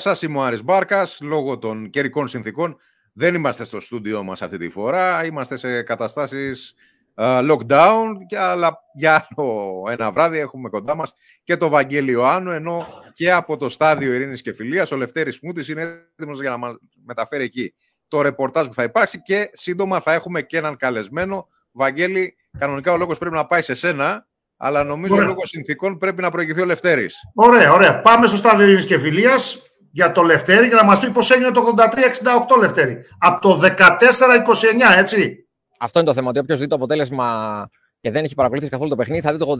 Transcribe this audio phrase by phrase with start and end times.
[0.00, 1.18] σας, είμαι ο Άρης Μπάρκας.
[1.22, 2.76] Λόγω των καιρικών συνθήκων
[3.12, 5.24] δεν είμαστε στο στούντιό μας αυτή τη φορά.
[5.24, 6.74] Είμαστε σε καταστάσεις
[7.22, 11.14] lockdown και αλλά για άλλο ένα βράδυ έχουμε κοντά μας
[11.44, 15.68] και το Βαγγέλη Ιωάννου ενώ και από το στάδιο Ειρήνης και Φιλίας ο Λευτέρης Μούτης
[15.68, 15.82] είναι
[16.16, 17.74] έτοιμος για να μεταφέρει εκεί
[18.08, 21.48] το ρεπορτάζ που θα υπάρξει και σύντομα θα έχουμε και έναν καλεσμένο.
[21.72, 24.26] Βαγγέλη, κανονικά ο λόγος πρέπει να πάει σε σένα,
[24.56, 25.26] αλλά νομίζω ωραία.
[25.26, 27.16] λόγω συνθήκων πρέπει να προηγηθεί ο Λευτέρης.
[27.34, 28.00] Ωραία, ωραία.
[28.00, 31.50] Πάμε στο στάδιο Ειρήνης και Φιλίας για το Λευτέρη για να μας πει πώς έγινε
[31.50, 32.98] το 83-68 Λευτέρη.
[33.18, 35.48] Από το 14-29, έτσι.
[35.78, 36.28] Αυτό είναι το θέμα.
[36.28, 37.68] Ότι όποιος δει το αποτέλεσμα
[38.00, 39.56] και δεν έχει παρακολουθήσει καθόλου το παιχνίδι, θα δει το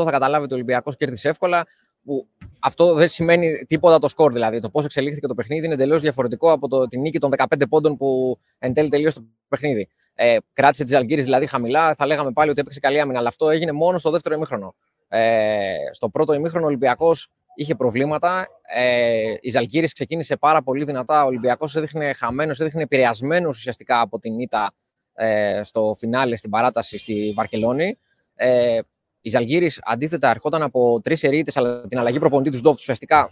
[0.00, 1.66] 83-68, θα καταλάβει ότι ο Ολυμπιακός κέρδισε εύκολα.
[2.04, 2.28] Που
[2.58, 4.32] αυτό δεν σημαίνει τίποτα το σκορ.
[4.32, 7.44] Δηλαδή, το πώς εξελίχθηκε το παιχνίδι είναι εντελώς διαφορετικό από το, την νίκη των 15
[7.68, 9.88] πόντων που εν τέλει τελείωσε το παιχνίδι.
[10.14, 13.50] Ε, κράτησε τη Αλγύρη δηλαδή χαμηλά, θα λέγαμε πάλι ότι έπαιξε καλή άμυνα, αλλά αυτό
[13.50, 14.74] έγινε μόνο στο δεύτερο ημίχρονο.
[15.08, 18.46] Ε, στο πρώτο ημίχρονο ο Ολυμπιακός είχε προβλήματα.
[18.74, 21.22] Ε, η Ζαλγκύρη ξεκίνησε πάρα πολύ δυνατά.
[21.22, 24.72] Ο Ολυμπιακός έδειχνε χαμένος, έδειχνε επηρεασμένος ουσιαστικά από την ήττα
[25.14, 27.98] ε, στο φινάλε, στην παράταση στη Βαρκελόνη.
[28.34, 28.78] Ε,
[29.20, 33.30] η Ζαλγκύρη αντίθετα ερχόταν από τρεις ερείτε, αλλά την αλλαγή προπονητή του Ντόφτ ουσιαστικά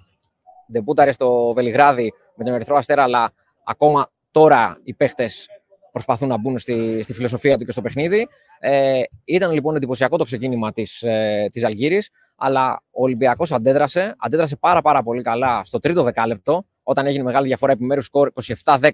[0.66, 3.32] δεν πούταρε στο Βελιγράδι με τον Ερυθρό Αστέρα, αλλά
[3.64, 5.46] ακόμα τώρα οι παίχτες
[5.92, 8.28] προσπαθούν να μπουν στη, στη φιλοσοφία του και στο παιχνίδι.
[8.60, 12.10] Ε, ήταν λοιπόν εντυπωσιακό το ξεκίνημα της ε, της Αλγύρης,
[12.44, 17.46] αλλά ο Ολυμπιακός αντέδρασε, αντέδρασε πάρα, πάρα πολύ καλά στο τρίτο δεκάλεπτο, όταν έγινε μεγάλη
[17.46, 18.30] διαφορά επιμέρους σκορ
[18.64, 18.90] 27-10,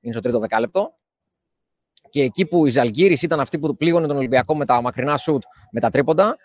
[0.00, 0.94] είναι στο τρίτο δεκάλεπτο.
[2.10, 5.42] Και εκεί που η Ζαλγκύρη ήταν αυτή που πλήγωνε τον Ολυμπιακό με τα μακρινά σουτ
[5.70, 6.36] με τα τρίποντα,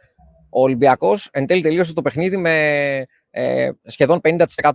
[0.49, 2.55] ο Ολυμπιακός εν τέλει τελείωσε το παιχνίδι με
[3.29, 4.73] ε, σχεδόν 50%,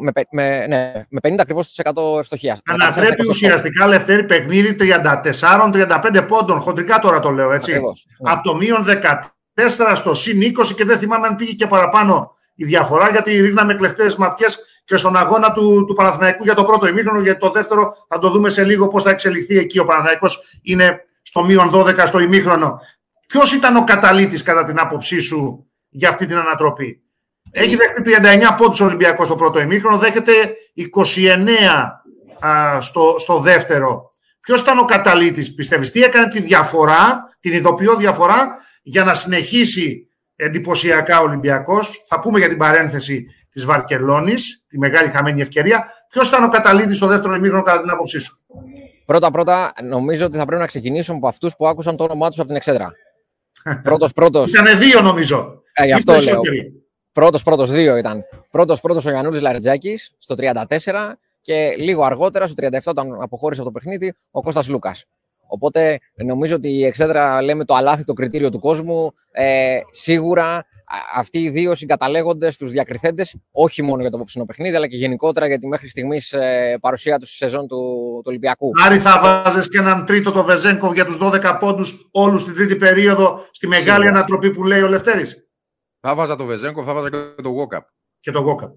[0.00, 1.78] με, με, ναι, με 50 ακριβώς
[2.18, 2.60] ευστοχίας.
[2.64, 4.76] Ανατρέπει ουσιαστικά ελευθερή παιχνίδι
[5.32, 6.60] 34-35 πόντων.
[6.60, 7.70] Χοντρικά τώρα το λέω έτσι.
[7.70, 8.32] Ακριβώς, ναι.
[8.32, 8.84] Από το μείον
[9.58, 13.74] 14 στο συν 20 και δεν θυμάμαι αν πήγε και παραπάνω η διαφορά γιατί ρίχναμε
[13.74, 17.20] κλεφτές ματιές και στον αγώνα του, του Παναθηναϊκού για το πρώτο ημίχρονο.
[17.20, 19.78] Για το δεύτερο θα το δούμε σε λίγο πώς θα εξελιχθεί εκεί.
[19.78, 22.80] Ο Παναθηναϊκός είναι στο μείον 12 στο ημίχρονο.
[23.26, 27.02] Ποιος ήταν ο καταλήτης κατά την άποψή σου για αυτή την ανατροπή;
[27.50, 30.32] Έχει δεχτεί 39 πόντους ο Ολυμπιακός στο πρώτο ημίχρονο, δέχεται
[32.38, 34.10] 29 α, στο, στο δεύτερο.
[34.40, 38.56] Ποιος ήταν ο καταλήτης, πιστεύεις, τι έκανε τη διαφορά, την ειδοποιώ διαφορά,
[38.88, 42.02] για να συνεχίσει εντυπωσιακά ο Ολυμπιακός.
[42.06, 45.84] Θα πούμε για την παρένθεση της Βαρκελόνης, τη μεγάλη χαμένη ευκαιρία.
[46.08, 48.44] Ποιος ήταν ο καταλήτη στο δεύτερο ημίχρονο, κατά την άποψή σου;
[49.04, 52.46] Πρώτα-πρώτα, νομίζω ότι θα πρέπει να ξεκινήσουμε από αυτούς που άκουσαν το όνομά τους από
[52.46, 52.92] την Εξέδρα.
[53.82, 54.52] Πρώτος, πρώτος.
[54.52, 55.62] Ήταν δύο, νομίζω.
[55.72, 56.40] Ε, αυτό λέω.
[57.12, 58.24] Πρώτος, πρώτος, δύο ήταν.
[58.50, 63.70] Πρώτος, πρώτος ο Γιαννούλης Λαρετζάκη στο 34 και λίγο αργότερα, στο 37, όταν αποχώρησε από
[63.70, 65.04] το παιχνίδι, ο Κώστας Λούκας.
[65.48, 69.12] Οπότε νομίζω ότι η εξέδρα λέμε το αλάθητο κριτήριο του κόσμου.
[69.30, 70.66] Ε, σίγουρα
[71.14, 75.46] αυτοί οι δύο συγκαταλέγονται στους διακριθέντες, όχι μόνο για το απόψινο παιχνίδι, αλλά και γενικότερα
[75.46, 77.76] για τη μέχρι στιγμής ε, παρουσία τους στη σεζόν του,
[78.16, 78.70] του Ολυμπιακού.
[78.84, 82.76] Άρη, θα βάζε και έναν τρίτο το Βεζέγκοβ για τους 12 πόντους όλους στην τρίτη
[82.76, 84.08] περίοδο στη μεγάλη Σίγουρα.
[84.08, 85.48] ανατροπή που λέει ο Λευτέρης;
[86.00, 87.82] Θα βάζα το Βεζέγκοβ, θα βάζα και το Walkup.
[88.20, 88.70] Και το Walkup.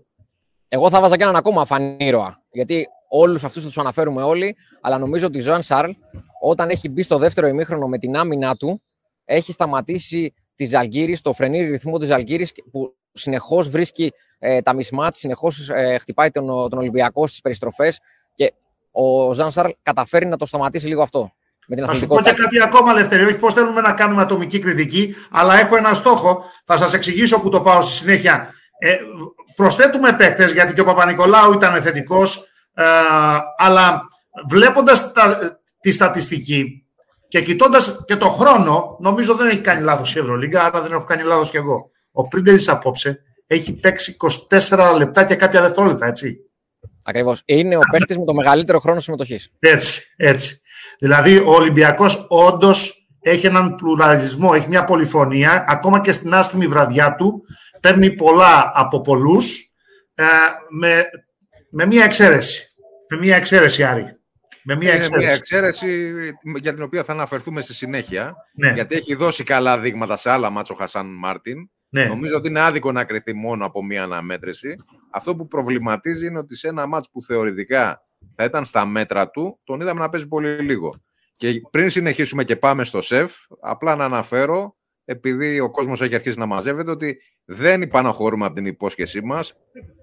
[0.68, 2.44] Εγώ θα βάζα και έναν ακόμα φανήρωα.
[2.52, 5.92] Γιατί όλους αυτούς τους αναφέρουμε όλοι, αλλά νομίζω ότι ο Ζωάν Σάρλ,
[6.44, 8.82] όταν έχει μπει στο δεύτερο ημίχρονο με την άμυνά του,
[9.26, 15.18] έχει σταματήσει τη Ζαλγκύρη, το φρενήρι ρυθμό της Ζαλγκύρη, που συνεχώς βρίσκει ε, τα μισμάτς,
[15.18, 18.00] συνεχώς ε, χτυπάει τον, τον Ολυμπιακό στις περιστροφές.
[18.36, 18.54] Και
[18.92, 21.32] ο Ζαν Σάρλ καταφέρει να το σταματήσει λίγο αυτό.
[21.68, 23.24] Με την θα σου πω και κάτι ακόμα, Λευτέρη.
[23.24, 26.44] Όχι πώς θέλουμε να κάνουμε ατομική κριτική, αλλά έχω ένα στόχο.
[26.66, 28.54] Θα σας εξηγήσω που το πάω στη συνέχεια.
[28.80, 28.98] Ε,
[29.56, 32.38] προσθέτουμε παίκτες, γιατί και ο Παπα-Νικολάου ήταν θετικός,
[32.74, 32.84] ε,
[33.58, 34.02] αλλά
[34.50, 35.12] βλέποντας
[35.82, 36.86] τη στατιστική
[37.28, 41.04] και κοιτώντας και το χρόνο, νομίζω δεν έχει κάνει λάθος η Ευρωλίγκα, άρα δεν έχω
[41.04, 41.92] κάνει λάθος κι εγώ.
[42.12, 44.18] Ο Πρίντεζης απόψε έχει παίξει
[44.50, 46.38] 24 λεπτά και κάποια δευτερόλεπτα, έτσι.
[47.04, 47.42] Ακριβώς.
[47.46, 49.52] Είναι ο παίκτη με το μεγαλύτερο χρόνο συμμετοχής.
[49.60, 50.62] Έτσι, έτσι.
[51.00, 57.16] Δηλαδή, ο Ολυμπιακός όντως έχει έναν πλουραλισμό, έχει μια πολυφωνία, ακόμα και στην άσχημη βραδιά
[57.16, 57.44] του,
[57.80, 59.74] παίρνει πολλά από πολλούς,
[60.14, 60.24] ε,
[60.70, 61.04] με,
[61.70, 62.68] με μια εξαίρεση.
[63.10, 64.21] Με μια εξαίρεση, Άρη.
[64.64, 65.14] Με μια εξαίρεση.
[65.14, 66.14] Είναι μια εξαίρεση
[66.62, 68.36] για την οποία θα αναφερθούμε στη συνέχεια.
[68.54, 68.72] Ναι.
[68.72, 71.70] Γιατί έχει δώσει καλά δείγματα σε άλλα μάτσο Χασάν Μάρτιν.
[71.90, 72.06] Ναι.
[72.06, 74.76] Νομίζω ότι είναι άδικο να κρυθεί μόνο από μία αναμέτρηση.
[75.12, 78.02] Αυτό που προβληματίζει είναι ότι σε ένα μάτς που θεωρητικά
[78.36, 80.96] θα ήταν στα μέτρα του, τον είδαμε να παίζει πολύ λίγο.
[81.36, 84.76] Και πριν συνεχίσουμε και πάμε στο ΣΕΦ, απλά να αναφέρω,
[85.06, 89.54] επειδή ο κόσμος έχει αρχίσει να μαζεύεται, ότι δεν υπαναχωρούμε από την υπόσχεσή μας.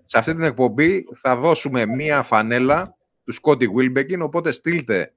[0.05, 2.97] Σε αυτή την εκπομπή θα δώσουμε μία φανέλα
[3.29, 5.15] του Σκόντι Βίλμπεκιν, οπότε στείλτε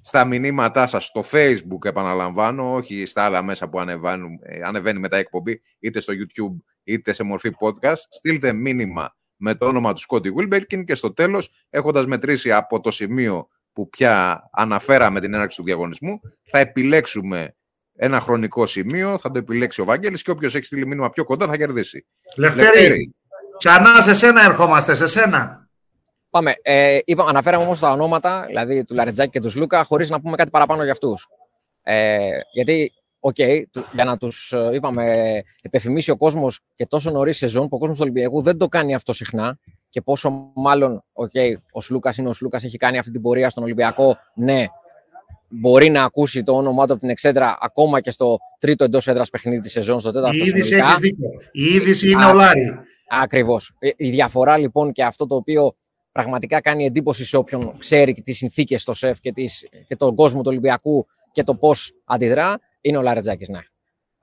[0.00, 5.16] στα μηνύματά σας στο Facebook, επαναλαμβάνω, όχι στα άλλα μέσα που ανεβαίνουν, ε, ανεβαίνει μετά
[5.16, 10.00] η εκπομπή, είτε στο YouTube, είτε σε μορφή podcast, στείλτε μήνυμα με το όνομα του
[10.00, 15.56] Σκότι Βίλμπερκιν και στο τέλος, έχοντας μετρήσει από το σημείο που πια αναφέραμε την έναρξη
[15.56, 16.20] του διαγωνισμού,
[16.50, 17.56] θα επιλέξουμε
[17.94, 21.46] ένα χρονικό σημείο, θα το επιλέξει ο Βάγγελης και όποιος έχει στείλει μήνυμα πιο κοντά
[21.46, 22.06] θα κερδίσει.
[22.36, 23.14] Λευτέρη,
[23.58, 25.70] ξανά σε σένα ερχόμαστε, σε σένα.
[26.32, 26.54] Πάμε.
[26.62, 30.36] Ε, είπα, αναφέραμε όμως τα ονόματα, δηλαδή του Λαρεντζάκη και του Σλούκα, χωρίς να πούμε
[30.36, 31.28] κάτι παραπάνω για αυτούς.
[31.82, 33.62] Ε, γιατί, οκ, okay,
[33.92, 37.96] για να τους ε, είπαμε, επευφημήσει ο κόσμος και τόσο νωρίς σεζόν που ο κόσμος
[37.96, 39.58] του Ολυμπιακού δεν το κάνει αυτό συχνά.
[39.88, 43.50] Και πόσο μάλλον, οκ, okay, ο Σλούκας είναι ο Σλούκας, έχει κάνει αυτή την πορεία
[43.50, 44.16] στον Ολυμπιακό.
[44.34, 44.66] Ναι,
[45.48, 49.30] μπορεί να ακούσει το όνομά του από την Εξέδρα ακόμα και στο τρίτο εντός έδρας
[49.30, 50.36] παιχνίδι της σεζόν, στο τέταρτο.
[50.36, 51.28] Η είδηση έχεις δίκιο.
[51.52, 52.74] Η είδηση είναι ο Λάρη.
[53.08, 53.72] Ακριβώς.
[53.78, 55.74] Ε, η διαφορά λοιπόν και αυτό το οποίο
[56.12, 60.40] πραγματικά κάνει εντύπωση σε όποιον ξέρει τις συνθήκες στο ΣΕΦ και, τις, και τον κόσμο
[60.40, 63.48] του Ολυμπιακού και το πώς αντιδρά, είναι ο Λάρη Τζάκης.
[63.48, 63.60] Ναι.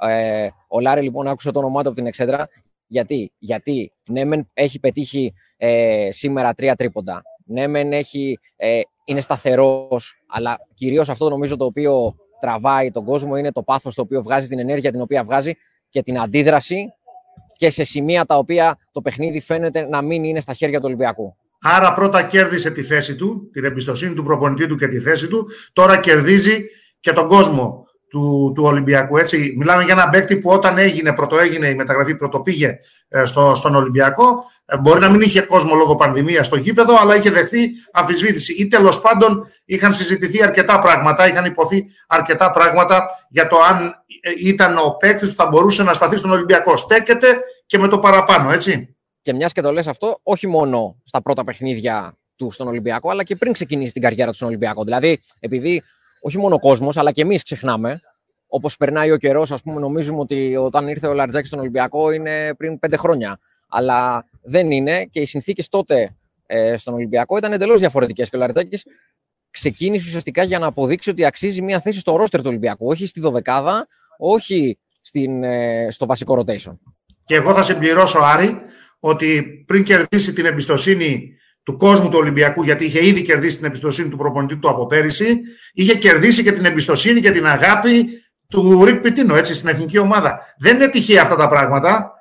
[0.01, 2.49] Ε, ο Λάρη λοιπόν άκουσε το όνομά του από την Εξέδρα.
[2.87, 7.21] Γιατί, Γιατί ναι, μεν έχει πετύχει ε, σήμερα τρία τρίποντα.
[7.45, 13.35] Ναι, μεν έχει, ε, είναι σταθερός, αλλά κυρίως αυτό νομίζω το οποίο τραβάει τον κόσμο
[13.35, 15.53] είναι το πάθος το οποίο βγάζει, την ενέργεια την οποία βγάζει
[15.89, 16.93] και την αντίδραση
[17.55, 21.35] και σε σημεία τα οποία το παιχνίδι φαίνεται να μην είναι στα χέρια του Ολυμπιακού.
[21.61, 25.47] Άρα πρώτα κέρδισε τη θέση του, την εμπιστοσύνη του προπονητή του και τη θέση του.
[25.73, 26.65] Τώρα κερδίζει
[26.99, 29.17] και τον κόσμο του, του Ολυμπιακού.
[29.17, 29.55] Έτσι.
[29.57, 32.77] Μιλάμε για ένα παίκτη που όταν έγινε, πρωτοέγινε η μεταγραφή, πρωτοπήγε
[33.07, 34.43] ε, στο, στον Ολυμπιακό.
[34.65, 38.53] Ε, μπορεί να μην είχε κόσμο λόγω πανδημίας στο γήπεδο, αλλά είχε δεχθεί αμφισβήτηση.
[38.53, 43.85] Ή τέλος πάντων είχαν συζητηθεί αρκετά πράγματα, είχαν υποθεί αρκετά πράγματα για το αν
[44.21, 46.77] ε, ήταν ο παίκτης που θα μπορούσε να σταθεί στον Ολυμπιακό.
[46.77, 48.93] Στέκεται και με το παραπάνω, έτσι.
[49.21, 53.23] Και μιας και το λες αυτό, όχι μόνο στα πρώτα παιχνίδια του στον Ολυμπιακό, αλλά
[53.23, 54.83] και πριν ξεκινήσει την καριέρα του στον Ολυμπιακό.
[54.83, 55.83] Δηλαδή, επειδή
[56.21, 57.99] όχι μόνο ο κόσμος, αλλά και εμείς ξεχνάμε.
[58.47, 62.53] Όπως περνάει ο καιρός, ας πούμε, νομίζουμε ότι όταν ήρθε ο Λαριτζάκη στον Ολυμπιακό είναι
[62.57, 63.39] πριν πέντε χρόνια.
[63.67, 68.29] Αλλά δεν είναι και οι συνθήκες τότε ε, στον Ολυμπιακό ήταν εντελώς διαφορετικές.
[68.29, 68.81] Και ο Λαριτζάκη
[69.51, 72.87] ξεκίνησε ουσιαστικά για να αποδείξει ότι αξίζει μια θέση στο ρόστερ του Ολυμπιακού.
[72.87, 73.87] Όχι στη δωδεκάδα,
[74.17, 76.77] όχι στην, ε, στο βασικό rotation.
[77.25, 78.61] Και εγώ θα συμπληρώσω, Άρη,
[78.99, 84.09] ότι πριν κερδίσει την εμπιστοσύνη του κόσμου του Ολυμπιακού, γιατί είχε ήδη κερδίσει την εμπιστοσύνη
[84.09, 85.39] του προπονητή του από πέρυσι,
[85.73, 88.05] είχε κερδίσει και την εμπιστοσύνη και την αγάπη
[88.47, 90.39] του Ρικ Πιτίνο, έτσι, στην εθνική ομάδα.
[90.57, 92.13] Δεν είναι τυχαία αυτά τα πράγματα.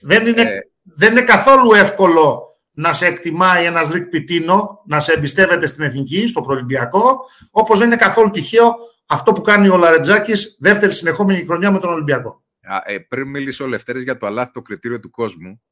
[0.00, 0.60] Δεν είναι, ε.
[0.82, 2.42] δεν είναι καθόλου εύκολο
[2.72, 7.20] να σε εκτιμάει ένας Ρικ Πιτίνο, να σε εμπιστεύεται στην εθνική, στο προολυμπιακό,
[7.50, 8.74] όπως δεν είναι καθόλου τυχαίο
[9.06, 12.44] αυτό που κάνει ο Λαρετζάκης δεύτερη συνεχόμενη χρονιά με τον Ολυμπιακό.
[12.84, 15.62] Ε, πριν μίλησε ο Λευτέρης για το αλάθητο κριτήριο του κόσμου,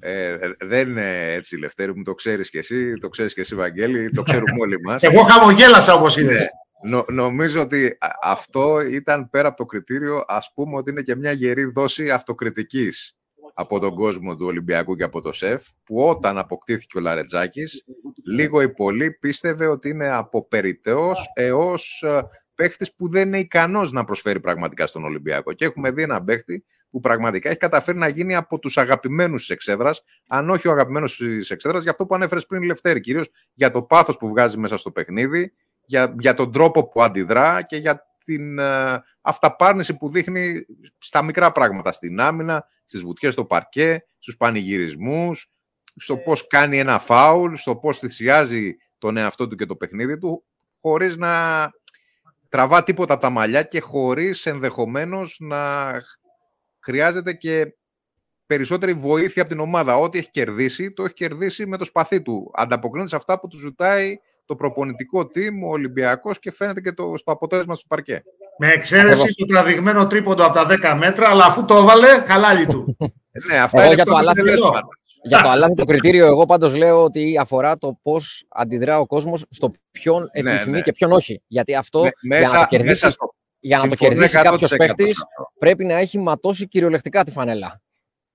[0.00, 4.10] ε, δεν είναι έτσι, Λευτέρη μου, το ξέρεις και εσύ, το ξέρεις και εσύ, Βαγγέλη,
[4.10, 5.02] το ξέρουμε όλοι μας.
[5.02, 6.48] Εγώ χαμογέλασα όπως είναι.
[6.84, 11.32] Νο, νομίζω ότι αυτό ήταν πέρα από το κριτήριο, ας πούμε ότι είναι και μια
[11.32, 13.16] γερή δόση αυτοκριτικής
[13.54, 17.84] από τον κόσμο του Ολυμπιακού και από το ΣΕΦ, που όταν αποκτήθηκε ο Λαρετζάκης,
[18.26, 22.22] λίγο ή πολύ πίστευε ότι είναι από περιττέος έως ε,
[22.56, 25.52] παίχτης που δεν είναι ικανός να προσφέρει πραγματικά στον Ολυμπιακό.
[25.52, 29.50] Και έχουμε δει ένα παίχτη που πραγματικά έχει καταφέρει να γίνει από τους αγαπημένους της
[29.50, 33.00] εξέδρας, αν όχι ο αγαπημένος της εξέδρας, για αυτό που ανέφερες πριν Λευτέρη.
[33.00, 35.52] Κυρίως για το πάθος που βγάζει μέσα στο παιχνίδι,
[35.84, 40.66] για, για τον τρόπο που αντιδρά και για την uh, αυταπάρνηση που δείχνει
[40.98, 45.50] στα μικρά πράγματα, στην άμυνα, στις βουτιές στο παρκέ, στους πανηγυρισμούς,
[45.96, 50.44] στο πώς κάνει ένα φάουλ, στο πώς θυσιάζει τον εαυτό του και το παιχνίδι του,
[50.80, 51.30] χωρίς να
[52.56, 55.92] τραβά τίποτα από τα μαλλιά και χωρίς ενδεχομένως να
[56.80, 57.74] χρειάζεται και
[58.46, 59.96] περισσότερη βοήθεια από την ομάδα.
[59.96, 62.50] Ό,τι έχει κερδίσει, το έχει κερδίσει με το σπαθί του.
[62.54, 67.14] Ανταποκρίνεται σε αυτά που του ζητάει το προπονητικό team, ο Ολυμπιακός και φαίνεται και το,
[67.16, 68.22] στο αποτέλεσμα του παρκέ.
[68.58, 72.96] Με εξαίρεση το τραβηγμένο τρίποντο από τα 10 μέτρα, αλλά αφού το έβαλε, χαλάλι του.
[73.48, 74.16] ναι, αυτά είναι το
[75.26, 79.44] για το αλάθη το κριτήριο, εγώ πάντως λέω ότι αφορά το πώς αντιδρά ο κόσμος
[79.50, 80.82] στο ποιον ναι, επιθυμεί ναι.
[80.82, 81.42] και ποιον όχι.
[81.46, 83.34] Γιατί αυτό μέσα, για να το κερδίσει, στο...
[83.58, 85.24] για να το κερδίσει κάποιος παίχτης
[85.58, 87.82] πρέπει να έχει ματώσει κυριολεκτικά τη φανέλα.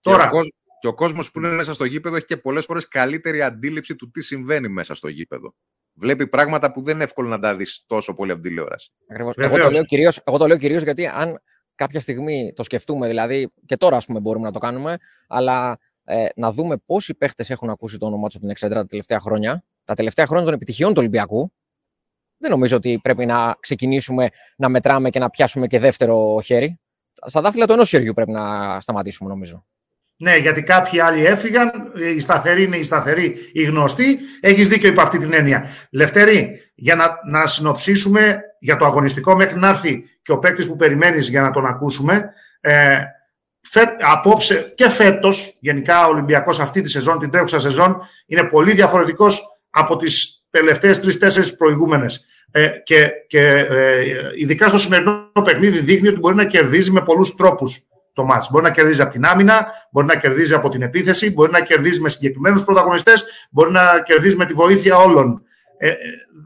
[0.02, 0.28] Τώρα.
[0.28, 0.42] Και ο,
[0.82, 4.12] και ο κόσμος που είναι μέσα στο γήπεδο έχει και πολλές φορές καλύτερη αντίληψη του
[4.12, 5.54] τι συμβαίνει μέσα στο γήπεδο.
[5.94, 8.92] Βλέπει πράγματα που δεν είναι εύκολο να τα δεις τόσο πολύ από τηλεόραση.
[9.10, 9.36] Ακριβώς.
[9.38, 11.42] Εγώ το, λέω κυρίως, εγώ το λέω κυρίως γιατί αν
[11.76, 15.80] κάποια στιγμή το σκεφτούμε, δηλαδή και τώρα ας πούμε μπορούμε να το κάνουμε, αλλά
[16.12, 19.20] ε, να δούμε πόσοι παίχτες έχουν ακούσει το όνομά τους από την Εξέδρα τα τελευταία
[19.20, 21.54] χρόνια, τα τελευταία χρόνια των επιτυχιών του Ολυμπιακού.
[22.38, 26.80] Δεν νομίζω ότι πρέπει να ξεκινήσουμε να μετράμε και να πιάσουμε και δεύτερο χέρι.
[27.26, 29.66] Στα δάχτυλα του ενός χεριού πρέπει να σταματήσουμε, νομίζω.
[30.18, 31.92] Ναι, γιατί κάποιοι άλλοι έφυγαν.
[32.16, 34.20] Οι σταθεροί είναι οι σταθεροί, οι γνωστοί.
[34.40, 35.66] Έχεις δίκιο υπ' αυτή την έννοια.
[35.92, 40.76] Λευτέρη, για να, να συνοψίσουμε για το αγωνιστικό μέχρι να έρθει και ο παίκτης που
[40.76, 42.34] περιμένεις για να τον ακούσουμε.
[42.62, 43.00] Ε,
[44.00, 49.42] απόψε και φέτος, γενικά ο Ολυμπιακός αυτή τη σεζόν, την τρέχουσα σεζόν, είναι πολύ διαφορετικός
[49.70, 52.26] από τις τελευταίες τρει-τέσσερι προηγούμενες.
[52.52, 54.04] Ε, και, και ε,
[54.36, 58.50] ειδικά στο σημερινό παιχνίδι δείχνει ότι μπορεί να κερδίζει με πολλούς τρόπους το μάτς.
[58.52, 62.00] Μπορεί να κερδίζει από την άμυνα, μπορεί να κερδίζει από την επίθεση, μπορεί να κερδίζει
[62.00, 65.42] με συγκεκριμένους πρωταγωνιστές, μπορεί να κερδίζει με τη βοήθεια όλων.
[65.78, 65.96] Ε, ε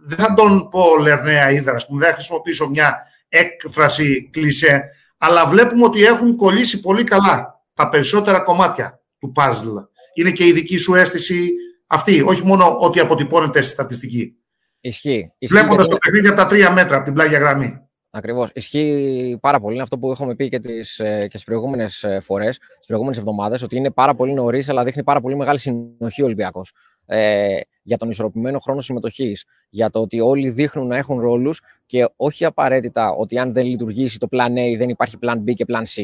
[0.07, 2.97] δεν θα τον πω Λερναία Ήδρα, δεν θα χρησιμοποιήσω μια
[3.29, 4.83] έκφραση κλισέ,
[5.17, 9.87] αλλά βλέπουμε ότι έχουν κολλήσει πολύ καλά τα περισσότερα κομμάτια του puzzle.
[10.13, 11.51] Είναι και η δική σου αίσθηση
[11.87, 14.35] αυτή, όχι μόνο ότι αποτυπώνεται στη στατιστική.
[14.79, 15.33] Ισχύει.
[15.49, 17.79] Βλέποντας το παιχνίδι από τα τρία μέτρα από την πλάγια γραμμή.
[18.09, 18.49] Ακριβώς.
[18.53, 19.73] Ισχύει πάρα πολύ.
[19.73, 23.61] Είναι αυτό που έχουμε πει και, τις, ε, και στις προηγούμενες φορές, τις προηγούμενες εβδομάδες,
[23.61, 26.71] ότι είναι πάρα πολύ νωρίς, αλλά δείχνει πάρα πολύ μεγάλη συνοχή ο Ολυμπιακός.
[27.05, 29.45] Ε, για τον ισορροπημένο χρόνο συμμετοχής.
[29.69, 34.19] Για το ότι όλοι δείχνουν να έχουν ρόλους και όχι απαραίτητα ότι αν δεν λειτουργήσει
[34.19, 36.03] το plan A δεν υπάρχει plan B και plan C.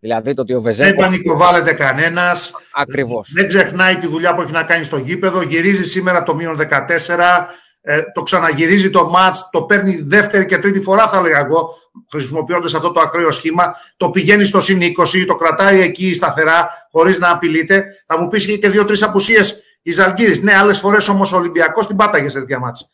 [0.00, 0.88] Δηλαδή το ότι ο Βεζέκο.
[0.88, 2.52] Δεν πανικοβάλλεται κανένας.
[2.74, 3.32] Ακριβώς.
[3.32, 5.42] Δεν ξεχνάει τη δουλειά που έχει να κάνει στο γήπεδο.
[5.42, 7.46] Γυρίζει σήμερα το μείον 14
[7.82, 11.74] ε, το ξαναγυρίζει το μάτς, το παίρνει δεύτερη και τρίτη φορά θα έλεγα εγώ,
[12.10, 17.18] χρησιμοποιώντας αυτό το ακραίο σχήμα, το πηγαίνει στο συν 20, το κρατάει εκεί σταθερά, χωρίς
[17.18, 17.84] να απειλείται.
[18.06, 20.42] Θα μου πεις και δύο-τρεις απουσίες η Ζαλγκύρης.
[20.42, 22.88] Ναι, άλλες φορές όμως ο Ολυμπιακός την πάταγε σε τέτοια μάτς.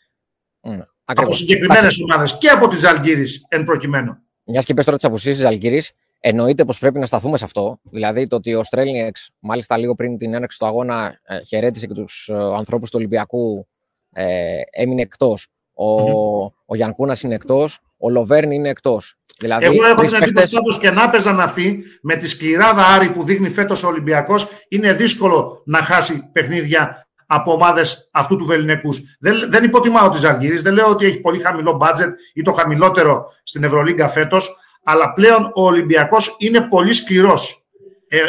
[0.61, 4.17] Mm, από συγκεκριμένες ομάδες και από τη Ζαλγκύρης εν προκειμένου.
[4.45, 5.83] Μιας και πες τώρα τις απουσίε της Ζαλγκύρη,
[6.21, 7.79] εννοείται πως πρέπει να σταθούμε σε αυτό.
[7.83, 11.95] Δηλαδή το ότι ο Στρέλνιεξ, μάλιστα λίγο πριν την έναρξη του αγώνα, ε, χαιρέτησε και
[11.95, 13.69] τους ε, ανθρώπους του Ολυμπιακού
[14.13, 15.49] ε, έμεινε εκτός.
[15.75, 16.53] Ο, mm-hmm.
[16.67, 17.81] ο Γιανκούνα είναι εκτός.
[18.07, 19.15] Ο Λοβέρν είναι εκτός.
[19.39, 23.25] Δηλαδή, Εγώ έχω την εντύπωση ότι και να παίζαν αυτοί με τη σκληράδα Άρη που
[23.25, 29.17] δείχνει φέτος ο Ολυμπιακός, είναι δύσκολο να χάσει παιχνίδια από ομάδες αυτού του Βεληνικούς.
[29.21, 33.25] Δεν, δεν υποτιμάω τη Ζαλγίρη, δεν λέω ότι έχει πολύ χαμηλό μπάτζετ ή το χαμηλότερο
[33.43, 37.67] στην Ευρωλίγκα φέτος, αλλά πλέον ο Ολυμπιακός είναι πολύ σκληρός.
[38.09, 38.27] Ε, ε, ε,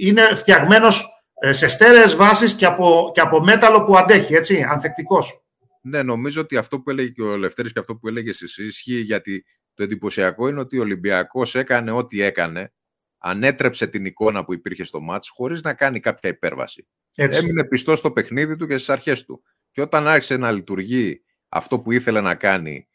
[0.00, 1.04] είναι φτιαγμένος
[1.40, 5.43] ε, σε στέρεες βάσεις και από, και από μέταλλο που αντέχει, έτσι, ανθεκτικός.
[5.86, 9.00] Ναι, νομίζω ότι αυτό που έλεγε και ο Λευτέρης και αυτό που έλεγες εσύ ισχύει
[9.00, 12.72] γιατί το εντυπωσιακό είναι ότι ο Ολυμπιακός έκανε ό,τι έκανε,
[13.18, 16.86] ανέτρεψε την εικόνα που υπήρχε στο μάτς χωρίς να κάνει κάποια υπέρβαση.
[17.14, 17.38] Έτσι.
[17.38, 19.42] Έμεινε πιστό στο παιχνίδι του και στις αρχές του.
[19.70, 22.88] Και όταν άρχισε να λειτουργεί αυτό που ήθελε να κάνει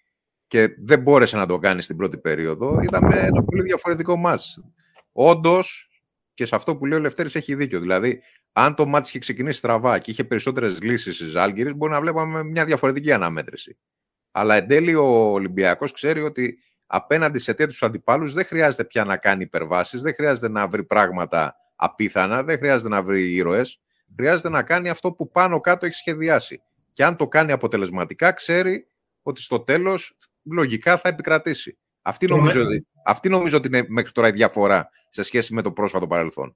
[0.47, 4.63] και δεν μπόρεσε να το κάνει στην πρώτη περίοδο, είδαμε ένα πολύ διαφορετικό μάτς.
[5.11, 5.88] Όντως,
[6.39, 7.79] και σε αυτό που λέει ο Λευτέρης έχει δίκιο.
[7.79, 12.01] Δηλαδή, αν το μάτι είχε ξεκινήσει στραβά και είχε περισσότερες λύσεις στις Άλγηρε, μπορεί να
[12.01, 13.77] βλέπαμε μια διαφορετική αναμέτρηση.
[14.31, 19.17] Αλλά εν τέλει ο Ολυμπιακός ξέρει ότι απέναντι σε τέτοιους αντιπάλους δεν χρειάζεται πια να
[19.17, 23.79] κάνει υπερβάσεις, δεν χρειάζεται να βρει πράγματα απίθανα, δεν χρειάζεται να βρει ήρωες.
[24.17, 26.61] Χρειάζεται να κάνει αυτό που πάνω κάτω έχει σχεδιάσει.
[26.91, 28.87] Και αν το κάνει αποτελεσματικά, ξέρει
[29.21, 31.77] ότι στο τέλος λογικά θα επικρατήσει.
[32.09, 32.61] Αυτή νομίζω,
[33.05, 36.55] αυτή νομίζω ότι είναι μέχρι τώρα η διαφορά σε σχέση με το πρόσφατο παρελθόν.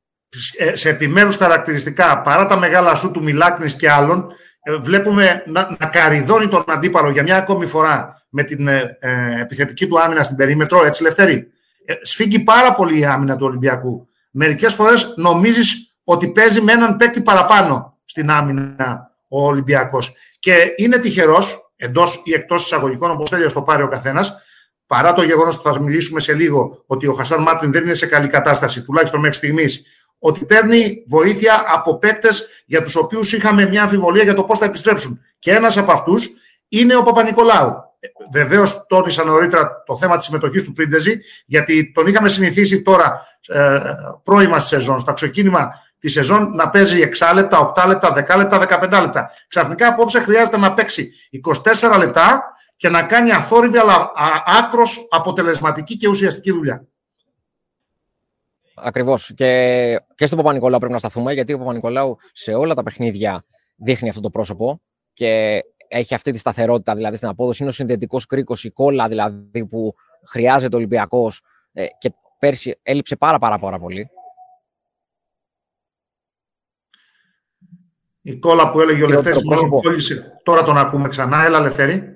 [0.58, 4.32] Ε, σε επιμέρους χαρακτηριστικά, παρά τα μεγάλα σου του Μιλάκνης και άλλων,
[4.64, 9.42] ε, βλέπουμε να, να καριδώνει τον αντίπαλο για μια ακόμη φορά με την ε, ε
[9.42, 11.48] επιθετική του άμυνα στην περίμετρο, έτσι Λευτέρη;
[11.86, 14.08] Ε, σφίγγει πάρα πολύ η άμυνα του Ολυμπιακού.
[14.32, 20.14] Μερικές φορές νομίζεις ότι παίζει με έναν παίκτη παραπάνω στην άμυνα ο Ολυμπιακός.
[20.40, 24.38] Και είναι τυχερός, εντός ή εκτός εισαγωγικών, όπως θέλει να το πάρει ο καθένας,
[24.94, 28.06] παρά το γεγονός που θα μιλήσουμε σε λίγο ότι ο Χασάν Μάρτιν δεν είναι σε
[28.06, 29.86] καλή κατάσταση, τουλάχιστον μέχρι στιγμής,
[30.20, 34.66] ότι παίρνει βοήθεια από παίκτες για τους οποίους είχαμε μια αμφιβολία για το πώς θα
[34.66, 35.20] επιστρέψουν.
[35.40, 36.30] Και ένας από αυτούς
[36.68, 37.74] είναι ο Παπα-Νικολάου.
[38.32, 43.80] Βεβαίως, τόνισα νωρίτερα το θέμα της συμμετοχής του Πρίντεζη, γιατί τον είχαμε συνηθίσει τώρα ε,
[44.24, 45.70] πρώιμα στη σεζόν, στα ξεκίνημα
[46.00, 49.32] της σεζόν, να παίζει 6 λεπτά, 8 λεπτά, 10 λεπτά, 15 λεπτά.
[49.48, 51.14] Ξαφνικά απόψε χρειάζεται να παίξει
[51.82, 52.53] 24 λεπτά
[52.84, 54.12] και να κάνει αθόρυβη αλλά
[54.46, 56.88] άκρος αποτελεσματική και ουσιαστική δουλειά.
[58.76, 59.32] Ακριβώς.
[59.36, 64.10] Και, και στον Παπα-Νικολάου πρέπει να σταθούμε, γιατί ο Παπα-Νικολάου σε όλα τα παιχνίδια δείχνει
[64.10, 64.82] αυτό το πρόσωπο
[65.14, 67.62] και έχει αυτή τη σταθερότητα δηλαδή στην απόδοση.
[67.62, 69.94] Είναι ο συνδετικός κρίκος, η κόλλα δηλαδή που
[70.28, 71.42] χρειάζεται ο Ολυμπιακός
[71.74, 74.10] ε, και πέρσι έλειψε πάρα, πάρα, πάρα πολύ.
[78.22, 79.42] Η κόλλα που έλεγε ο Λευτέρης,
[80.44, 81.46] τώρα τον ακούμε ξανά.
[81.46, 82.13] Έλα, Λευτέρη.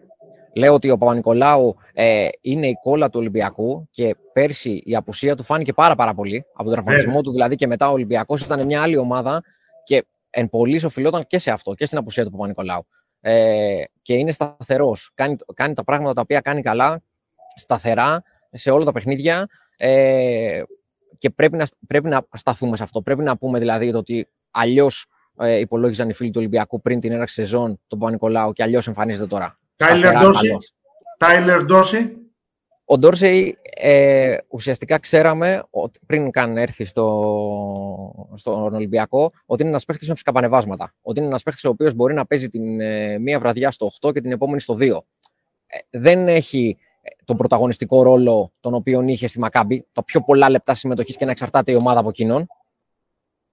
[0.58, 5.44] Λέω ότι ο Παπα-Νικολάου ε, είναι η κόλλα του Ολυμπιακού και πέρσι η απουσία του
[5.44, 6.46] φάνηκε πάρα, πάρα πολύ.
[6.54, 9.44] Από τον τραυματισμό του δηλαδή και μετά ο Ολυμπιακός ήταν μια άλλη ομάδα
[9.84, 12.88] και εν πολύ οφειλόταν και σε αυτό και στην απουσία του Παπα-Νικολάου.
[13.22, 15.12] Ε, και είναι σταθερός.
[15.14, 17.02] Κάνει, κάνει τα πράγματα τα οποία κάνει καλά,
[17.56, 19.48] σταθερά σε όλα τα παιχνίδια.
[19.78, 20.62] Ε,
[21.18, 23.02] και πρέπει να, πρέπει να σταθούμε σε αυτό.
[23.02, 25.06] Πρέπει να πούμε δηλαδή ότι αλλιώς
[25.40, 29.28] ε, υπολόγιζαν οι φίλοι του Ολυμπιακού πριν την έναρξη σεζόν τον Παπα-Νικολάου και αλλιώς εμφανίζεται
[29.28, 29.58] τώρα.
[29.78, 30.58] Τάιλερ Ντόρση.
[31.18, 32.18] Τάιλερ Ντόρση.
[32.86, 39.86] Ο Ντόρσεϊ ε, ουσιαστικά ξέραμε ότι πριν καν έρθει στο, στον Ολυμπιακό ότι είναι ένας
[39.86, 40.94] παίχτης με φυσικαπανεβάσματα.
[41.02, 44.14] Ότι είναι ένας παίχτης ο οποίος μπορεί να παίζει την ε, μία βραδιά στο 8
[44.14, 44.82] και την επόμενη στο 2.
[45.68, 50.50] Ε, δεν έχει ε, τον πρωταγωνιστικό ρόλο τον οποίο είχε στη Μακάμπη, τα πιο πολλά
[50.50, 52.48] λεπτά συμμετοχής και να εξαρτάται η ομάδα από εκείνον.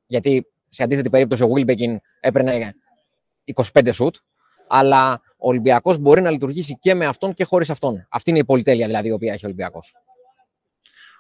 [0.07, 2.75] Γιατί σε αντίθετη περίπτωση ο Βίλμπεκιν έπαιρνε
[3.73, 4.17] 25 σουτ
[4.77, 8.07] αλλά ο Ολυμπιακός μπορεί να λειτουργήσει και με αυτόν και χωρίς αυτόν.
[8.11, 9.95] Αυτή είναι η πολυτέλεια δηλαδή η οποία έχει ο Ολυμπιακός.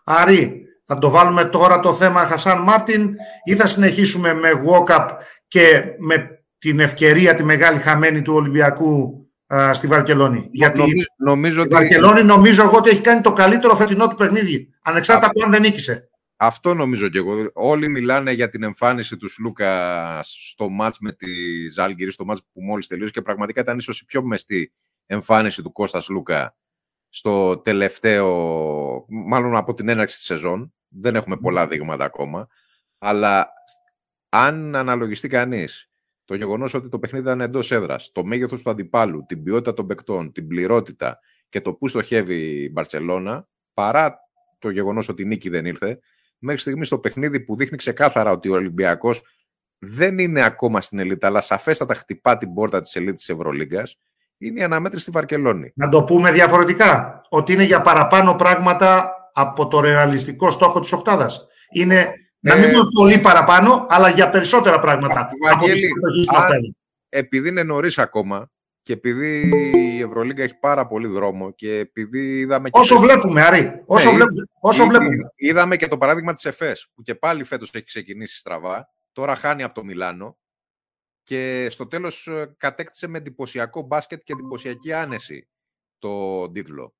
[0.04, 5.08] Άρη, θα το βάλουμε τώρα το θέμα Χασάν Μάρτιν ή θα συνεχίσουμε με walk-up
[5.49, 10.49] και με την ευκαιρία τη μεγάλη χαμένη του Ολυμπιακού α, στη Βαρκελόνη.
[10.50, 14.68] Γιατί νομίζω, νομίζω η Βαρκελόνη νομίζω εγώ ότι έχει κάνει το καλύτερο φετινό του παιχνίδι,
[14.82, 16.08] ανεξάρτητα από αν δεν νίκησε.
[16.36, 17.50] Αυτό νομίζω και εγώ.
[17.54, 21.26] Όλοι μιλάνε για την εμφάνιση του Σλούκα στο μάτς με τη
[21.70, 24.72] Ζάλγκυρη, στο μάτς που μόλις τελείωσε και πραγματικά ήταν ίσως η πιο μεστή
[25.06, 26.56] εμφάνιση του Κώστα Σλούκα
[27.08, 30.74] στο τελευταίο, μάλλον από την έναρξη της σεζόν.
[30.88, 32.48] Δεν έχουμε πολλά δείγματα ακόμα.
[32.98, 33.48] Αλλά
[34.28, 35.90] αν αναλογιστεί κανείς
[36.24, 39.86] το γεγονός ότι το παιχνίδι ήταν εντός έδρας, το μέγεθος του αντιπάλου, την ποιότητα των
[39.86, 44.18] παικτών, την πληρότητα και το πού στοχεύει η Μπαρσελώνα, παρά
[44.58, 45.98] το γεγονός ότι η νίκη δεν ήρθε,
[46.44, 49.22] μέχρι στιγμής το παιχνίδι που δείχνει ξεκάθαρα ότι ο Ολυμπιακός
[49.78, 53.98] δεν είναι ακόμα στην ελίτ, αλλά σαφέστατα χτυπά την πόρτα της ελίτ της Ευρωλίγκας,
[54.38, 55.72] είναι η αναμέτρηση στη Βαρκελόνη.
[55.74, 57.20] Να το πούμε διαφορετικά.
[57.28, 61.46] Ότι είναι για παραπάνω πράγματα από το ρεαλιστικό στόχο της Οκτάδας.
[61.72, 62.10] Είναι ε,
[62.40, 65.30] να μην είναι πολύ παραπάνω, αλλά για περισσότερα πράγματα.
[65.42, 65.88] Βαγγέλη,
[67.08, 68.50] επειδή είναι νωρίς ακόμα,
[68.84, 72.70] και επειδή η Ευρωλίγκα έχει πάρα πολύ δρόμο και επειδή είδαμε...
[72.70, 75.32] Και όσο βλέπουμε, Αρή, όσο, ναι, βλέπουμε, όσο βλέπουμε.
[75.34, 79.62] Είδαμε και το παράδειγμα της ΕΦΕΣ, που και πάλι φέτος έχει ξεκινήσει στραβά, τώρα χάνει
[79.62, 80.38] από το Μιλάνο
[81.22, 85.48] και στο τέλος ε, κατέκτησε με εντυπωσιακό μπάσκετ και εντυπωσιακή άνεση
[85.98, 86.94] το τίτλο.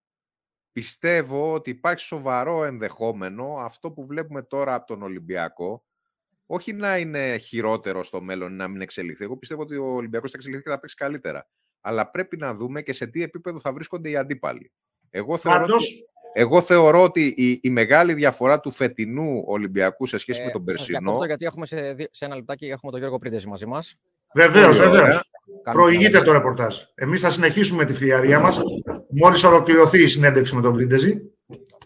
[0.73, 5.85] Πιστεύω ότι υπάρχει σοβαρό ενδεχόμενο αυτό που βλέπουμε τώρα από τον Ολυμπιακό,
[6.47, 9.25] όχι να είναι χειρότερο στο μέλλον, να μην εξελιχθεί.
[9.25, 11.49] Εγώ πιστεύω ότι ο Ολυμπιακός θα εξελιχθεί και θα παίξει καλύτερα
[11.87, 14.73] αλλά πρέπει να δούμε και σε τι επίπεδο θα βρίσκονται οι αντίπαλοι.
[15.11, 15.85] Εγώ θεωρώ, ότι,
[16.33, 20.65] εγώ θεωρώ ότι η, η, μεγάλη διαφορά του φετινού Ολυμπιακού σε σχέση ε, με τον
[20.65, 21.13] περσινό.
[21.13, 23.97] Αυτό γιατί έχουμε σε, σε ένα λεπτάκι έχουμε τον Γιώργο Πρίντεζη μαζί μας.
[24.35, 25.31] Βεβαίως, βεβαίως.
[25.73, 26.77] Προηγείται το ρεπορτάζ.
[26.95, 28.61] Εμείς θα συνεχίσουμε τη φλιαρία μας
[29.09, 31.21] μόλις ολοκληρωθεί η συνέντευξη με τον Πρίντεζη.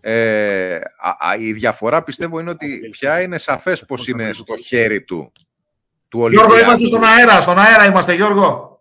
[0.00, 5.32] Ε, α, η διαφορά πιστεύω είναι ότι πια είναι σαφές πώς είναι στο χέρι του.
[6.08, 6.48] του Ολυμπιακού.
[6.48, 7.40] Γιώργο, είμαστε στον αέρα.
[7.40, 8.77] Στον αέρα είμαστε, Γιώργο.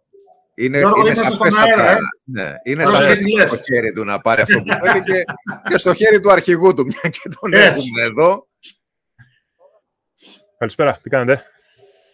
[0.59, 1.91] Είναι, είναι σαφέστατα.
[1.91, 5.23] Ε; Ναι, είναι σαφέστατα στο χέρι του να πάρει αυτό που θέλει και,
[5.69, 8.47] και στο χέρι του αρχηγού του, μια και τον έχουμε εδώ.
[10.57, 11.43] Καλησπέρα, τι κάνετε;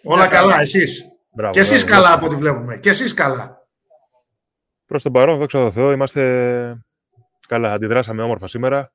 [0.04, 2.78] Όλα καλά, εσείς; Μπράβο, και εσείς καλά από ό,τι βλέπουμε.
[2.78, 3.68] Και εσείς καλά.
[4.86, 6.78] Προς τον παρόν, δόξα τω Θεώ, είμαστε
[7.48, 7.74] καλά.
[7.74, 8.94] Αντιδράσαμε όμορφα σήμερα,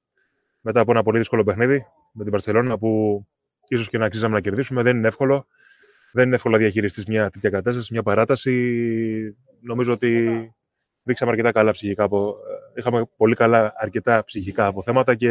[0.60, 3.22] μετά από ένα πολύ δύσκολο παιχνίδι με την Παρσελόνα που
[3.68, 4.82] ίσως και να αξίζαμε να κερδίσουμε.
[4.82, 5.46] Δεν είναι εύκολο.
[6.12, 9.36] Δεν είναι εύκολο να διαχειριστείς μια τέτοια κατάσταση, μια παράταση.
[9.60, 10.40] Νομίζω ότι
[11.02, 12.04] δείξαμε αρκετά καλά ψυχικά.
[12.04, 12.36] Από...
[12.74, 15.30] Είχαμε πολύ καλά αρκετά ψυχικά αποθέματα και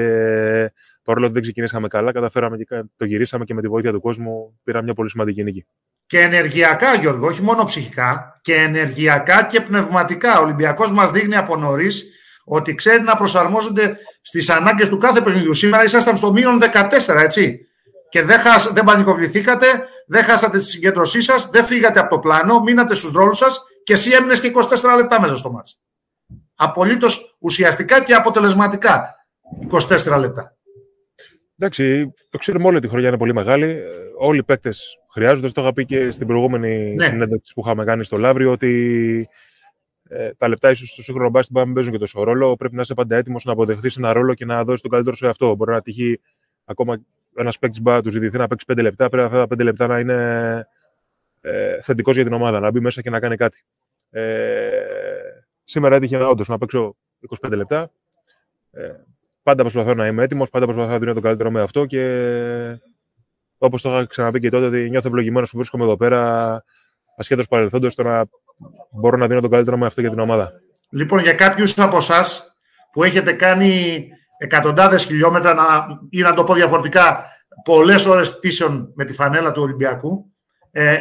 [1.04, 4.60] παρόλο που δεν ξεκινήσαμε καλά, καταφέραμε και το γυρίσαμε και με τη βοήθεια του κόσμου
[4.64, 5.66] πήραμε μια πολύ σημαντική νίκη.
[6.06, 10.40] Και ενεργειακά, Γιώργο, όχι μόνο ψυχικά, και ενεργειακά και πνευματικά.
[10.40, 12.12] Ο Ολυμπιακός μας δείχνει από νωρίς
[12.46, 15.54] ότι ξέρει να προσαρμόζονται στις ανάγκες του κάθε παιχνιδιού.
[15.54, 16.60] Σήμερα ήσασταν στο μείον
[17.08, 17.67] 14, έτσι
[18.10, 19.68] και δεν, χασ, δεν πανικοβληθήκατε,
[20.08, 23.94] δεν χάσατε τη συγκέντρωσή σας, δεν φύγατε από το πλάνο, μείνατε στους ρόλου σας και
[23.94, 25.76] εσύ έμεινες και 24 λεπτά μέσα στο μάτσο.
[26.56, 29.16] Απολύτως ουσιαστικά και αποτελεσματικά
[29.72, 30.58] 24 λεπτά.
[31.60, 33.82] Εντάξει, το ξέρουμε όλοι ότι η χρονιά είναι πολύ μεγάλη.
[34.20, 35.50] Όλοι οι παίκτες χρειάζονται.
[35.50, 37.06] Το είχα πει και στην προηγούμενη ναι.
[37.06, 39.30] συνέντευξη που είχαμε κάνει στο Λαύριο ότι
[40.10, 42.56] ε, τα λεπτά ίσως στο σύγχρονο μπάσκετ να μην παίζουν και τόσο ρόλο.
[42.56, 45.28] Πρέπει να είσαι πάντα έτοιμος να αποδεχθείς ένα ρόλο και να δώσεις τον καλύτερο σε
[45.28, 45.56] αυτό.
[45.56, 46.20] Μπορεί να τύχει
[46.66, 47.02] ακόμα
[47.42, 50.00] ένας παίκτης μπα τους ζητηθεί να παίξει 5 λεπτά, πρέπει αυτά τα 5 λεπτά να
[50.00, 50.68] είναι
[51.42, 53.64] ε, θετικός για την ομάδα, να μπει μέσα και να κάνει κάτι.
[54.10, 54.70] Ε,
[55.64, 56.96] σήμερα έτυχε όντως να παίξω
[57.42, 57.92] 25 λεπτά.
[58.72, 58.92] Ε,
[59.44, 62.04] πάντα προσπαθώ να είμαι έτοιμος, πάντα προσπαθώ να δίνω το καλύτερο με αυτό και
[63.58, 66.64] όπως το είχα ξαναπεί και τότε, ότι νιώθω ευλογημένος που βρίσκομαι εδώ πέρα
[67.18, 68.26] ασχέτως παρελθόντος το να
[68.90, 70.52] μπορώ να δίνω το καλύτερο με αυτό για την ομάδα.
[70.90, 72.56] Λοιπόν, για κάποιους από εσάς
[72.92, 77.26] που έχετε κάνει εκατοντάδες χιλιόμετρα να, ή να το πω διαφορετικά
[77.64, 80.32] πολλές ώρες πτήσεων με τη φανέλα του Ολυμπιακού.
[80.72, 80.98] Ε,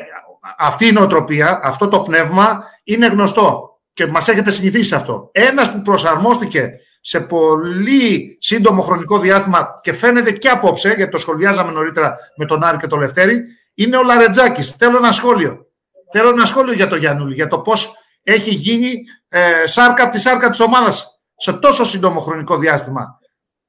[0.59, 5.31] αυτή η νοοτροπία, αυτό το πνεύμα είναι γνωστό και μας έχετε συνηθίσει σε αυτό.
[5.33, 6.71] Ένας που προσαρμόστηκε
[7.01, 12.65] σε πολύ σύντομο χρονικό διάστημα και φαίνεται και απόψε, γιατί το σχολιάζαμε νωρίτερα με τον
[12.65, 13.45] Άρη και τον Λευτέρη,
[13.75, 14.71] είναι ο Λαρετζάκης.
[14.71, 15.67] Θέλω ένα σχόλιο.
[16.13, 20.21] Θέλω ένα σχόλιο για τον Γιάννουλη, για το πώς έχει γίνει ε, σάρκα από τη
[20.21, 23.19] σάρκα της ομάδας σε τόσο σύντομο χρονικό διάστημα.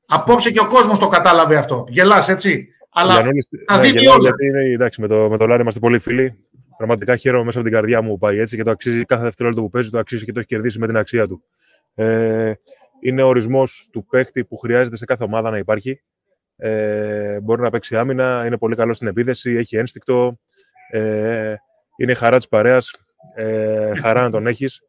[0.08, 1.86] Απόψε και ο κόσμος το κατάλαβε αυτό.
[1.88, 2.68] Γελάς, έτσι.
[2.90, 3.14] Αλλά
[3.68, 4.20] θα δει ναι, όλα.
[4.22, 6.38] Γιατί είναι, εντάξει, με το, με το Λάρι είμαστε πολύ φίλοι.
[6.78, 9.64] Πραγματικά χαίρομαι μέσα από την καρδιά μου που πάει έτσι και το αξίζει κάθε δευτερόλεπτο
[9.64, 11.44] που παίζει, το αξίζει και το έχει κερδίσει με την αξία του.
[11.96, 12.54] Ε,
[13.02, 16.02] είναι ο ορισμός του παίχτη που χρειάζεται σε κάθε ομάδα να υπάρχει.
[16.58, 20.40] Ε, μπορεί να παίξει άμυνα, είναι πολύ καλό στην επίδεση, έχει ένστικτο.
[20.92, 21.54] Ε,
[21.98, 22.92] είναι η χαρά της παρέας.
[23.36, 24.82] Ε, χαρά να τον έχεις.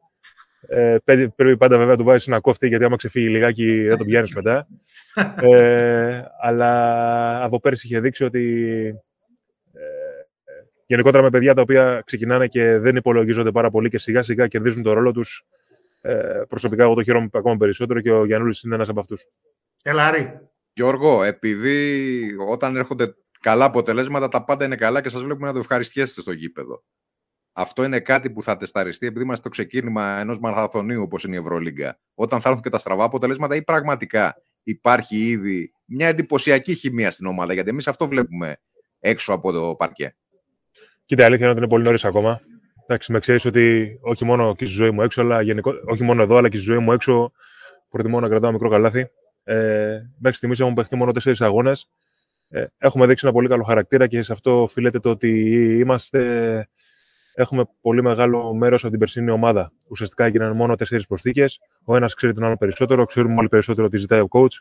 [0.71, 0.97] Ε,
[1.37, 4.35] πρέπει πάντα βέβαια να του βάζεις ένα κόφτη, γιατί άμα ξεφύγει λιγάκι δεν τον πιάνεις
[4.35, 4.67] μετά.
[5.41, 8.85] Ε, αλλά από πέρσι είχε δείξει ότι
[9.73, 9.81] ε,
[10.87, 14.83] γενικότερα με παιδιά τα οποία ξεκινάνε και δεν υπολογίζονται πάρα πολύ και σιγά σιγά κερδίζουν
[14.83, 15.47] το ρόλο τους.
[16.01, 19.27] Ε, προσωπικά εγώ το χαίρομαι ακόμα περισσότερο και ο Γιάννουλη είναι ένας από αυτούς.
[19.83, 20.41] Ελάρη.
[20.73, 25.59] Γιώργο, επειδή όταν έρχονται καλά αποτελέσματα, τα πάντα είναι καλά και σας βλέπουμε να το
[25.59, 26.83] ευχαριστιέστε στο γήπεδο.
[27.61, 31.38] Αυτό είναι κάτι που θα τεσταριστεί επειδή είμαστε στο ξεκίνημα ενός μαραθωνίου όπως είναι η
[31.38, 31.99] Ευρωλίγκα.
[32.14, 37.27] Όταν θα έρθουν και τα στραβά αποτελέσματα, ή πραγματικά υπάρχει ήδη μια εντυπωσιακή χημεία στην
[37.27, 37.53] ομάδα.
[37.53, 38.57] Γιατί εμείς αυτό βλέπουμε
[39.01, 40.16] έξω από το παρκέ.
[41.05, 42.40] Κοίτα, η αλήθεια είναι ότι είναι πολύ νωρίς ακόμα.
[42.83, 46.23] Εντάξει, με ξέρεις ότι όχι μόνο και στη ζωή μου έξω, αλλά γενικό, όχι μόνο
[46.23, 47.33] εδώ, αλλά και στη ζωή μου έξω,
[47.90, 49.11] προτιμώ να κρατάω μικρό καλάθι.
[49.44, 51.90] Ε, μέχρι στιγμής έχουμε παιχτεί μόνο τέσσερις αγώνες.
[52.49, 55.31] Ε, έχουμε δείξει ένα πολύ καλό χαρακτήρα και σε αυτό οφείλεται το ότι
[55.79, 56.68] είμαστε
[57.38, 59.72] έχουμε πολύ μεγάλο μέρος από την περσινή ομάδα.
[59.88, 61.61] Ουσιαστικά έγιναν μόνο τέσσερις προσθήκες.
[61.85, 64.53] Ο ένας ξέρει τον άλλο περισσότερο, ξέρουμε όλοι περισσότερο τι ζητάει ο coach.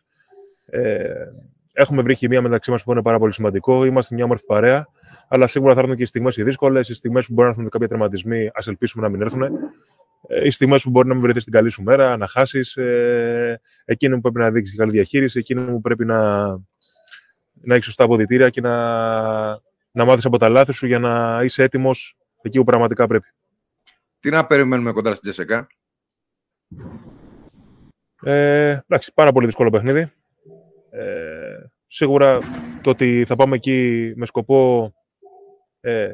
[0.66, 1.14] Ε,
[1.74, 3.86] έχουμε βρει χημία μεταξύ μας που είναι πάρα πολύ σημαντικό.
[3.86, 4.88] Είμαστε μια όμορφη παρέα.
[5.28, 7.70] Αλλά σίγουρα θα έρθουν και οι στιγμές οι δύσκολες, οι στιγμές που μπορεί να έρθουν
[7.70, 9.42] κάποια τερματισμοί, ας ελπίσουμε να μην έρθουν.
[10.28, 12.76] Ε, οι στιγμές που μπορεί να μην βρεθείς στην καλή σου μέρα, να χάσεις.
[12.76, 16.48] Ε, εκείνη που πρέπει να δείξεις καλή διαχείριση, εκείνη που πρέπει να,
[17.54, 18.76] να έχεις σωστά αποδητήρια και να,
[19.92, 23.28] να μάθεις από τα λάθη σου για να είσαι έτοιμος εκεί που πραγματικά πρέπει.
[24.20, 25.68] Τι να περιμένουμε κοντά στην Τζεσεκά.
[28.22, 30.12] Ε, εντάξει, πάρα πολύ δύσκολο παιχνίδι.
[30.90, 31.58] Ε,
[31.88, 32.40] σίγουρα
[32.82, 34.94] το ότι θα πάμε εκεί με σκοπό
[35.80, 36.10] ε,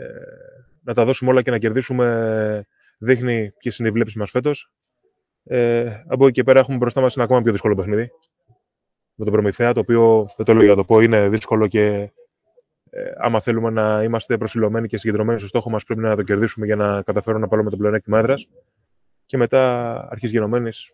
[0.81, 2.65] να τα δώσουμε όλα και να κερδίσουμε
[2.97, 4.71] δείχνει ποιες είναι οι βλέψεις μας φέτος.
[5.43, 8.11] Ε, από εκεί και πέρα έχουμε μπροστά μας ένα ακόμα πιο δύσκολο παιχνίδι.
[9.15, 12.11] Με τον Προμηθέα, το οποίο δεν το λέω για το πω είναι δύσκολο και
[12.95, 16.65] ε, άμα θέλουμε να είμαστε προσιλωμένοι και συγκεντρωμένοι στο στόχο μας, πρέπει να το κερδίσουμε
[16.65, 18.47] για να καταφέρουμε να πάρουμε το πλεονέκτημα έδρας.
[19.25, 20.91] Και μετά, αρχής γενομένης,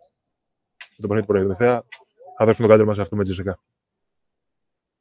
[0.98, 3.60] με τον παιχνίδι του θα δώσουμε το καλύτερο μας αυτό με Τζεσικά.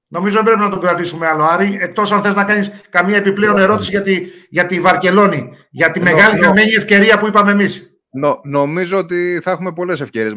[0.09, 1.79] Νομίζω δεν πρέπει να τον κρατήσουμε άλλο, Άρη.
[1.81, 6.01] Εκτός αν θες να κάνεις καμία επιπλέον ερώτηση για τη, για τη Βαρκελόνη, για τη
[6.01, 7.98] μεγάλη χαμένη ευκαιρία που είπαμε εμείς.
[8.11, 10.35] Νο, νομίζω ότι θα έχουμε πολλές ευκαιρίες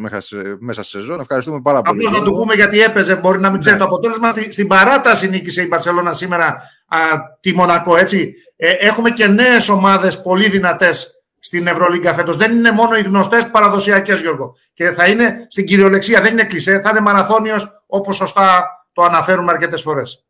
[0.58, 1.20] μέσα στη σεζόν.
[1.20, 2.06] Ευχαριστούμε πάρα πολύ.
[2.06, 3.82] Απλώς να το πούμε γιατί έπαιζε, μπορεί να μην ξέρει ναι.
[3.82, 4.30] το αποτέλεσμα.
[4.30, 6.46] Στην παράταση νίκησε η Μπαρσελόνα σήμερα
[6.86, 6.98] α,
[7.40, 7.96] τη Μονακό.
[7.96, 8.34] Έτσι.
[8.56, 12.36] Ε, έχουμε και νέες ομάδες πολύ δυνατές στην Ευρωλίγκα φέτος.
[12.36, 14.56] Δεν είναι μόνο οι γνωστές παραδοσιακές, Γιώργο.
[14.72, 19.52] Και θα είναι στην κυριολεξία, δεν είναι κλεισέ, θα είναι μαραθώνιος όπως σωστά το αναφέρουμε
[19.52, 20.26] αρκετές φορές.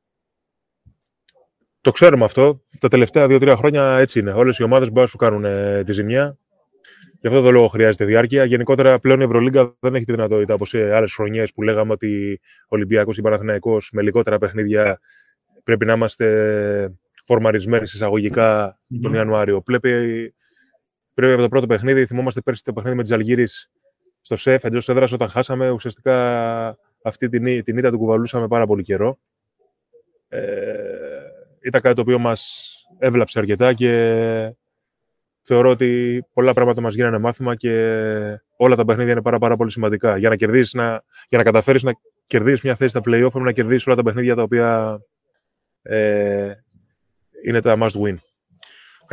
[1.81, 2.63] Το ξέρουμε αυτό.
[2.81, 4.33] Τα τελευταία δύο-τρία χρόνια έτσι είναι.
[4.33, 6.39] Όλες οι ομάδες μπορούν να σου κάνουν ε, τη ζημιά.
[7.23, 8.45] Γι' αυτό το λόγο χρειάζεται διάρκεια.
[8.45, 12.41] Γενικότερα πλέον η Ευρωλίγκα δεν έχει τη δυνατότητα όπως σε άλλες χρονιές που λέγαμε ότι
[12.63, 15.01] ο Ολυμπιακός ή Παναθυναϊκό με λιγότερα παιχνίδια
[15.65, 19.63] πρέπει να είμαστε φορμαρισμένοι εισαγωγικά τον Ιανουάριο.
[19.63, 19.91] Πρέπει,
[21.15, 23.45] πρέπει από το πρώτο παιχνίδι, θυμόμαστε πέρσι το παιχνίδι με τις Αλγύρε
[24.21, 25.71] στο ΣΕΦ εντός έδρας όταν χάσαμε.
[25.71, 29.19] Ουσιαστικά αυτή την, την ήττα του κουβαλούσαμε πάρα πολύ καιρό.
[30.29, 30.41] Ε,
[31.63, 34.55] ήταν κάτι το οποίο μας έβλαψε αρκετά και
[35.43, 37.71] θεωρώ ότι πολλά πράγματα μας γίνανε μάθημα και
[38.57, 40.17] όλα τα παιχνίδια είναι πάρα, πάρα πολύ σημαντικά.
[40.17, 41.93] Για να, κερδίσεις, να, για να καταφέρεις να
[42.27, 45.01] κερδίσεις μια θέση στα play-off, πρέπει να κερδίσεις όλα τα παιχνίδια τα οποία
[45.83, 46.53] ε,
[47.45, 48.17] είναι τα must win.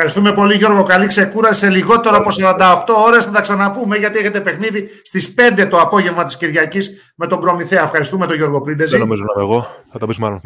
[0.02, 0.84] Ευχαριστούμε πολύ Γιώργο.
[0.84, 1.60] Καλή ξεκούραση.
[1.60, 6.24] Σε λιγότερο από 48 ώρες θα τα ξαναπούμε γιατί έχετε παιχνίδι στις 5 το απόγευμα
[6.24, 7.84] της Κυριακής με τον Προμηθέα.
[7.84, 8.92] Ευχαριστούμε τον Γιώργο Πρίντεζη.
[8.92, 9.68] Δεν νομίζω να είμαι εγώ.
[9.92, 10.42] Θα τα πεις μάλλον.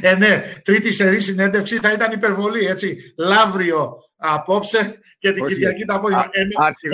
[0.00, 2.96] ε, ναι, τρίτη σερή συνέντευξη θα ήταν υπερβολή, έτσι.
[3.16, 6.28] Λαύριο απόψε και την Κυριακή το απόγευμα.
[6.30, 6.40] Ε,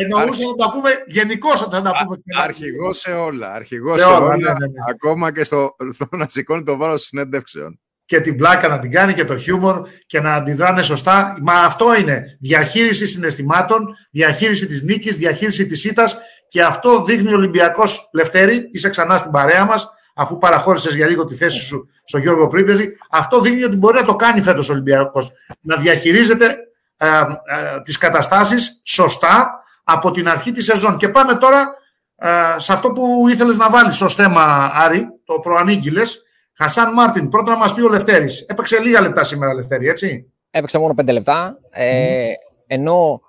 [0.02, 2.16] εννοούσα να τα πούμε γενικώς όταν τα πούμε.
[2.42, 3.52] Αρχηγός σε όλα.
[3.52, 4.36] Αρχηγός σε, όλα.
[4.36, 4.82] Ναι, ναι, ναι.
[4.88, 7.80] Ακόμα και στο, στο να σηκώνει το βάρος συνέντευξεων.
[8.12, 11.36] Και την πλάκα να την κάνει και το χιούμορ και να αντιδράνε σωστά.
[11.42, 17.36] Μα αυτό είναι διαχείριση συναισθημάτων, διαχείριση της νίκης, διαχείριση της ήττας και αυτό δείχνει ο
[17.36, 18.68] Ολυμπιακός Λευτέρη.
[18.72, 22.88] Είσαι ξανά στην παρέα μας αφού παραχώρησες για λίγο τη θέση σου στον Γιώργο Πρίντεζη.
[23.10, 25.32] Αυτό δείχνει ότι μπορεί να το κάνει φέτος ο Ολυμπιακός.
[25.60, 26.56] Να διαχειρίζεται
[26.96, 30.96] ε, ε, τις καταστάσεις σωστά από την αρχή της σεζόν.
[30.96, 31.74] Και πάμε τώρα
[32.16, 36.26] ε, σε αυτό που ήθελες να βάλεις ως θέμα, Άρη, το προανήγγειλες.
[36.56, 38.40] Χασάν Μάρτιν, πρώτα να μας πει ο Λευτέρης.
[38.40, 40.32] Έπαιξε λίγα λεπτά σήμερα, Λευτέρη, έτσι.
[40.50, 41.58] Έπαιξε μόνο πέντε λεπτά.
[41.70, 42.32] Ε,
[42.66, 43.20] ενώ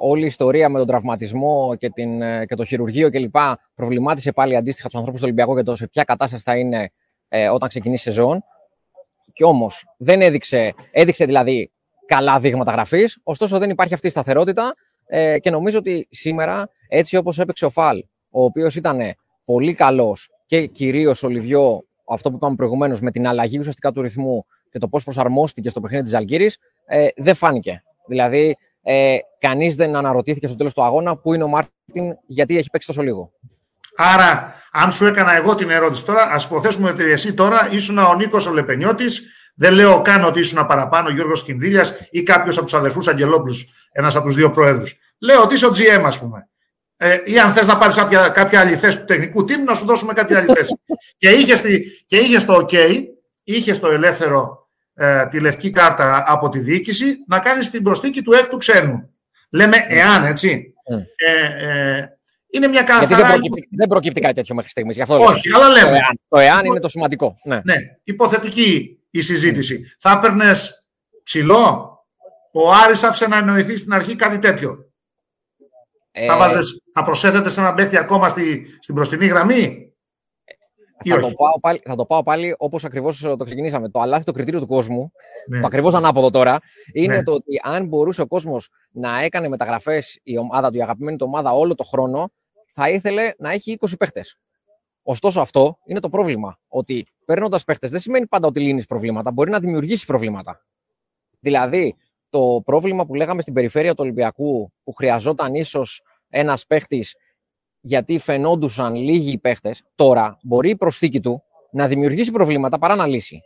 [0.00, 3.36] όλη η ιστορία με τον τραυματισμό και, την, και το χειρουργείο κλπ.
[3.74, 6.90] προβλημάτισε πάλι αντίστοιχα τους ανθρώπους του Ολυμπιακού για το σε ποια κατάσταση θα είναι
[7.28, 8.44] ε, όταν ξεκινήσει η σεζόν.
[9.32, 11.72] Και όμως δεν έδειξε, έδειξε δηλαδή
[12.06, 14.74] καλά δείγματα γραφής, ωστόσο δεν υπάρχει αυτή η σταθερότητα
[15.06, 17.98] ε, και νομίζω ότι σήμερα, έτσι όπως έπαιξε ο Φαλ,
[18.30, 19.00] ο οποίος ήταν
[19.44, 24.02] πολύ καλός και κυρίως ο Λιβιό, αυτό που είπαμε προηγουμένως, με την αλλαγή ουσιαστικά του
[24.02, 27.82] ρυθμού και το πώς προσαρμόστηκε στο παιχνίδι της Αλγύρης, ε, δεν φάνηκε.
[28.06, 32.70] Δηλαδή, ε, κανείς δεν αναρωτήθηκε στο τέλος του αγώνα πού είναι ο Μάρτιν, γιατί έχει
[32.70, 33.32] παίξει τόσο λίγο.
[33.96, 38.14] Άρα, αν σου έκανα εγώ την ερώτηση τώρα, ας υποθέσουμε ότι εσύ τώρα ήσουν ο
[38.14, 39.22] Νίκος ο Λεπενιώτης,
[39.54, 43.66] δεν λέω καν ότι ήσουν παραπάνω ο Γιώργος Κινδύλιας ή κάποιος από τους αδερφούς Αγγελόπουλους,
[43.92, 44.96] ένας από τους δύο πρόεδρους.
[45.18, 46.48] Λέω ότι είσαι ο GM, ας πούμε.
[47.04, 49.84] Ε, ή αν θες να πάρεις κάποια, κάποια άλλη θέση του τεχνικού team, να σου
[49.84, 50.80] δώσουμε κάποια άλλη θέση.
[51.18, 51.60] και είχες
[52.06, 53.04] και είχες το OK,
[53.44, 58.32] είχες το ελεύθερο ε, τη λευκή κάρτα από τη διοίκηση να κάνεις την προσθήκη του
[58.32, 59.10] έκτου ξένου.
[59.50, 60.74] Λέμε εάν, έτσι.
[60.92, 61.02] Mm.
[61.16, 62.08] Ε, ε,
[62.50, 63.06] είναι μια καθαρά...
[63.06, 64.98] Γιατί δεν προκύπτει, δεν προκύπτει κάτι τέτοιο μέχρι στιγμής.
[65.08, 65.90] Όχι, αλλά λέμε.
[65.90, 67.38] Το εάν, το εάν είναι το σημαντικό.
[67.44, 67.60] Ναι.
[67.64, 67.74] ναι.
[68.02, 69.80] Υποθετική η συζήτηση.
[69.84, 69.96] Mm.
[69.98, 70.86] Θα έπαιρνες
[71.22, 71.96] ψηλό;
[72.52, 74.91] Ο Άρης άφησε να εννοηθεί στην αρχή κάτι τέτοιο.
[76.12, 76.26] Ε...
[76.26, 79.92] Θα, βάζες, θα προσέθετες σε ένα παίχτη ακόμα στη, στην μπροστινή γραμμή;
[81.08, 83.88] Θα το, πάω πάλι, θα το πάω πάλι όπως ακριβώς το ξεκινήσαμε.
[83.88, 85.12] Το αλάθη το κριτήριο του κόσμου,
[85.48, 85.60] ναι.
[85.60, 86.58] το ακριβώς ανάποδο τώρα,
[86.92, 87.22] είναι ναι.
[87.22, 91.26] το ότι αν μπορούσε ο κόσμος να έκανε μεταγραφές η ομάδα του, η αγαπημένη του
[91.28, 92.30] ομάδα όλο το χρόνο,
[92.66, 94.38] θα ήθελε να έχει 20 παίχτες.
[95.02, 96.58] Ωστόσο, αυτό είναι το πρόβλημα.
[96.68, 99.30] Ότι παίρνοντας παίχτες δεν σημαίνει πάντα ότι λύνεις προβλήματα.
[99.30, 100.64] Μπορεί να δημιουργήσεις προβλήματα.
[101.40, 101.96] Δηλαδή,
[102.32, 107.16] το πρόβλημα που λέγαμε στην περιφέρεια του Ολυμπιακού, που χρειαζόταν ίσως ένας παίχτης
[107.80, 113.40] γιατί φαινόντουσαν λίγοι παίχτες, τώρα μπορεί η προσθήκη του να δημιουργήσει προβλήματα παρά να λύσει.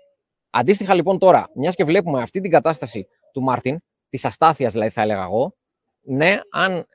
[0.51, 5.03] Αντίστοιχα, λοιπόν, τώρα, μιας και βλέπουμε αυτή την κατάσταση του Μάρτιν, της αστάθειας δηλαδή, θα
[5.03, 5.55] έλεγα εγώ,
[6.01, 6.87] ναι, αν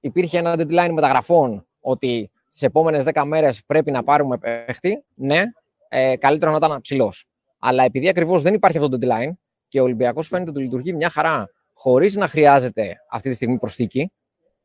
[0.00, 5.42] υπήρχε ένα deadline μεταγραφών ότι στις επόμενες 10 μέρες πρέπει να πάρουμε παίχτη, ναι,
[5.88, 7.26] ε, καλύτερο να ήταν ψηλός.
[7.58, 9.32] Αλλά επειδή ακριβώς δεν υπάρχει αυτό το deadline
[9.74, 14.12] και ο Ολυμπιακός φαίνεται ότι λειτουργεί μια χαρά χωρίς να χρειάζεται αυτή τη στιγμή προσθήκη,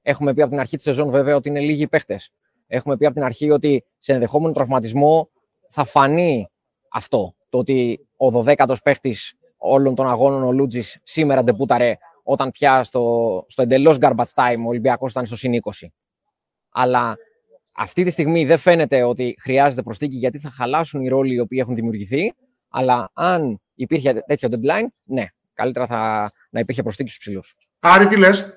[0.02, 2.20] Έχουμε πει από την αρχή της σεζόν βέβαια ότι είναι λίγοι παίχτε.
[2.68, 5.30] Έχουμε πει από την αρχή ότι σε ενδεχόμενο τραυματισμό
[5.70, 6.50] θα φανεί
[6.92, 7.36] αυτό.
[7.50, 9.16] Το ότι ο 12ο παίχτη
[9.58, 14.68] όλων των αγώνων, ο Λούτζης, σήμερα ντεπούταρε όταν πια στο, στο εντελώς garbage time ο
[14.68, 15.88] Ολυμπιακός ήταν στο συν 20.
[16.70, 17.16] Αλλά
[17.76, 21.58] αυτή τη στιγμή δεν φαίνεται ότι χρειάζεται προσθήκη γιατί θα χαλάσουν οι ρόλοι οι οποίοι
[21.62, 22.34] έχουν δημιουργηθεί.
[22.70, 27.56] Αλλά αν υπήρχε τέτοιο deadline, ναι, καλύτερα θα, να υπήρχε προσθήκη στους ψηλούς.
[27.80, 28.54] Άρη, τι λες;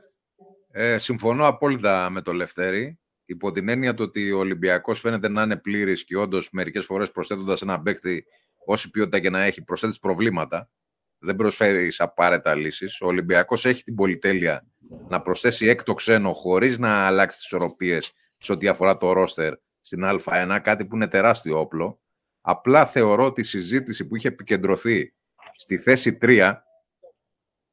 [0.70, 2.98] Ε, συμφωνώ απόλυτα με το Λευτέρη.
[3.24, 7.10] Υπό την έννοια το ότι ο Ολυμπιακός φαίνεται να είναι πλήρης και όντως μερικές φορές
[7.10, 8.24] προσθέτοντας ένα παίκτη
[8.64, 10.70] όση ποιότητα και να έχει προσθέτεις προβλήματα.
[11.18, 13.00] Δεν προσφέρει απαραίτητα λύσεις.
[13.00, 14.66] Ο Ολυμπιακός έχει την πολυτέλεια
[15.08, 20.04] να προσθέσει έκτο ξένο χωρίς να αλλάξει τις ισορροπίες σε ό,τι αφορά το ρόστερ στην
[20.04, 22.01] Α1, κάτι που είναι τεράστιο όπλο.
[22.44, 25.14] Απλά θεωρώ ότι η συζήτηση που είχε επικεντρωθεί
[25.56, 26.52] στη θέση 3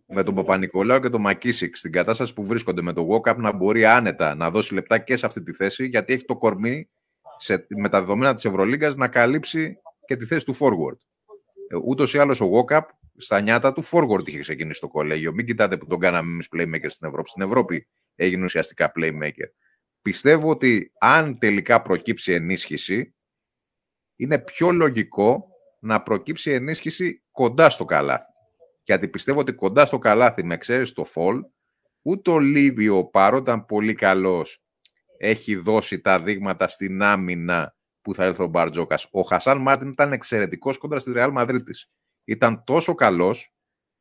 [0.05, 3.85] με τον Παπα-Νικολάου και τον Μακίσικ στην κατάσταση που βρίσκονται με το walk να μπορεί
[3.85, 6.89] άνετα να δώσει λεπτά και σε αυτή τη θέση, γιατί έχει το κορμί
[7.37, 10.97] σε, με τα δεδομένα της Ευρωλίγκας να καλύψει και τη θέση του forward.
[11.69, 12.79] Ε, Ούτως ή άλλως ο walk
[13.17, 15.33] στα νιάτα του forward είχε ξεκινήσει το κολέγιο.
[15.33, 17.29] Μην κοιτάτε που τον κάναμε εμείς playmaker στην Ευρώπη.
[17.29, 19.49] Στην Ευρώπη έγινε ουσιαστικά playmaker.
[20.01, 23.15] Πιστεύω ότι αν τελικά προκύψει ενίσχυση,
[24.19, 25.47] είναι πιο λογικό
[25.79, 28.29] να προκύψει ενίσχυση κοντά στο καλάθι
[28.89, 31.43] γιατί πιστεύω ότι κοντά στο καλάθι με ξέρει το φολ,
[32.01, 34.63] ούτε ο Λίβιο παρότι πολύ καλός
[35.17, 39.07] έχει δώσει τα δείγματα στην άμυνα που θα έρθει ο Μπαρτζόκας.
[39.11, 41.71] Ο Χασάν Μάρτιν ήταν εξαιρετικός κόντρα στη Ρεάλ Μαδρίτη.
[42.23, 43.53] Ήταν τόσο καλός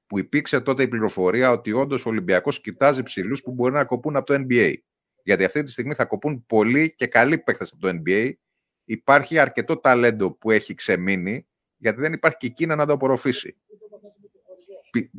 [0.06, 4.16] που υπήρξε τότε η πληροφορία ότι όντως ο Ολυμπιακός κοιτάζει ψηλούς που μπορεί να κοπούν
[4.16, 4.74] από το NBA.
[5.22, 8.32] Γιατί αυτή τη στιγμή θα κοπούν πολλοί και καλοί παίκτες από το NBA.
[8.90, 11.46] Υπάρχει αρκετό ταλέντο που έχει ξεμείνει,
[11.76, 13.56] γιατί δεν υπάρχει και εκείνα να το απορροφήσει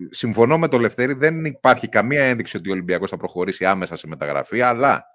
[0.09, 4.07] συμφωνώ με το Λευτέρη, δεν υπάρχει καμία ένδειξη ότι ο Ολυμπιακός θα προχωρήσει άμεσα σε
[4.07, 5.05] μεταγραφή, αλλά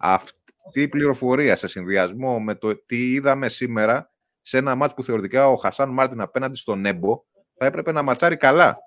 [0.00, 4.10] αυτή η πληροφορία σε συνδυασμό με το τι είδαμε σήμερα
[4.42, 7.24] σε ένα μάτς που θεωρητικά ο Χασάν Μάρτιν απέναντι στον Έμπο
[7.58, 8.78] θα έπρεπε να ματσάρει καλά.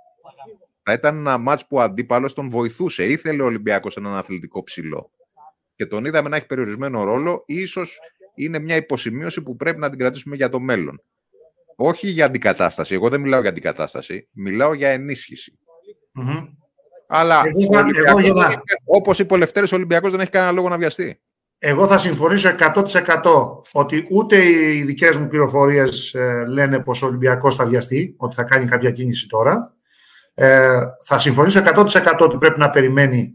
[0.84, 3.06] Θα ήταν ένα μάτς που ο αντίπαλος τον βοηθούσε.
[3.06, 5.12] Ήθελε ο Ολυμπιακός έναν αθλητικό ψηλό.
[5.76, 7.44] Και τον είδαμε να έχει περιορισμένο ρόλο.
[7.46, 8.00] Ίσως
[8.36, 11.02] είναι μια υποσημείωση που πρέπει να την κρατήσουμε για το μέλλον
[11.76, 12.94] όχι για αντικατάσταση.
[12.94, 14.28] Εγώ δεν μιλάω για αντικατάσταση.
[14.32, 15.60] Μιλάω για ενισχυση
[17.08, 17.42] Αλλά
[18.86, 21.20] όπως είπε ο Λευτέρης, ο Ολυμπιακός δεν έχει κανένα λόγο να βιαστεί.
[21.60, 23.22] Εγώ θα συμφωνήσω 100%
[23.72, 28.44] ότι ούτε οι δικές μου πληροφορίες ε, λένε πως ο Ολυμπιακός θα βιαστεί, ότι θα
[28.44, 29.74] κάνει κάποια κίνηση τώρα.
[30.34, 33.34] Ε, θα συμφωνήσω 100% ότι πρέπει να περιμένει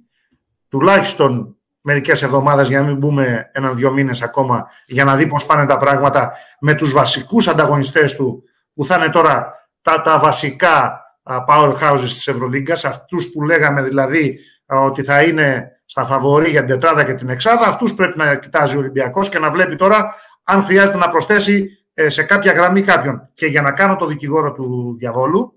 [0.68, 5.66] τουλάχιστον μερικές εβδομάδες, για να μην μπούμε έναν-δύο μήνες ακόμα, για να δει πώς πάνε
[5.66, 8.42] τα πράγματα με τους βασικούς ανταγωνιστές του,
[8.74, 11.04] που θα είναι τώρα τα, τα βασικά
[11.48, 17.04] powerhouses της Ευρωλίγκας, αυτούς που λέγαμε δηλαδή ότι θα είναι στα φαβορή για την τετράδα
[17.04, 20.14] και την εξάδα, αυτούς πρέπει να κοιτάζει ο Ολυμπιακός και να βλέπει τώρα
[20.44, 23.28] αν χρειάζεται να προσθέσει ε, σε κάποια γραμμή κάποιον.
[23.34, 25.52] Και για να κάνω το δικηγόρο του διαβόλου,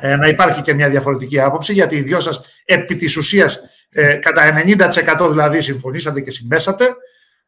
[0.00, 3.62] ε, να υπάρχει και μια διαφορετική άποψη, γιατί οι δυο σας επί της ουσίας
[3.96, 4.42] ε, κατά
[5.26, 6.94] 90% δηλαδή συμφωνήσατε και συμπέσατε,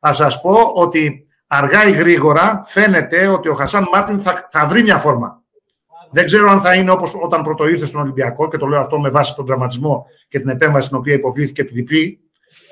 [0.00, 4.82] θα σας πω ότι αργά ή γρήγορα φαίνεται ότι ο Χασάν Μάρτιν θα, θα βρει
[4.82, 5.42] μια φόρμα.
[6.10, 9.00] Δεν ξέρω αν θα είναι όπως όταν πρώτο ήρθε στον Ολυμπιακό και το λέω αυτό
[9.00, 12.20] με βάση τον τραυματισμό και την επέμβαση στην οποία υποβλήθηκε τη διπλή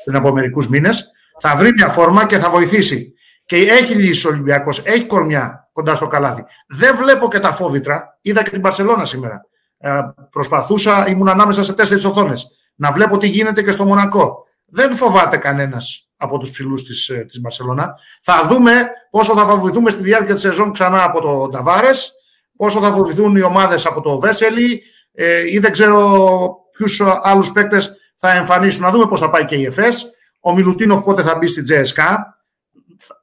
[0.04, 1.10] πριν από μερικούς μήνες.
[1.40, 3.14] Θα βρει μια φόρμα και θα βοηθήσει.
[3.44, 6.44] Και έχει λύσει ο Ολυμπιακός, έχει κορμιά κοντά στο καλάθι.
[6.68, 8.18] Δεν βλέπω και τα φόβητρα.
[8.20, 9.46] Είδα και την Παρσελώνα σήμερα.
[9.78, 12.48] Ε, προσπαθούσα, ήμουν ανάμεσα σε τέσσερις οθόνες.
[12.74, 14.44] Να βλέπω τι γίνεται και στο Μονακό.
[14.66, 17.94] Δεν φοβάται κανένας από τους ψηλού της της Μπαρσελόνα.
[18.22, 22.12] Θα δούμε πόσο θα βοηθούμε στη διάρκεια της σεζόν ξανά από τον Ταβάρες
[22.56, 24.82] πόσο θα βοηθούν οι ομάδες από το Βέσελη
[25.12, 28.82] ε, ή δεν ξέρω ποιους άλλους παίκτες θα εμφανίσουν.
[28.82, 30.10] Να δούμε πώς θα πάει και η ΕΦΕΣ.
[30.40, 32.38] Ο Μιλουτίνοφ πότε θα μπει στη Τζέσκα.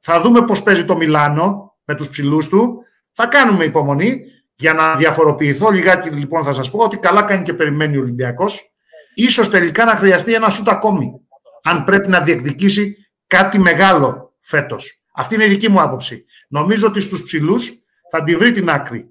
[0.00, 2.84] Θα δούμε πώς παίζει το Μιλάνο με τους ψηλούς του.
[3.12, 4.20] Θα κάνουμε υπομονή
[4.54, 8.71] για να διαφοροποιηθώ λιγάκι λοιπόν θα σας πω ότι καλά κάνει και περιμένει ο Ολυμπιακός.
[9.14, 11.20] Ίσως τελικά να χρειαστεί ένα σούτ ακόμη
[11.62, 12.96] αν πρέπει να διεκδικήσει
[13.26, 15.02] κάτι μεγάλο φέτος.
[15.14, 16.24] Αυτή είναι η δική μου άποψη.
[16.48, 17.72] Νομίζω ότι στους ψηλούς
[18.10, 19.06] θα τη βρει την άκρη.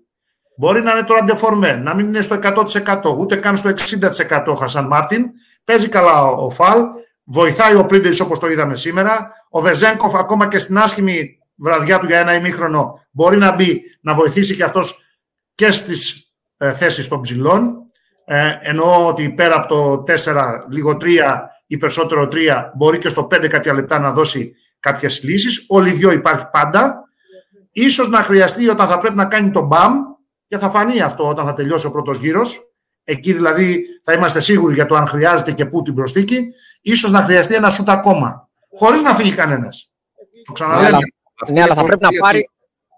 [0.58, 4.54] Μπορεί να είναι τώρα ντεφορμέ, να μην είναι στο 100%, ούτε καν στο 60% ο
[4.54, 5.26] Χασάν Μάρτιν.
[5.64, 6.86] Παίζει καλά ο Φαλ,
[7.24, 9.32] βοηθάει ο Πρίντερ όπως το είδαμε σήμερα.
[9.50, 14.14] Ο Βεζέγκοφ, ακόμα και στην άσχημη βραδιά του για ένα ημίχρονο, μπορεί να μπει να
[14.14, 15.06] βοηθήσει και αυτός
[15.56, 17.81] και στις ε, θέσεις των ψηλών.
[18.34, 21.06] Ε, εννοώ ότι πέρα από το 4, λίγο 3
[21.68, 25.66] ή περισσότερο 3, μπορεί και στο 5 κάποια λεπτά να δώσει κάποιες λύσεις.
[25.70, 27.04] Ο Λιβιό υπάρχει πάντα.
[27.72, 29.94] Ίσως να χρειαστεί όταν θα πρέπει να κάνει το μπαμ
[30.48, 32.60] και θα φανεί αυτό όταν θα τελειώσει ο πρώτος γύρος.
[33.04, 36.54] Εκεί δηλαδή θα είμαστε σίγουροι για το αν χρειάζεται και πού την προστίκη.
[36.82, 39.92] Ίσως να χρειαστεί ένα σούτ ακόμα, χωρίς να φύγει κανένας.
[40.46, 40.98] Το ξαναλέμε.
[41.52, 42.50] Ναι, αλλά θα πρέπει να πάρει,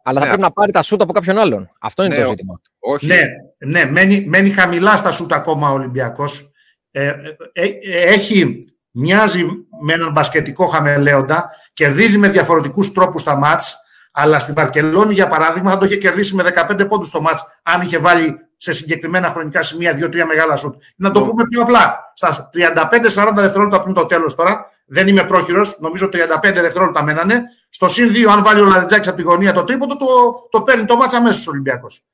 [0.04, 1.70] αλλά θα ναι, πρέπει να πάρει τα σούτ από κάποιον άλλον.
[1.80, 2.62] Αυτό είναι ναι, το ζήτημα.
[2.80, 3.06] Όχι.
[3.06, 3.22] Ναι,
[3.58, 6.52] ναι μένει, μένει χαμηλά στα σούτ ακόμα ο Ολυμπιακός.
[6.92, 7.13] Ε, ε,
[7.54, 8.60] ε, έχει,
[8.92, 9.46] μοιάζει
[9.82, 13.76] με έναν μπασκετικό χαμελέοντα, κερδίζει με διαφορετικούς τρόπους τα μάτς,
[14.12, 17.82] αλλά στην Βαρκελόνη, για παράδειγμα, θα το είχε κερδίσει με 15 πόντους το μάτς, αν
[17.82, 20.82] είχε βάλει σε συγκεκριμένα χρονικά σημεία 2-3 μεγάλα σουτ.
[20.95, 22.12] Να το πούμε πιο απλά.
[22.13, 27.43] Στα 35-40 δευτερόλεπτα πριν το τέλος τώρα, δεν είμαι πρόχειρος, νομίζω 35 δευτερόλεπτα μένανε.
[27.69, 30.06] Στο συν 2, αν βάλει ο Λαριτζάκης από τη γωνία το τρίποντο, το,
[30.52, 32.06] το παίρνει το μάτσα αμέσως ο Ολυμπιακός.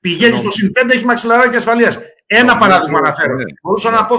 [0.00, 1.98] Πηγαίνει στο συν 5, έχει μαξιλαράκι ασφαλείας.
[2.26, 3.34] Ένα παράδειγμα αναφέρω.
[3.34, 3.42] Ναι.
[3.62, 4.18] Μπορούσα να πω 10.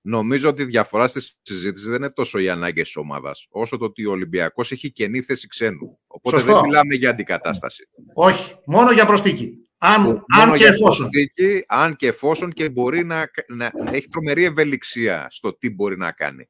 [0.00, 3.84] Νομίζω ότι η διαφορά στη συζήτηση δεν είναι τόσο οι ανάγκες της ομάδας, όσο το
[3.84, 5.98] ότι ο Ολυμπιακός έχει κενή θέση ξένου.
[6.06, 6.52] Οπότε Σωστό.
[6.52, 7.88] δεν μιλάμε για αντικατάσταση.
[8.14, 9.67] Όχι, μόνο για προστίκη.
[9.78, 11.10] Αν, αν και εφόσον.
[11.10, 15.96] Προστίκη, αν και εφόσον και μπορεί να, να, να, έχει τρομερή ευελιξία στο τι μπορεί
[15.96, 16.48] να κάνει.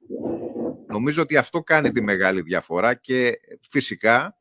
[0.87, 4.39] Νομίζω ότι αυτό κάνει τη μεγάλη διαφορά και φυσικά,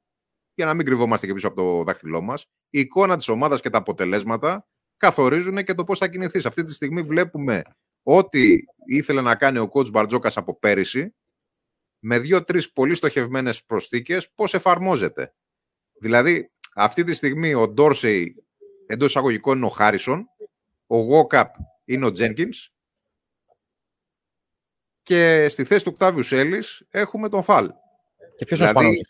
[0.53, 3.69] για να μην κρυβόμαστε και πίσω από το δάχτυλό μας, η εικόνα της ομάδας και
[3.69, 6.45] τα αποτελέσματα καθορίζουν και το πώς θα κινηθείς.
[6.45, 7.61] Αυτή τη στιγμή βλέπουμε
[8.03, 11.15] ό,τι ήθελε να κάνει ο coach Μπαρτζόκας από πέρυσι,
[11.99, 15.33] με δύο-τρεις πολύ στοχευμένες προσθήκες, πώς εφαρμόζεται.
[15.99, 18.46] Δηλαδή, αυτή τη στιγμή ο Ντόρσεϊ
[18.87, 20.29] εντός εισαγωγικών είναι ο Χάρισον,
[20.87, 22.71] ο Γόκαπ είναι ο Τζένκινς
[25.03, 27.71] και στη θέση του Κτάβιου Σέλης έχουμε τον Φαλ.
[28.35, 29.03] Και ποιος είναι ο δηλαδή,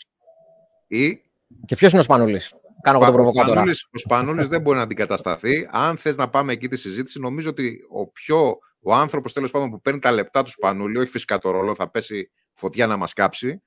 [0.88, 1.18] Σπανούλης;
[1.66, 5.68] Και ποιος είναι ο Σπανούλης; Κάνω εγώ τον Ο Σπανούλης δεν μπορεί να αντικατασταθεί.
[5.72, 9.70] Αν θες να πάμε εκεί τη συζήτηση, νομίζω ότι ο πιο ο άνθρωπος τέλος πάντων
[9.70, 13.14] που παίρνει τα λεπτά του Σπανούλη, όχι φυσικά το ρόλο, θα πέσει φωτιά να μας
[13.14, 13.64] κάψει.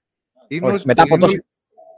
[0.48, 1.36] Είναι όχι, μετά από τόσο.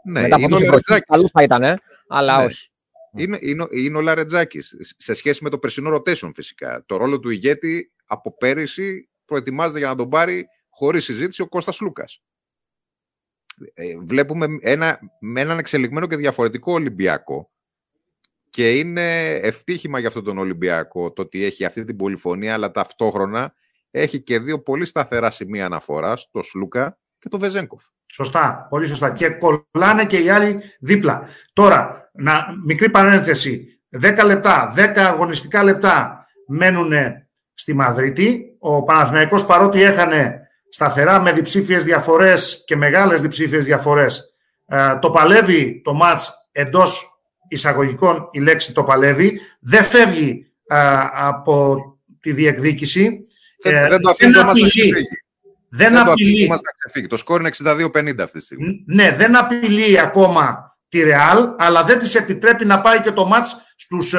[0.05, 0.71] Ναι, μετά από τόσο
[1.07, 2.45] καλό θα ήταν, αλλά ναι.
[2.45, 2.72] όχι.
[3.17, 4.95] Είναι, είναι, είναι ο Λαρετζάκης.
[4.97, 6.85] Σε σχέση με το περσινό rotation, φυσικά.
[6.87, 11.81] Το ρόλο του ηγέτη από πέρυσι προετοιμάζεται για να τον πάρει χωρίς συζήτηση ο Κώστας
[11.81, 12.23] Λούκας.
[13.75, 17.51] Ε, βλέπουμε ένα, με έναν εξελιγμένο και διαφορετικό Ολυμπιακό
[18.51, 23.55] και είναι ευτύχημα για αυτόν τον Ολυμπιακό το ότι έχει αυτή την πολυφωνία, αλλά ταυτόχρονα
[23.91, 27.83] έχει και δύο πολύ σταθερά σημεία αναφοράς, το Σλούκα και το Βεζέγκοφ.
[28.13, 29.11] Σωστά, πολύ σωστά.
[29.11, 31.23] Και κολλάνε και οι άλλοι δίπλα.
[31.53, 33.81] Τώρα, να, μικρή παρένθεση.
[34.01, 36.93] 10 λεπτά, 10 αγωνιστικά λεπτά μένουν
[37.55, 38.57] στη Μαδρίτη.
[38.59, 44.35] Ο Παναθηναϊκός παρότι έχανε σταθερά με διψήφιες διαφορές και μεγάλες διψήφιες διαφορές,
[44.67, 50.47] ε, το παλεύει το μάτς εντός εισαγωγικών η λέξη το παλεύει, δεν φεύγει
[51.15, 51.77] από
[52.21, 53.23] τη διεκδίκηση.
[53.63, 54.41] Δεν, ε, δεν το αφήνει το
[55.75, 56.49] δεν, δεν απειλεί.
[56.93, 58.85] Το, το σκορ είναι 62-50 αυτή τη στιγμή.
[58.87, 63.57] Ναι, δεν απειλεί ακόμα τη Ρεάλ, αλλά δεν της επιτρέπει να πάει και το μάτς
[63.77, 64.19] στους 20,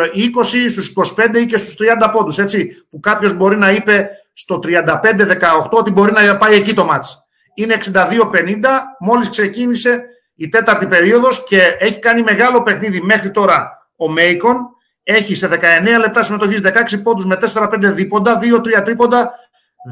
[0.66, 4.60] ε, στους 25 ή και στους 30 πόντους, έτσι, που κάποιος μπορεί να είπε στο
[4.60, 7.28] 35-18 ότι μπορεί να πάει εκεί το μάτς.
[7.54, 14.10] Είναι 62-50, μόλις ξεκίνησε η τέταρτη περίοδος και έχει κάνει μεγάλο παιχνίδι μέχρι τώρα ο
[14.10, 14.58] Μέικον.
[15.04, 15.58] Έχει σε 19
[16.00, 19.32] λεπτά συμμετοχής 16 πόντους με 4-5 δίποντα, 2-3 τρίποντα,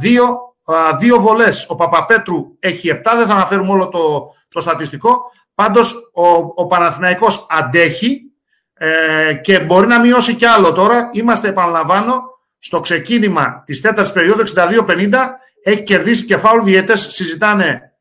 [0.01, 0.07] 2,
[1.01, 1.65] 2 βολές.
[1.69, 5.31] Ο Παπαπέτρου έχει 7, δεν θα αναφέρουμε όλο το, το στατιστικό.
[5.55, 8.21] Πάντως ο, ο Παναθηναϊκός αντέχει
[8.73, 11.09] ε, και μπορεί να μειώσει κι άλλο τώρα.
[11.13, 12.21] Είμαστε, επαναλαμβάνω,
[12.59, 15.13] στο ξεκίνημα της τέταρτης περίοδου 62-50
[15.63, 17.91] έχει κερδίσει και φάουλ διαιτές συζητάνε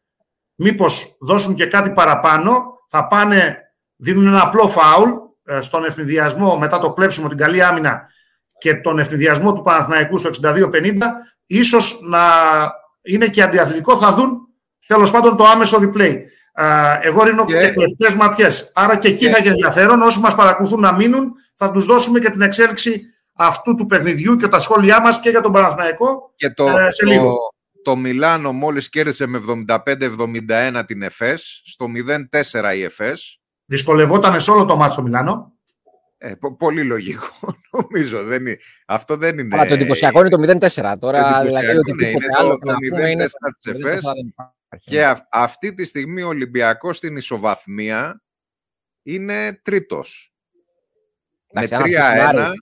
[0.55, 3.59] μήπως δώσουν και κάτι παραπάνω θα πάνε,
[3.97, 5.11] δίνουν ένα απλό φάουλ
[5.45, 8.09] ε, στον ευνηδιασμό μετά το κλέψιμο την καλή άμυνα
[8.59, 10.53] και τον ευνηδιασμό του Παναθηναϊκού στο 62-50
[11.51, 12.21] ίσως να
[13.03, 14.49] είναι και αντιαθλητικό θα δουν
[14.87, 16.17] τέλος πάντων το άμεσο replay
[17.03, 20.81] εγώ ρίχνω και, και τελευταίες ματιές άρα και εκεί θα έχει ενδιαφέρον όσοι μας παρακολουθούν
[20.81, 25.21] να μείνουν θα τους δώσουμε και την εξέλιξη αυτού του παιχνιδιού και τα σχόλιά μας
[25.21, 27.25] και για τον Παναθηναϊκό και το, ε, σε λίγο.
[27.25, 27.37] Το,
[27.83, 33.41] το Μιλάνο μόλις κέρδισε με 75-71 την ΕΦΕΣ, στο 0-4 η ΕΦΕΣ.
[33.65, 35.53] Δυσκολευόταν σε όλο το μάτι στο Μιλάνο.
[36.23, 37.29] Ε, πολύ λογικό,
[37.79, 38.25] νομίζω.
[38.25, 38.57] Δεν είναι,
[38.87, 39.57] αυτό δεν είναι...
[39.57, 40.95] Αλλά το εντυπωσιακό είναι το 0-4.
[40.99, 43.27] Τώρα, δηλαδή, ότι είναι, είναι το, το 0-4
[43.63, 44.05] της ΕΦΕΣ.
[44.85, 48.23] Και α, αυτή τη στιγμή ο Ολυμπιακός στην ισοβαθμία
[49.03, 50.35] είναι τρίτος.
[51.53, 52.53] Με 3-1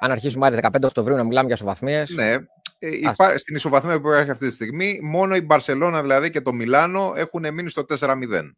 [0.00, 2.10] αν αρχίσουμε άρη 15 Οκτωβρίου να μιλάμε για ισοβαθμίες.
[2.10, 2.32] Ναι.
[2.78, 3.38] Ε, υπά...
[3.38, 7.54] Στην ισοβαθμία που έχει αυτή τη στιγμή, μόνο η Μπαρσελόνα δηλαδή και το Μιλάνο έχουν
[7.54, 8.50] μείνει στο 4-0.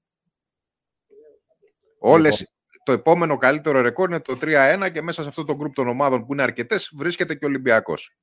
[1.98, 2.54] Όλες, λοιπόν.
[2.91, 6.26] Το επόμενο καλύτερο ρεκόρ είναι το 3-1 και μέσα σε αυτό το γκρουπ των ομάδων
[6.26, 8.16] που είναι αρκετές βρίσκεται και ο Ολυμπιακός.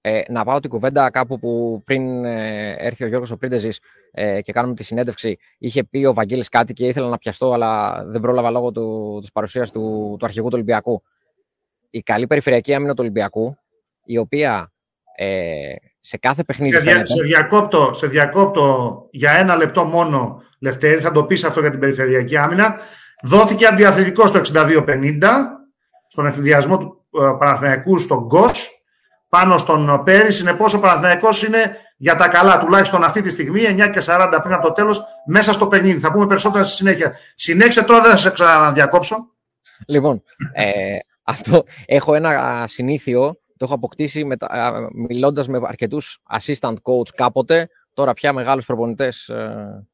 [0.00, 3.80] Ε, να πάω την κουβέντα κάπου που πριν ε, έρθει ο Γιώργος ο Πρίντεζης
[4.10, 8.02] ε, και κάνουμε τη συνέντευξη είχε πει ο Βαγγέλης κάτι και ήθελα να πιαστώ αλλά
[8.04, 11.02] δεν πρόλαβα λόγω του, της παρουσίας του, του αρχηγού του Ολυμπιακού
[11.90, 13.56] η καλή περιφερειακή άμυνα του Ολυμπιακού,
[14.04, 14.72] η οποία
[15.16, 16.76] ε, σε κάθε παιχνίδι.
[16.76, 21.60] Σε, δια, σε, διακόπτω, σε διακόπτω για ένα λεπτό μόνο, Λευτέρη, θα το πεις αυτό
[21.60, 22.80] για την περιφερειακή άμυνα.
[23.22, 25.20] Δόθηκε αντιαθλητικό στο 62-50,
[26.08, 28.70] στον εφηδιασμό του ε, Παναθηναϊκού στον Γκοτς,
[29.28, 30.32] πάνω στον Πέρι.
[30.32, 34.54] Συνεπώς, ο Παναθηναϊκός είναι για τα καλά, τουλάχιστον αυτή τη στιγμή, 9 και 40 πριν
[34.54, 35.98] από το τέλος, μέσα στο παιχνίδι.
[35.98, 37.16] Θα πούμε περισσότερα στη συνέχεια.
[37.34, 39.16] Συνέχισε τώρα, δεν θα σε ξαναδιακόψω.
[39.86, 44.36] Λοιπόν, ε, αυτό έχω ένα συνήθιο, το έχω αποκτήσει με,
[44.94, 49.86] μιλώντας με αρκετούς assistant coach κάποτε, τώρα πια μεγάλους προπονητές ε,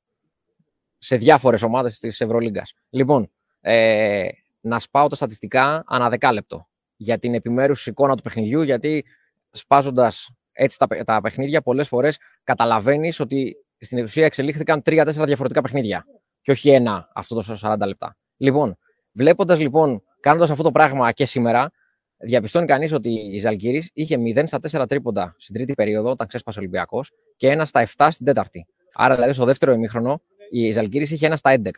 [0.99, 2.72] σε διάφορες ομάδες της Ευρωλίγκας.
[2.90, 3.30] Λοιπόν,
[3.61, 4.28] ε,
[4.61, 9.05] να σπάω τα στατιστικά ανά δεκάλεπτο για την επιμέρους εικόνα του παιχνιδιού, γιατί
[9.51, 16.05] σπάζοντας έτσι τα, τα παιχνίδια, πολλές φορές καταλαβαίνεις ότι στην ουσία εξελίχθηκαν τρία-τέσσερα διαφορετικά παιχνίδια
[16.42, 18.16] και όχι ένα αυτό το 40 λεπτά.
[18.36, 18.78] Λοιπόν,
[19.12, 21.70] βλέποντας λοιπόν Κάνοντας αυτό το πράγμα και σήμερα,
[22.16, 26.59] διαπιστώνει κανείς ότι η Ζαλγκύρη είχε 0 στα 4 τρίποντα στην τρίτη περίοδο, όταν ξέσπασε
[26.59, 28.66] ο Ολυμπιακός, και 1 στα 7 στην τέταρτη.
[28.94, 31.70] Άρα, δηλαδή, στο δεύτερο ημίχρονο, η Ζαλγκύρης είχε 1 στα 11.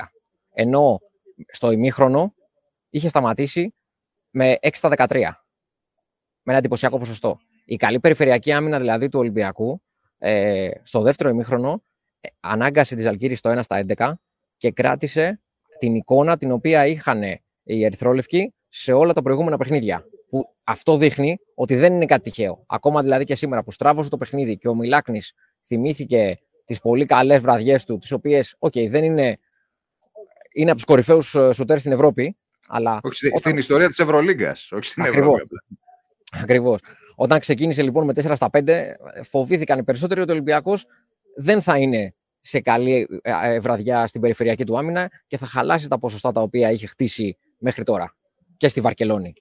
[0.53, 1.01] Ενώ
[1.49, 2.35] στο ημίχρονο
[2.91, 3.75] είχε σταματήσει
[4.31, 5.09] με 6 στα 13.
[6.43, 7.39] Με ένα εντυπωσιακό ποσοστό.
[7.65, 9.83] Η καλή περιφερειακή άμυνα δηλαδή του Ολυμπιακού
[10.19, 11.83] ε, στο δεύτερο ημίχρονο
[12.21, 14.13] ε, ανάγκασε τη Ζαλγκύρη στο 1 στα 11
[14.57, 15.41] και κράτησε
[15.79, 17.23] την εικόνα την οποία είχαν
[17.63, 20.05] οι Ερυθρόλευκοι σε όλα τα προηγούμενα παιχνίδια.
[20.29, 22.65] Που αυτό δείχνει ότι δεν είναι κάτι τυχαίο.
[22.67, 25.33] Ακόμα δηλαδή και σήμερα που στράβωσε το παιχνίδι και ο Μιλάκνης
[25.67, 26.39] θυμήθηκε
[26.71, 29.39] τις πολύ καλές βραδιές του, τις οποίες, οκ, δεν είναι.
[30.53, 32.37] Είναι από τους κορυφαίους ε, σουτέρ στην Ευρώπη.
[32.69, 33.39] Αλλά όχι όταν...
[33.39, 35.47] στην ιστορία της Ευρωλίγκας, όχι στην Ευρώπη.
[36.43, 36.81] Ακριβώς.
[37.15, 38.79] Όταν ξεκίνησε λοιπόν με 4 στα 5,
[39.23, 40.87] φοβήθηκαν οι περισσότεροι ότι ο Ολυμπιακός
[41.37, 45.89] δεν θα είναι σε καλή ε, ε, βραδιά στην περιφερειακή του άμυνα και θα χαλάσει
[45.89, 48.17] τα ποσοστά τα οποία είχε χτίσει μέχρι τώρα
[48.57, 49.33] και στη Βαρκελόνη.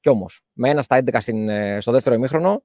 [0.00, 2.62] Κι όμως, με ένα στα 11 στην, ε, στο δεύτερο ημίχρονο,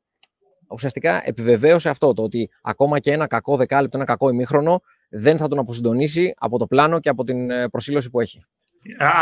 [0.74, 5.47] ουσιαστικά επιβεβαίωσε αυτό το ότι ακόμα και ένα κακό δεκάλεπτο, ένα κακό ημίχρονο δεν θα
[5.47, 8.43] τον αποσυντονίσει από το πλάνο και από την ε, προσήλωση που έχει.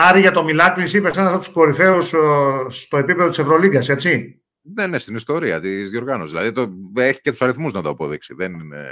[0.08, 2.14] Άρη για το Μιλάκλη, είπες ένας από τους κορυφαίους
[2.68, 6.32] στο επίπεδο της Ευρωλίγκας, έτσι; Ναι, ναι, στην ιστορία της διοργάνωσης.
[6.32, 6.68] Δηλαδή το,
[7.02, 8.34] έχει και τους αριθμούς να το αποδείξει.
[8.34, 8.86] Δεν είναι...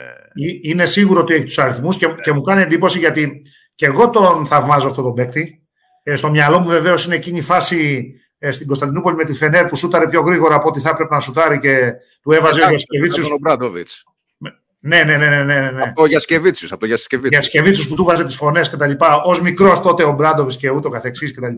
[0.62, 3.42] είναι σίγουρο ότι έχει τους αριθμούς και, και μου κάνει εντύπωση γιατί
[3.76, 5.62] και εγώ τον θαυμάζω αυτόν τον παίκτη.
[6.04, 9.66] Ε, στο μυαλό μου βεβαίως είναι εκείνη η φάση ε, στην Κωνσταντινούπολη με τη Φενέρ
[9.66, 13.30] που σούταρε πιο γρήγορα από ό,τι θα έπρεπε να σουτάρει και του έβαζε ο Γιασκεβίτσιος.
[14.80, 15.84] Ναι, ναι, ναι, ναι, ναι, ναι.
[15.84, 16.68] Από Γιασκεβίτσιου.
[16.72, 16.86] Από
[17.30, 18.92] Γιασκεβίτσιου που του βάζε τις φωνές κτλ.
[19.24, 21.48] Ω μικρός τότε ο Μπράντοβιτ και ούτω καθεξής κτλ.
[21.48, 21.56] Και,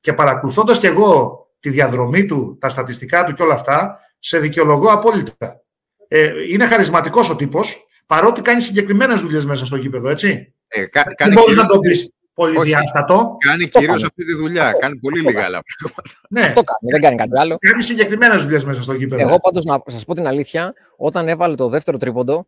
[0.00, 4.88] και παρακολουθώντας και εγώ τη διαδρομή του, τα στατιστικά του και όλα αυτά, σε δικαιολογώ
[4.88, 5.62] απόλυτα.
[6.08, 10.54] Ε, είναι χαρισματικός ο τύπος, παρότι κάνει συγκεκριμένες δουλειές μέσα στο γήπεδο, έτσι.
[10.68, 13.36] Ε, κα, δεν μπορείς να το πεις πολυδιάστατο.
[13.38, 14.72] Κάνει κυρίως αυτή τη δουλειά.
[14.72, 16.20] Κάνει πολύ λίγα άλλα πράγματα.
[16.30, 16.42] Ναι.
[16.42, 17.56] Αυτό κάνει, δεν κάνει κάτι άλλο.
[17.58, 19.22] Κάνει συγκεκριμένες δουλειές μέσα στο γήπεδο.
[19.22, 22.46] Εγώ πάντως να σας πω την αλήθεια, όταν έβαλε το δεύτερο τρίποντο,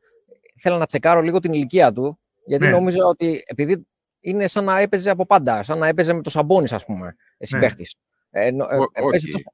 [0.61, 2.18] θέλω να τσεκάρω λίγο την ηλικία του.
[2.47, 2.70] Γιατί ναι.
[2.70, 3.87] νόμιζα ότι επειδή
[4.20, 7.95] είναι σαν να έπαιζε από πάντα, σαν να έπαιζε με το Σαμπόνι, ας πούμε, συμπαίχτης.
[8.30, 8.41] Ναι.
[8.41, 9.53] Ε, ε, τόσο...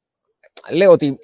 [0.71, 1.19] Λέω ότι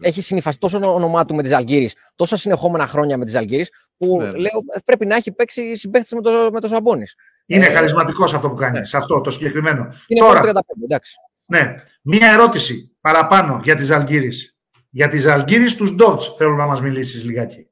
[0.00, 3.62] έχει συνειφαστεί τόσο όνομά του με τις Αλγύρε, τόσα συνεχόμενα χρόνια με τις Αλγύρε,
[3.96, 4.38] που ναι, ναι.
[4.38, 7.14] λέω πρέπει να έχει παίξει συμπαίχτης με το, με το Σαμπόνις.
[7.46, 8.84] Είναι ε, χαρισματικός αυτό που κάνει, ναι.
[8.84, 9.88] σε αυτό το συγκεκριμένο.
[10.06, 11.14] Είναι Τώρα, 35, εντάξει.
[11.44, 11.74] Ναι.
[12.02, 14.28] Μία ερώτηση παραπάνω για τις Αλγύρε.
[14.90, 17.68] Για τις Αλγύρε τους Ντότς θέλω να μας μιλήσεις λιγάκι.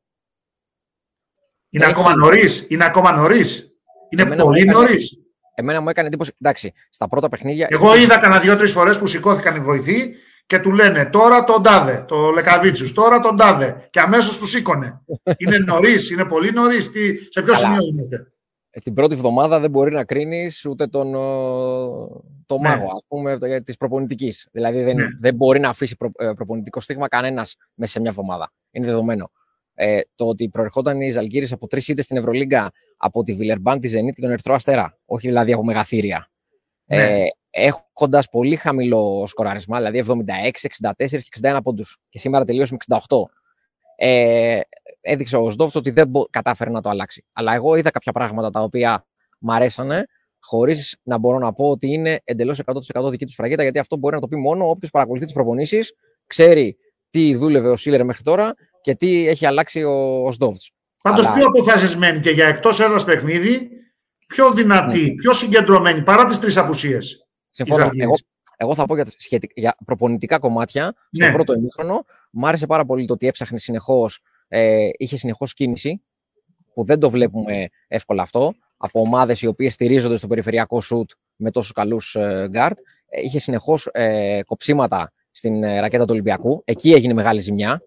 [1.71, 2.67] Είναι ακόμα νωρίς.
[2.69, 3.77] Είναι ακόμα νωρίς.
[4.09, 5.19] Είναι Εμένα πολύ νωρίς.
[5.55, 6.33] Εμένα μου έκανε εντύπωση.
[6.41, 7.67] Εντάξει, στα πρώτα παιχνίδια.
[7.71, 10.15] Εγώ είδα κανένα δύο-τρεις φορές που σηκώθηκαν οι βοηθοί
[10.47, 13.89] και του λένε τώρα τον τάδε, το Λεκαβίτσιους, τώρα τον τάδε.
[13.91, 15.01] Και αμέσως τους σήκωνε.
[15.43, 16.91] είναι νωρίς, είναι πολύ νωρίς.
[17.29, 18.34] Σε ποιο σημείο είμαστε
[18.75, 21.13] στην πρώτη εβδομάδα δεν μπορεί να κρίνεις ούτε τον
[22.47, 22.69] το ναι.
[22.69, 24.49] μάγο, ας πούμε, της προπονητικής.
[24.53, 25.07] Δηλαδή δεν, ναι.
[25.21, 28.53] δεν μπορεί να αφήσει προ, ε, προπονητικό στίγμα κανένας μέσα σε μια εβδομάδα.
[28.71, 29.31] Είναι δεδομένο.
[29.75, 33.89] Ε, το ότι προερχόταν η Ζαλγκύρη από τρεις ήττες στην Ευρωλίγκα από τη Βιλερμπάν, τη
[33.89, 34.99] Ζενίτη και τον Ερυθρό Αστέρα.
[35.05, 36.31] Όχι δηλαδή από μεγαθύρια.
[36.85, 36.97] Ναι.
[36.97, 41.99] Ε, Έχοντας πολύ χαμηλό σκοράρισμα, δηλαδή 76, 64 και 61 πόντους.
[42.09, 42.99] Και σήμερα τελείωσε με 68.
[43.97, 44.61] Ε,
[45.01, 47.25] έδειξε ο Σντόφς ότι δεν κατάφερε να το αλλάξει.
[47.33, 49.07] Αλλά εγώ είδα κάποια πράγματα τα οποία
[49.39, 50.07] μ' αρέσανε,
[50.41, 52.61] χωρίς να μπορώ να πω ότι είναι εντελώς
[52.95, 55.93] 100% δική τους φραγίδα, γιατί αυτό μπορεί να το πει μόνο όποιος παρακολουθεί τις προπονήσεις,
[56.27, 56.77] ξέρει
[57.11, 60.73] τι δούλευε ο Σίλερ μέχρι τώρα και τι έχει αλλάξει ο, ο Σντόφς.
[61.03, 61.35] Πάντως Αλλά...
[61.35, 63.69] πιο αποφασισμένη και για εκτός έδρας παιχνίδι,
[64.27, 65.15] πιο δυνατή, ναι.
[65.15, 67.27] πιο συγκεντρωμένη παρά τις τρεις απουσίες.
[67.51, 67.91] Συμφωνώ.
[67.97, 68.15] Εγώ,
[68.57, 71.33] εγώ θα πω για, σχετικά, για προπονητικά κομμάτια στο ναι.
[71.33, 72.05] πρώτο ημίχρονο.
[72.31, 76.03] Μ' άρεσε πάρα πολύ το ότι έψαχνε συνεχώς ε, είχε συνεχώς κίνηση,
[76.75, 81.51] που δεν το βλέπουμε εύκολα αυτό, από ομάδες οι οποίες στηρίζονται στο περιφερειακό σουτ με
[81.51, 82.79] τόσους καλούς ε, γκάρτ.
[83.09, 86.63] Ε, είχε συνεχώς ε, κοψίματα στην ε, ρακέτα του Ολυμπιακού.
[86.65, 87.83] Εκεί έγινε μεγάλη ζημιά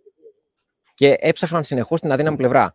[0.93, 2.73] και έψαχναν συνεχώς την αδύναμη πλευρά.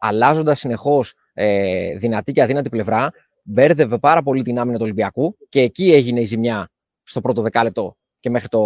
[0.00, 3.10] Αλλάζοντας συνεχώς ε, δυνατή και αδύνατη πλευρά,
[3.42, 6.70] μπέρδευε πάρα πολύ την άμυνα του Ολυμπιακού και εκεί έγινε η ζημιά
[7.10, 8.60] στο πρώτο δεκάλεπτο και μέχρι το,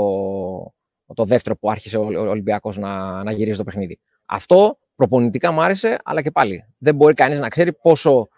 [1.14, 4.00] το δεύτερο που άρχισε ο Ολυμπιακός να, να γυρίζει το παιχνίδι.
[4.26, 8.28] Αυτό προπονητικά μου άρεσε, αλλά και πάλι δεν μπορεί κανείς να ξέρει πόσο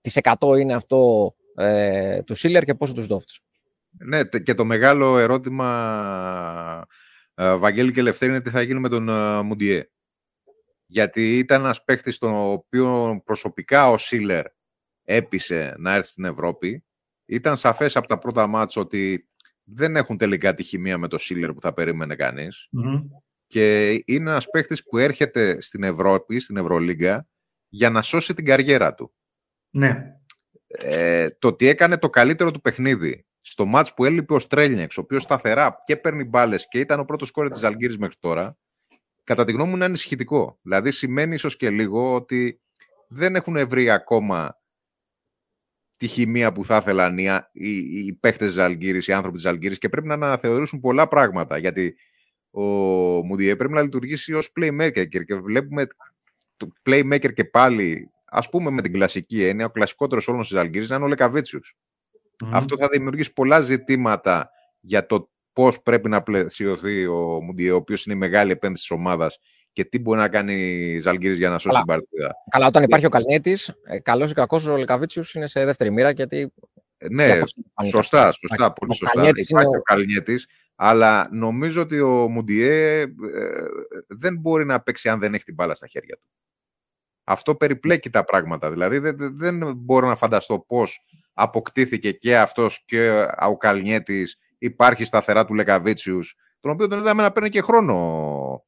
[0.00, 3.40] τη 100 είναι αυτό ε, του Σίλερ και πόσο τους Ντόφτς.
[3.90, 6.86] Ναι, και το μεγάλο ερώτημα,
[7.34, 9.90] ε, Βαγγέλη και Ελευθέρη, είναι τι θα γίνει με τον ε, Μουντιέ.
[10.86, 14.44] Γιατί ήταν ένας παίχτη τον οποίο προσωπικά ο Σίλερ
[15.04, 16.84] έπεισε να έρθει στην Ευρώπη.
[17.26, 19.27] Ήταν σαφές από τα πρώτα μάτς ότι
[19.70, 22.16] δεν έχουν τελικά τη χημεία με τον Σίλερ που θα περίμενε
[23.46, 27.28] και είναι ένας παίχτης που έρχεται στην Ευρώπη, στην Ευρωλίγκα,
[27.68, 29.14] για να σώσει την καριέρα του.
[29.70, 30.14] Ναι.
[30.66, 35.00] Ε, το ότι έκανε το καλύτερο του παιχνίδι στο μάτς που έλειπε ο Στρέλνιεξ, ο
[35.00, 38.58] οποίος σταθερά και παίρνει μπάλες και ήταν ο πρώτος κόρη της Αλγύρης μέχρι τώρα,
[39.24, 40.58] κατά τη γνώμη μου είναι ανησυχητικό.
[40.62, 42.60] Δηλαδή σημαίνει ίσως και λίγο ότι
[43.08, 44.60] δεν έχουν βρει ακόμα
[45.98, 47.70] τη χημεία που θα ήθελαν οι, οι,
[48.06, 51.96] οι παίχτες της Αλγύρης, οι άνθρωποι της Αλγύρης και πρέπει να αναθεωρήσουν πολλά πράγματα γιατί
[52.50, 52.62] ο
[53.24, 55.86] Μουντιέ πρέπει να λειτουργήσει ως playmaker και βλέπουμε
[56.56, 60.88] το playmaker και πάλι ας πούμε με την κλασική έννοια ο κλασικότερος όλων στις Αλγύρες
[60.88, 61.76] να είναι ο Λεκαβίτσιους.
[62.50, 68.06] Αυτό θα δημιουργήσει πολλά ζητήματα για το πώς πρέπει να πλαισιωθεί ο Μουντιέ ο οποίος
[68.06, 69.38] είναι η μεγάλη επένδυση της ομάδας
[69.72, 72.34] και τι μπορεί να κάνει η Ζαλγκύρη για να σώσει την παρτίδα.
[72.50, 76.10] Καλά, όταν υπάρχει ο Καλνέτη, ε, καλός ή κακός ο Λεκαβίτσιου είναι σε δεύτερη μοίρα.
[76.10, 76.52] Γιατί...
[76.98, 77.40] Ε, ναι,
[77.88, 79.28] σωστά, σωστά, πολύ σωστά.
[79.28, 80.38] Υπάρχει ο Καλνέτη,
[80.74, 83.06] αλλά νομίζω ότι ο Μουντιέ ε,
[84.06, 86.28] δεν μπορεί να παίξει αν δεν έχει την μπάλα στα χέρια του.
[87.24, 88.70] Αυτό περιπλέκει τα πράγματα.
[88.70, 95.44] Δηλαδή δεν, δεν μπορώ να φανταστώ πώς αποκτήθηκε και αυτός και ο Καλνιέτης υπάρχει σταθερά
[95.44, 98.64] του Λεκαβίτσιους, τον οποίο τον είδαμε να παίρνει και χρόνο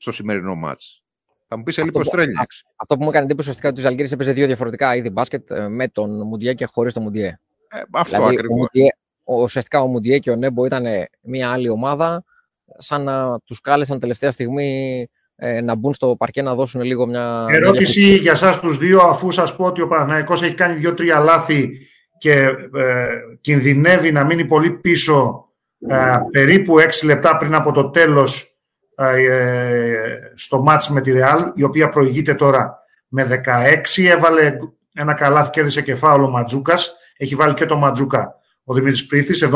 [0.00, 1.02] στο σημερινό μάτς.
[1.46, 2.64] Θα μου πεις σε λίγο Στρέλνιαξ.
[2.76, 5.68] Αυτό που μου έκανε εντύπωση ουσιαστικά ότι ο Ζαλγκύρη έπαιζε δύο διαφορετικά είδη μπάσκετ ε,
[5.68, 7.38] με τον Μουντιέ και χωρίς τον Μουντιέ.
[7.68, 8.68] Ε, αυτό δηλαδή, ακριβώς
[9.24, 10.84] ουσιαστικά ο Μουντιέ και ο Νέμπο ήταν
[11.22, 12.24] μια άλλη ομάδα,
[12.78, 17.46] σαν να τους κάλεσαν τελευταία στιγμή ε, να μπουν στο παρκέ να δώσουν λίγο μια.
[17.50, 18.16] Ερώτηση μια...
[18.16, 21.70] για εσά τους δύο, αφού σας πω ότι ο Παναναϊκός έχει κάνει δύο-τρία λάθη
[22.18, 22.32] και
[22.74, 23.06] ε,
[23.40, 25.44] κινδυνεύει να μείνει πολύ πίσω
[25.88, 28.59] ε, περίπου έξι λεπτά πριν από το τέλος ε,
[30.34, 32.78] στο μάτς με τη Ρεάλ, η οποία προηγείται τώρα
[33.08, 33.42] με
[33.96, 34.04] 16.
[34.08, 34.56] Έβαλε
[34.94, 36.96] ένα καλάθι, κέρδισε κεφάλαιο ο Ματζούκας.
[37.16, 38.34] Έχει βάλει και το Ματζούκα
[38.64, 39.48] ο Δημήτρης Πρίθη.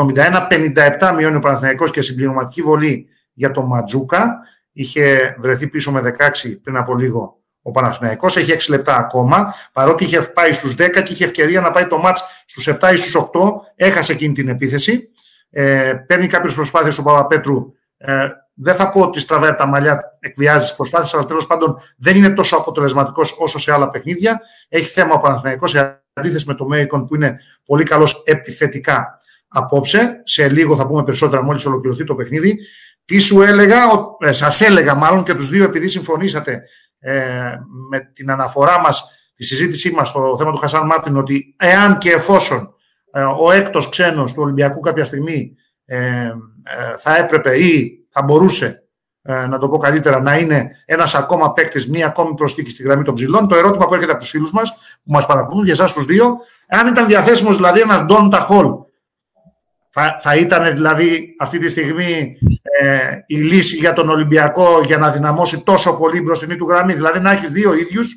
[0.99, 4.39] 71-57 μειώνει ο Παναθηναϊκός και συμπληρωματική βολή για τον Ματζούκα.
[4.71, 8.37] είχε βρεθεί πίσω με 16 πριν από λίγο ο Παναθηναϊκός.
[8.37, 11.97] Έχει 6 λεπτά ακόμα, παρότι είχε πάει στους 10 και είχε ευκαιρία να πάει το
[11.97, 13.29] μάτς στους 7 ή στους 8,
[13.75, 15.09] έχασε εκείνη την επίθεση.
[15.49, 17.73] Ε, παίρνει κάποιες προσπάθειες ο Παπαπέτρου.
[18.05, 22.15] Ε, δεν θα πω ότι στραβάει τα μαλλιά, εκβιάζει τις προσπάθειες, αλλά τέλος πάντων δεν
[22.15, 24.39] είναι τόσο αποτελεσματικός όσο σε άλλα παιχνίδια.
[24.69, 30.21] Έχει θέμα ο Παναθηναϊκός σε αντίθεση με το Μέικον που είναι πολύ καλός επιθετικά απόψε.
[30.23, 32.57] Σε λίγο θα πούμε περισσότερα μόλις ολοκληρωθεί το παιχνίδι.
[33.05, 33.77] Τι σου έλεγα,
[34.19, 36.63] ε, σας έλεγα μάλλον και τους δύο επειδή συμφωνήσατε
[36.99, 37.53] ε,
[37.89, 42.11] με την αναφορά μας, τη συζήτησή μας στο θέμα του Χασάν Μάρτιν ότι εάν και
[42.11, 42.75] εφόσον
[43.11, 46.33] ε, ο έκτος ξένος του Ολυμπιακού κάποια στιγμή ε, ε,
[46.97, 48.79] θα έπρεπε ή θα μπορούσε
[49.21, 53.13] να το πω καλύτερα, να είναι ένας ακόμα παίκτης, μία ακόμη προσθήκη στη γραμμή των
[53.13, 53.47] ψηλών.
[53.47, 54.71] Το ερώτημα που έρχεται από τους φίλους μας,
[55.03, 56.37] που μας παρακολουθούν, για εσάς τους δύο,
[56.67, 58.67] αν ήταν διαθέσιμος δηλαδή ένας Ντόν Ταχόλ,
[59.89, 62.37] θα, θα ήταν δηλαδή αυτή τη στιγμή
[62.79, 67.19] ε, η λύση για τον Ολυμπιακό για να δυναμώσει τόσο πολύ μπροστινή του γραμμή; Δηλαδή
[67.19, 68.13] να έχεις δύο ίδιους,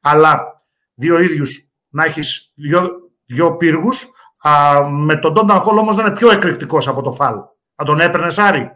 [0.00, 0.62] αλλά
[0.94, 2.88] δύο ίδιους να έχεις δύο,
[3.26, 4.06] δύο πύργους.
[4.88, 7.34] Με τον Ντόνταν Χολ όμως να είναι πιο εκρηκτικός από το φάλ.
[7.82, 8.70] Θα τον έπαιρνες Σάρι.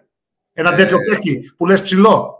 [0.52, 2.34] Ένα ε, τέτοιο παίχτη που λες ψηλό.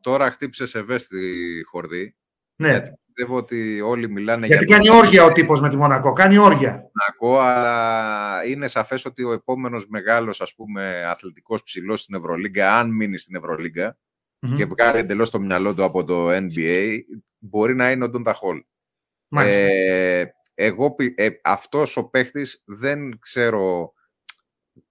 [0.00, 2.16] τώρα χτύπησες ευαίσθητη χορδή.
[2.56, 2.82] Ναι
[3.16, 4.76] πιστεύω ότι όλοι μιλάνε Γιατί για...
[4.76, 6.70] κάνει όργια ο τύπος με τη Μονακό, κάνει όργια.
[6.70, 12.90] Μονακό, αλλά είναι σαφές ότι ο επόμενος μεγάλος ας πούμε αθλητικός ψηλός στην Ευρωλίγκα, αν
[12.90, 13.98] μείνει στην ευρωλιγκα
[14.56, 16.98] και βγάλει εντελώς το μυαλό του από το NBA,
[17.38, 18.62] μπορεί να είναι ο Ντόντα Χολ.
[19.28, 23.92] Ε, εγώ, ε, αυτός ο παίχτης δεν ξέρω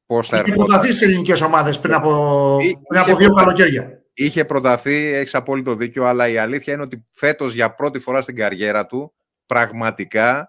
[0.05, 0.55] πώς θα έρχεται.
[0.55, 4.03] Είχε προταθεί σε ελληνικές ομάδες πριν από, πριν από δύο καλοκαίρια.
[4.13, 8.35] Είχε προταθεί, έχεις απόλυτο δίκιο, αλλά η αλήθεια είναι ότι φέτος για πρώτη φορά στην
[8.35, 9.13] καριέρα του
[9.45, 10.47] πραγματικά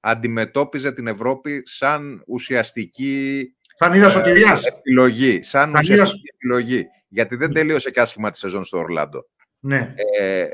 [0.00, 5.42] αντιμετώπιζε την Ευρώπη σαν ουσιαστική σαν είδα ε, επιλογή.
[5.42, 6.86] Σαν, σαν ουσιαστική επιλογή.
[7.08, 9.20] Γιατί δεν τελείωσε και άσχημα τη σεζόν στο Ορλάντο.
[9.60, 9.94] Ναι.
[10.18, 10.46] Ε,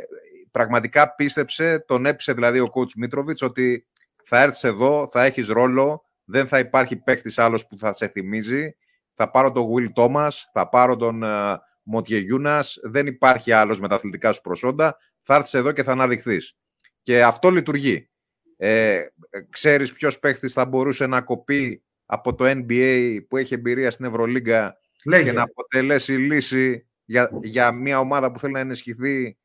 [0.51, 3.87] πραγματικά πίστεψε, τον έπεισε δηλαδή ο coach Μίτροβιτς ότι
[4.25, 8.77] θα έρθεις εδώ, θα έχεις ρόλο, δεν θα υπάρχει παίκτης άλλος που θα σε θυμίζει.
[9.15, 13.95] Θα πάρω τον Will Thomas, θα πάρω τον ε, Μοτιεγιούνα, δεν υπάρχει άλλος με τα
[13.95, 14.97] αθλητικά σου προσόντα.
[15.23, 16.57] Θα έρθεις εδώ και θα αναδειχθείς.
[17.03, 18.11] Και αυτό λειτουργεί.
[18.57, 19.07] Ε,
[19.51, 24.79] ξέρεις ποιος παίχτης θα μπορούσε να κοπεί από το NBA που έχει εμπειρία στην Ευρωλίγκα
[25.03, 29.39] και να αποτελέσει λύση για, για μια ομάδα που θέλει να ενισχυθεί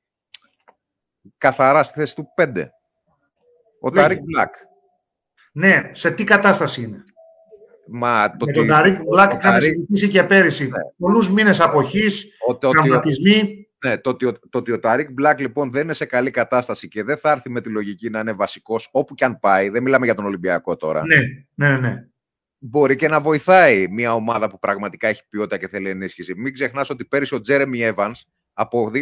[1.38, 2.66] καθαρά στη θέση του 5.
[3.80, 4.56] Ο Ταρίκ Μπλακ.
[5.56, 7.04] Ναι, σε τι κατάσταση είναι;
[7.88, 10.64] Μα, το με τον Ταρίκ Μπλακ είχαμε συζητήσει και πέρυσι.
[10.64, 10.70] Ναι.
[10.98, 12.28] Πολλούς μήνες αποχής,
[12.60, 13.68] τραυματισμοί.
[13.86, 17.04] Ναι, το ότι, το ότι ο Ταρίκ Μπλακ λοιπόν δεν είναι σε καλή κατάσταση και
[17.04, 20.06] δεν θα έρθει με τη λογική να είναι βασικός όπου και αν πάει, δεν μιλάμε
[20.06, 21.02] για τον Ολυμπιακό τώρα.
[21.06, 21.18] Ναι,
[21.54, 22.08] ναι, ναι.
[22.58, 26.36] Μπορεί και να βοηθάει μια ομάδα που πραγματικά έχει ποιότητα και θέλει ενίσχυση.
[26.36, 28.12] Μην ξεχνάς ότι πέρυσι ο Τζέρεμι Evans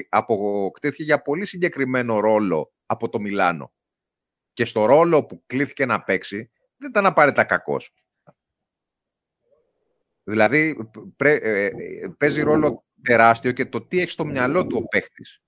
[0.10, 3.72] αποκτήθηκε για πολύ συγκεκριμένο ρόλο από το Μιλάνο.
[4.54, 7.93] Και στο ρόλο που κλήθηκε να παίξει δεν ήταν απαραίτητα κακός.
[10.24, 11.72] Δηλαδή, πρέ, ε, ε,
[12.18, 15.41] παίζει ρόλο τεράστιο και το τι έχει στο μυαλό του ο παίχτης.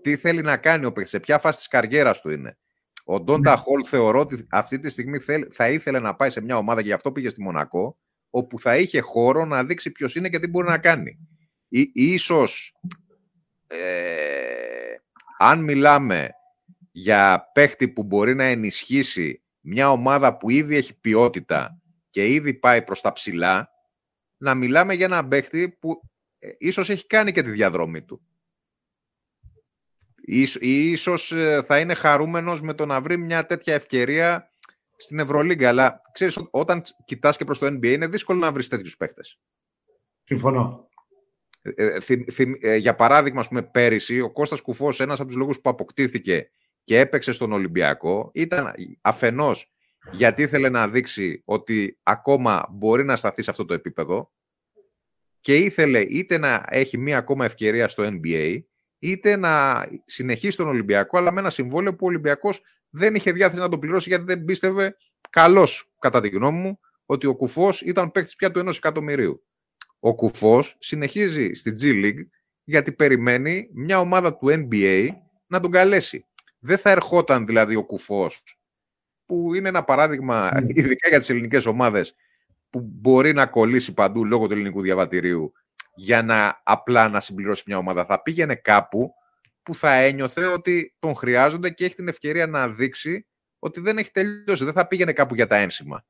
[0.00, 2.58] Τι θέλει να κάνει ο παίχτης, σε ποια φάση της καριέρας του είναι.
[3.04, 3.56] Ο Ντόντα ναι.
[3.56, 5.18] Χολ θεωρώ ότι αυτή τη στιγμή
[5.50, 7.98] θα ήθελε να πάει σε μια ομάδα και γι' αυτό πήγε στη Μονακό,
[8.30, 11.18] όπου θα είχε χώρο να δείξει ποιος είναι και τι μπορεί να κάνει.
[11.68, 12.74] Ή, ίσως,
[13.66, 14.94] ε,
[15.38, 16.30] αν μιλάμε
[16.98, 22.82] για παίχτη που μπορεί να ενισχύσει μια ομάδα που ήδη έχει ποιότητα και ήδη πάει
[22.82, 23.70] προς τα ψηλά,
[24.36, 26.00] να μιλάμε για έναν παίχτη που
[26.38, 28.22] ε, ίσως έχει κάνει και τη διαδρομή του.
[30.60, 34.52] Ίσως ε, θα είναι χαρούμενος με το να βρει μια τέτοια ευκαιρία
[34.96, 35.68] στην Ευρωλίγκα.
[35.68, 39.40] Αλλά ξέρεις, όταν κοιτάς και προς το NBA είναι δύσκολο να βρεις τέτοιους παίχτες.
[40.24, 40.88] Συμφωνώ.
[41.62, 41.98] Ε,
[42.60, 46.50] ε για παράδειγμα, πούμε, πέρυσι, ο Κώστας Κουφός, ένας από τους λόγους που αποκτήθηκε
[46.88, 49.72] και έπαιξε στον Ολυμπιακό, ήταν αφενός
[50.10, 54.32] γιατί ήθελε να δείξει ότι ακόμα μπορεί να σταθεί σε αυτό το επίπεδο
[55.40, 58.58] και ήθελε είτε να έχει μία ακόμα ευκαιρία στο NBA,
[58.98, 62.60] είτε να συνεχίσει τον Ολυμπιακό, αλλά με ένα συμβόλαιο που ο Ολυμπιακός
[62.90, 64.96] δεν είχε διάθεση να το πληρώσει γιατί δεν πίστευε
[65.30, 69.44] καλώς, κατά τη γνώμη μου, ότι ο Κουφός ήταν παίκτης πια του ενός εκατομμυρίου.
[69.98, 72.26] Ο Κουφός συνεχίζει στη G League
[72.64, 75.08] γιατί περιμένει μια ομάδα του NBA
[75.46, 76.22] να τον καλέσει.
[76.58, 78.42] Δεν θα ερχόταν δηλαδή ο Κουφός
[79.28, 80.64] που είναι ένα παράδειγμα, mm.
[80.68, 82.14] ειδικά για τις ελληνικές ομάδες,
[82.70, 85.52] που μπορεί να κολλήσει παντού λόγω του ελληνικού διαβατηρίου
[85.94, 88.04] για να απλά να συμπληρώσει μια ομάδα.
[88.04, 89.14] Θα πήγαινε κάπου
[89.62, 93.26] που θα ένιωθε ότι τον χρειάζονται και έχει την ευκαιρία να δείξει
[93.58, 94.64] ότι δεν έχει τελειώσει.
[94.64, 96.04] Δεν θα πήγαινε κάπου για τα ένσημα.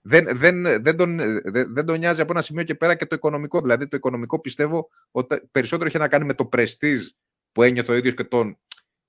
[0.00, 3.14] δεν, δεν, δεν, τον, δεν, δεν τον νοιάζει από ένα σημείο και πέρα και το
[3.14, 3.60] οικονομικό.
[3.60, 7.06] Δηλαδή, το οικονομικό πιστεύω ότι περισσότερο έχει να κάνει με το πρεστίζ
[7.52, 8.58] που ένιωθε ο ίδιος και τον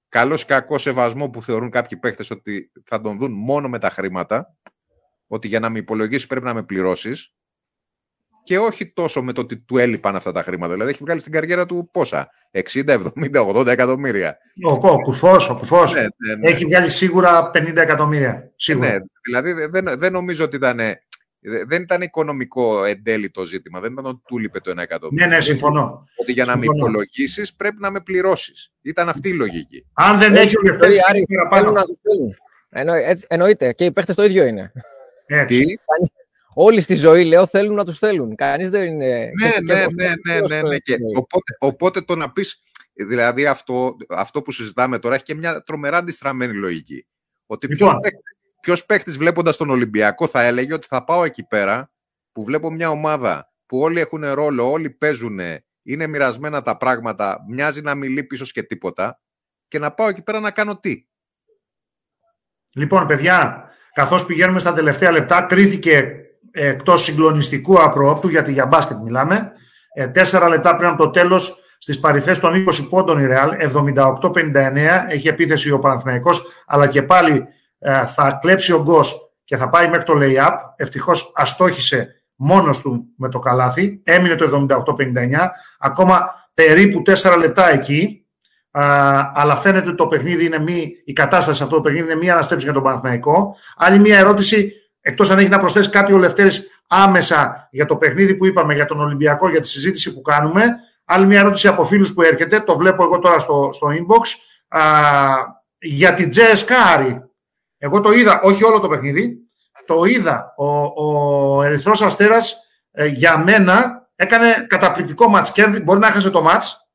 [0.10, 4.56] καλό κακό σεβασμό που θεωρούν κάποιοι παίχτε ότι θα τον δουν μόνο με τα χρήματα.
[5.28, 7.34] Ότι για να με υπολογίσεις πρέπει να με πληρώσεις.
[8.44, 10.74] Και όχι τόσο με το ότι του έλειπαν αυτά τα χρήματα.
[10.74, 14.38] Δηλαδή, έχει βγάλει στην καριέρα του πόσα, 60, 70, 80 εκατομμύρια.
[14.70, 15.94] Ο, ο Κουφό, ο Κουφός.
[15.94, 16.50] Ναι, ναι, ναι.
[16.50, 18.52] Έχει βγάλει σίγουρα 50 εκατομμύρια.
[18.56, 18.92] Σίγουρα.
[18.92, 20.80] Ναι, δηλαδή δεν, δεν νομίζω ότι ήταν
[21.42, 23.80] δεν ήταν οικονομικό εν τέλει το ζήτημα.
[23.80, 25.26] Δεν ήταν ότι του λείπε το ένα εκατομμύριο.
[25.26, 26.08] Ναι, ναι, συμφωνώ.
[26.16, 28.72] Ότι για να με υπολογίσει πρέπει να με πληρώσεις.
[28.82, 29.86] Ήταν αυτή η λογική.
[29.94, 31.72] Αν δεν έχει ο Λευτέρη παραπάνω.
[31.72, 32.36] Να τους στέλνουν.
[32.70, 33.74] Εννο, έτσι, εννοείται.
[33.74, 34.72] Και οι παίχτες το ίδιο είναι.
[35.26, 35.66] Έτσι.
[35.66, 35.76] Τι;
[36.54, 38.36] Όλοι στη ζωή, λέω, θέλουν να τους θέλουν.
[38.36, 39.30] Κανείς δεν είναι.
[39.42, 40.78] Ναι, ναι, ναι, ναι, ναι, ναι.
[40.78, 42.64] Και οπότε, οπότε το να πεις.
[42.94, 47.06] Δηλαδή αυτό, αυτό που συζητάμε τώρα έχει και μια τρομερά αντιστραμμένη λογική.
[47.46, 48.10] Ότι λοιπόν, Ποιο
[48.86, 51.92] παίχτη βλέποντας τον Ολυμπιακό θα έλεγε ότι θα πάω εκεί πέρα
[52.32, 55.40] που βλέπω μια ομάδα που όλοι έχουν ρόλο, όλοι παίζουν,
[55.84, 59.20] είναι μοιρασμένα τα πράγματα, μοιάζει να μιλεί πίσω και τίποτα
[59.68, 61.06] και να πάω εκεί πέρα να κάνω τι.
[62.74, 66.12] Λοιπόν, παιδιά, καθώς πηγαίνουμε στα τελευταία λεπτά, κρίθηκε
[66.52, 69.52] εκτός συγκλονιστικού απροόπτου, γιατί για μπάσκετ μιλάμε.
[69.94, 75.06] Ε, τέσσερα λεπτά πριν από το τέλος, στις παρυφές των 20 πόντων η Ρεάλ, 78-59,
[75.10, 77.48] έχει επίθεση ο Παναθηναϊκός, αλλά και πάλι ε,
[78.08, 80.56] θα κλέψει ο Γκος και θα πάει μέχρι το lay-up.
[80.76, 84.02] Ευτυχώς αστόχησε μόνος του με το καλάθι.
[84.04, 85.50] Έμεινε το 78-59.
[85.80, 88.26] Ακόμα περίπου 4 λεπτά εκεί.
[89.34, 92.34] αλλά φαίνεται ότι το παιχνίδι είναι μη, η κατάσταση σε αυτό το παιχνίδι είναι μία
[92.34, 93.56] αναστρέψη για τον Παναθηναϊκό.
[93.78, 98.36] Άλλη μία ερώτηση, εκτός αν έχει να προσθέσει κάτι ο Λευτέρης άμεσα για το παιχνίδι
[98.36, 100.76] που είπαμε για τον Ολυμπιακό, για τη συζήτηση που κάνουμε.
[101.06, 104.28] Άλλη μία ερώτηση από φίλους που έρχεται, το βλέπω εγώ τώρα στο, στο inbox,
[104.68, 104.82] α,
[105.80, 106.72] για την JSK,
[107.82, 109.38] εγώ το είδα, όχι όλο το παιχνίδι,
[109.86, 110.54] το είδα.
[110.58, 110.66] Ο,
[111.06, 112.58] ο Ερυθρός Αστέρας
[112.92, 115.52] ε, για μένα έκανε καταπληκτικό μάτς.
[115.52, 116.90] Κέρδη, μπορεί να έχασε το μάτς.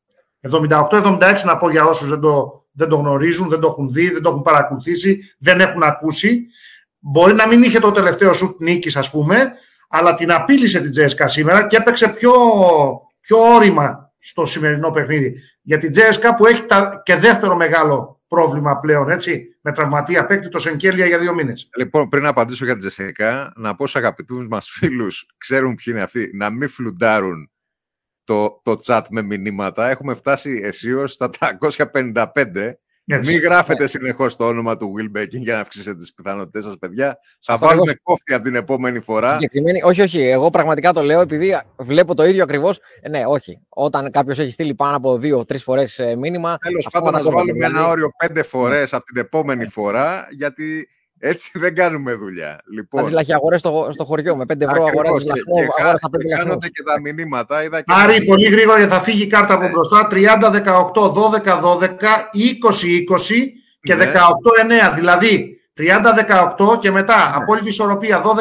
[0.50, 4.22] 78-76 να πω για όσους δεν το, δεν το γνωρίζουν, δεν το έχουν δει, δεν
[4.22, 6.46] το έχουν παρακολουθήσει, δεν έχουν ακούσει.
[6.98, 9.52] Μπορεί να μην είχε το τελευταίο σουτ νίκης ας πούμε,
[9.88, 12.32] αλλά την απείλησε την Τζέσκα σήμερα και έπαιξε πιο,
[13.20, 15.34] πιο όρημα στο σημερινό παιχνίδι.
[15.62, 20.48] Για την Τζέσκα που έχει τα, και δεύτερο μεγάλο πρόβλημα πλέον, έτσι, με τραυματία παίκτη
[20.48, 21.68] το Σενκέλια για δύο μήνες.
[21.76, 26.02] Λοιπόν, πριν απαντήσω για την Τζεσικά, να πω στους αγαπητούς μας φίλους, ξέρουν ποιοι είναι
[26.02, 27.50] αυτοί, να μην φλουντάρουν
[28.24, 29.88] το, το chat με μηνύματα.
[29.88, 32.74] Έχουμε φτάσει αισίως στα 355
[33.06, 33.32] έτσι.
[33.32, 37.18] Μην γράφετε συνεχώς το όνομα του Will Baking για να αυξήσετε τις πιθανότητές σας, παιδιά.
[37.40, 38.00] Θα βάλουμε εγώ...
[38.02, 39.38] κόφτη από την επόμενη φορά.
[39.84, 40.20] Όχι, όχι.
[40.20, 42.80] Εγώ πραγματικά το λέω επειδή βλέπω το ίδιο ακριβώς.
[43.00, 43.60] Ε, ναι, όχι.
[43.68, 46.58] Όταν κάποιος έχει στείλει πάνω από δύο-τρει φορές ε, μήνυμα.
[46.58, 47.90] Τέλος πάντων, να βάλουμε ένα δηλαδή.
[47.90, 50.88] όριο πέντε φορές από την επόμενη φορά, γιατί
[51.26, 52.60] έτσι δεν κάνουμε δουλειά.
[52.72, 55.22] Λοιπόν, λαχιαγορέ στο, στο χωριό με 5 ευρώ αγοράς.
[55.22, 57.64] Και, και, και κάνονται και τα μηνύματα.
[57.64, 59.68] Είδα και Άρη, πολύ γρήγορα γιατί θα φύγει η κάρτα από ναι.
[59.68, 60.08] μπροστά.
[60.10, 60.18] 30-18,
[61.12, 61.88] 12-12, 20-20
[63.80, 64.66] και 18-9.
[64.66, 64.92] Ναι.
[64.94, 67.36] Δηλαδή 30-18 και μετά ναι.
[67.36, 68.34] απόλυτη ισορροπία 12-12, 20-20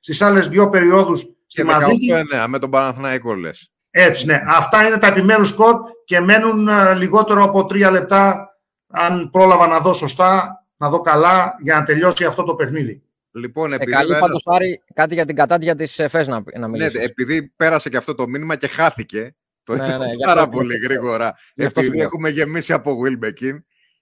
[0.00, 2.12] στις άλλες δύο περιόδους στη Μαδρίτη.
[2.44, 3.70] 18-9 με τον Παναθηναϊκό λες.
[3.90, 4.42] Έτσι, ναι.
[4.46, 5.74] Αυτά είναι τα επιμέρους σκορ
[6.04, 8.48] και μένουν ε, λιγότερο από τρία λεπτά
[8.92, 13.02] αν πρόλαβα να δω σωστά να δω καλά για να τελειώσει αυτό το παιχνίδι.
[13.32, 16.94] Λοιπόν, επειδή καλή πάντως, Άρη, κάτι για την κατάδια της ΕΦΕΣ να, να μιλήσεις.
[16.94, 21.36] Ναι, επειδή πέρασε και αυτό το μήνυμα και χάθηκε, το ναι, ναι, πάρα πολύ γρήγορα,
[21.54, 23.58] επειδή έχουμε γεμίσει από Wilbekin.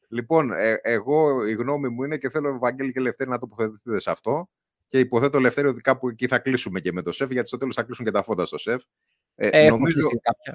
[0.09, 4.11] Λοιπόν, ε, εγώ η γνώμη μου είναι και θέλω Ευαγγέλη και Λευτέρη να τοποθετηθείτε σε
[4.11, 4.49] αυτό
[4.87, 7.75] και υποθέτω Λευτέρη ότι κάπου εκεί θα κλείσουμε και με το ΣΕΦ, γιατί στο τέλος
[7.75, 8.83] θα κλείσουν και τα φώτα στο ΣΕΦ.
[9.35, 10.09] Ε, νομίζω,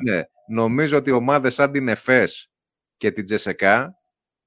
[0.04, 2.52] ναι, νομίζω ότι ομάδες σαν την ΕΦΕΣ
[2.98, 4.03] και την Τζεσεκά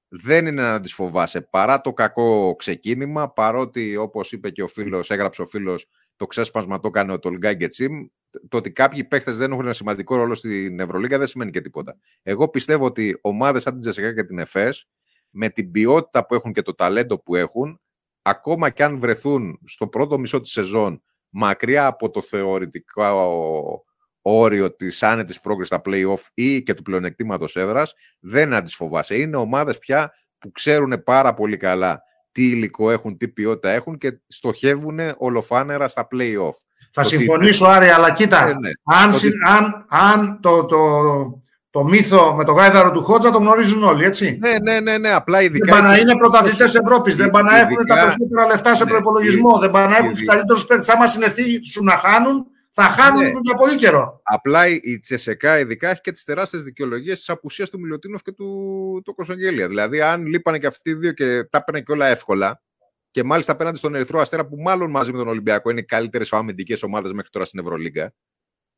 [0.07, 1.41] δεν είναι να τις φοβάσαι.
[1.41, 5.85] Παρά το κακό ξεκίνημα, παρότι όπως είπε και ο φίλος, έγραψε ο φίλος,
[6.15, 8.05] το ξέσπασμα το έκανε ο Τολγκάι Γκετσίμ,
[8.49, 11.97] το ότι κάποιοι παίχτες δεν έχουν ένα σημαντικό ρόλο στην Ευρωλίγα δεν σημαίνει και τίποτα.
[12.23, 14.87] Εγώ πιστεύω ότι ομάδες σαν την Τζεσικά και την ΕΦΕΣ,
[15.29, 17.81] με την ποιότητα που έχουν και το ταλέντο που έχουν,
[18.21, 23.85] ακόμα και αν βρεθούν στο πρώτο μισό της σεζόν μακριά από το θεωρητικό
[24.35, 29.17] όριο της άνετης πρόκρισης στα playoff ή και του πλεονεκτήματος έδρας, δεν να τις φοβάσαι.
[29.17, 32.01] Είναι ομάδες πια που ξέρουν πάρα πολύ καλά
[32.31, 36.57] τι υλικό έχουν, τι ποιότητα έχουν και στοχεύουν ολοφάνερα στα playoff.
[36.91, 38.69] Θα συμφωνήσω, Άρη, αλλά κοίτα, ε, ναι.
[38.83, 39.11] αν,
[39.47, 40.77] αν, αν το, το,
[41.69, 44.37] το μύθο με το γάιδαρο του Χότζα το γνωρίζουν όλοι, έτσι.
[44.41, 45.09] Ναι, ναι, ναι, ναι.
[45.09, 45.73] απλά ειδικά.
[45.73, 48.89] Δεν πάνε να είναι πρωταθλητές Ευρώπης, δεν πάνε να έχουν τα περισσότερα λεφτά σε ναι,
[48.89, 50.89] προπολογισμό, δεν πάνε να έχουν τους καλύτερους παίκτες.
[50.89, 52.45] Άμα συνεχίσουν να χάνουν,
[52.81, 53.31] θα χάνουν ναι.
[53.41, 54.19] για πολύ καιρό.
[54.23, 59.01] Απλά η Τσεσεκά ειδικά έχει και τις τεράστιες δικαιολογίες της απουσίας του Μιλωτίνοφ και του,
[59.05, 59.67] του Κωνσταντέλια.
[59.67, 62.61] Δηλαδή, αν λείπανε και αυτοί οι δύο και τα έπαιρνε και όλα εύκολα,
[63.11, 66.33] και μάλιστα απέναντι στον Ερυθρό Αστέρα, που μάλλον μαζί με τον Ολυμπιακό είναι οι καλύτερες
[66.33, 68.13] αμυντικές ομάδες μέχρι τώρα στην Ευρωλίγκα.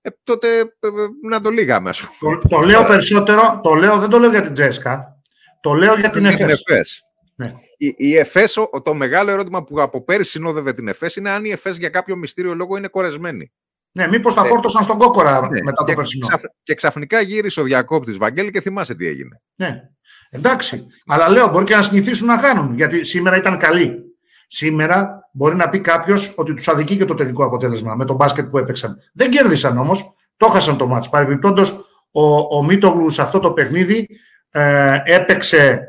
[0.01, 0.91] Ε, τότε ε, ε,
[1.23, 5.21] να το λίγαμε, Το, το λέω περισσότερο, το λέω, δεν το λέω για την Τζέσκα.
[5.61, 7.03] Το λέω για την ΕΦΕΣ.
[7.35, 7.53] Ναι.
[7.77, 11.49] Η, η ΕΦΕΣ, το μεγάλο ερώτημα που από πέρυσι συνόδευε την ΕΦΕΣ είναι αν η
[11.49, 13.51] ΕΦΕΣ για κάποιο μυστήριο λόγο είναι κορεσμένη.
[13.91, 16.27] Ναι, μήπως τα ε, φόρτωσαν στον κόκορα ναι, μετά το περσινό.
[16.63, 19.41] και ξαφνικά γύρισε ο διακόπτης Βαγγέλη και θυμάσαι τι έγινε.
[19.55, 19.81] Ναι.
[20.29, 20.85] Εντάξει.
[21.07, 22.75] Αλλά λέω, μπορεί και να συνηθίσουν να χάνουν.
[22.75, 24.03] Γιατί σήμερα ήταν καλή.
[24.47, 28.45] Σήμερα μπορεί να πει κάποιος ότι τους αδικεί και το τελικό αποτέλεσμα με το μπάσκετ
[28.45, 28.97] που έπαιξαν.
[29.13, 30.15] Δεν κέρδισαν όμως.
[30.37, 31.09] Το χάσαν το μάτς.
[31.09, 31.71] Παρεμπιπτόντως,
[32.11, 34.07] ο, ο Μίτογλου σε αυτό το παιχνίδι
[34.49, 35.81] ε, έπαιξε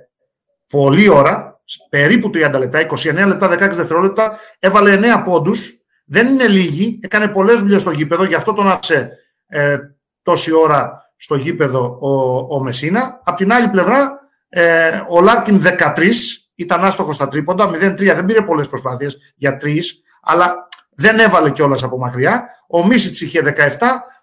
[0.66, 5.79] πολλή ώρα, περίπου 30 λεπτά, 29 λεπτά, 16 δευτερόλεπτα, έβαλε 9 πόντους.
[6.12, 9.10] Δεν είναι λίγοι, έκανε πολλές δουλειές στο γήπεδο, γι' αυτό τον άφησε
[9.46, 9.76] ε,
[10.22, 13.20] τόση ώρα στο γήπεδο ο, ο Μεσίνα.
[13.24, 16.10] Απ' την άλλη πλευρά, ε, ο Λάρκιν 13
[16.54, 20.54] ήταν άστοχος στα τρίποντα, 0-3, δεν πήρε πολλές προσπάθειες για τρεις, αλλά
[20.90, 22.48] δεν έβαλε κιόλας από μακριά.
[22.68, 23.78] Ο Μίσιτς είχε 17,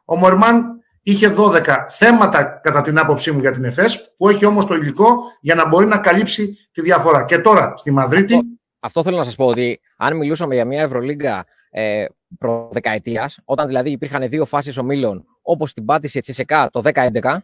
[0.06, 0.66] ο Μορμάν
[1.02, 5.18] είχε 12 θέματα κατά την άποψή μου για την ΕΦΕΣ, που έχει όμως το υλικό
[5.42, 7.26] για να μπορεί να καλύψει τη διαφορά.
[7.26, 8.34] Και τώρα στη Μαδρίτη...
[8.34, 8.48] Αυτό,
[8.80, 11.46] αυτό θέλω να σας πω ότι αν μιλούσαμε για μια Ευρωλίγκα
[11.78, 12.06] ε,
[12.40, 17.38] προδεκαετίας, όταν δηλαδή υπήρχαν δύο φάσεις ομίλων, όπως την πάτησε η Τσισεκά το 10-11,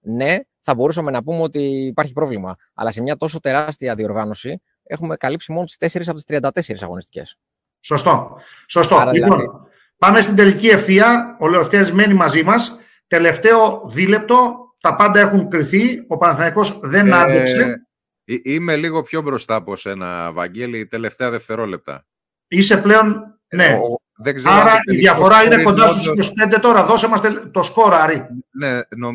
[0.00, 2.56] ναι, θα μπορούσαμε να πούμε ότι υπάρχει πρόβλημα.
[2.74, 6.24] Αλλά σε μια τόσο τεράστια διοργάνωση έχουμε καλύψει μόνο τις 4 από τις
[6.72, 7.38] 34 αγωνιστικές.
[7.80, 8.36] Σωστό.
[8.68, 8.96] Σωστό.
[8.96, 9.58] Άρα, λοιπόν, δηλαδή...
[9.98, 11.36] πάμε στην τελική ευθεία.
[11.40, 12.80] Ο Λεωτέρης μένει μαζί μας.
[13.06, 17.86] Τελευταίο δίλεπτο, τα πάντα έχουν κρυθεί, ο Παναθηναϊκός δεν ε, άντεξε.
[18.24, 22.04] Είμαι λίγο πιο μπροστά από σένα, Βαγγέλη, τελευταία δευτερόλεπτα.
[22.52, 23.78] Είσαι πλέον, ναι.
[24.16, 26.84] δεν ξέρω Άρα η διαφορά είναι κοντά στους 25 τώρα.
[26.84, 27.20] Δώσε μας
[27.50, 28.26] το σκορ, Άρη.
[28.50, 29.10] Ναι, νο,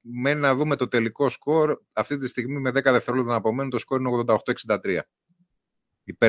[0.00, 1.78] μένει να δούμε το τελικό σκορ.
[1.92, 4.98] Αυτή τη στιγμή με 10 δευτερόλεπτα να απομένουν το σκορ είναι 88-63.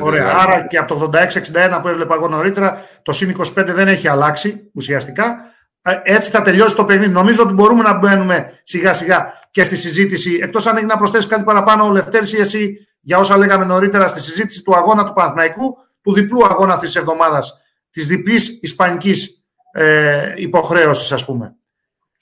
[0.02, 4.08] Ωραία, άρα και από το 86-61 που έβλεπα εγώ νωρίτερα, το συν 25 δεν έχει
[4.08, 5.36] αλλάξει ουσιαστικά.
[5.82, 7.12] Ε, έτσι θα τελειώσει το παιχνίδι.
[7.12, 10.40] Νομίζω ότι μπορούμε να μπαίνουμε σιγά σιγά και στη συζήτηση.
[10.42, 14.08] Εκτός αν έχει να προσθέσει κάτι παραπάνω, ο Λευτέρη ή εσύ, για όσα λέγαμε νωρίτερα
[14.08, 19.46] στη συζήτηση του αγώνα του Παναθηναϊκού, του διπλού αγώνα αυτής της εβδομάδας, της διπλής ισπανικής
[19.72, 21.56] ε, υποχρέωσης, ας πούμε.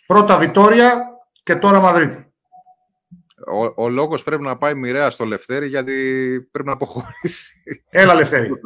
[0.06, 1.06] Πρώτα Βιτόρια
[1.44, 2.34] και τώρα Μαδρίτη.
[3.52, 5.94] Ο, ο λόγος πρέπει να πάει μοιραία στο Λευτέρη γιατί
[6.52, 7.64] πρέπει να αποχωρήσει.
[7.90, 8.50] Έλα, Λευτέρη.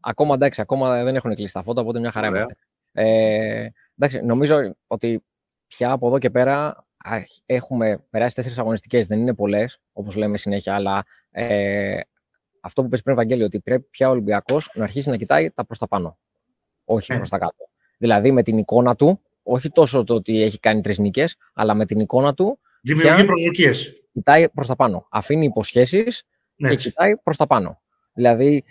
[0.00, 2.56] ακόμα εντάξει, ακόμα δεν έχουν κλείσει τα φώτα, οπότε μια χαρά είμαστε.
[2.92, 3.68] Ε,
[3.98, 5.24] εντάξει, νομίζω ότι
[5.66, 6.86] πια από εδώ και πέρα
[7.46, 9.06] έχουμε περάσει τέσσερις αγωνιστικές.
[9.06, 12.00] Δεν είναι πολλές, όπως λέμε συνέχεια, αλλά ε,
[12.60, 15.64] αυτό που πες πριν, Βαγγέλη, ότι πρέπει πια ο Ολυμπιακός να αρχίσει να κοιτάει τα
[15.64, 16.18] προς τα πάνω.
[16.84, 17.68] Όχι προς τα κάτω.
[17.98, 21.84] Δηλαδή με την εικόνα του, όχι τόσο το ότι έχει κάνει τρεις νίκες, αλλά με
[21.84, 22.58] την εικόνα του.
[22.82, 24.02] Δημιουργεί προσδοκίες.
[24.12, 25.06] Κοιτάει προς τα πάνω.
[25.10, 26.24] Αφήνει υποσχέσεις
[26.56, 27.80] και κοιτάει προς τα πάνω.
[28.12, 28.64] Δηλαδή,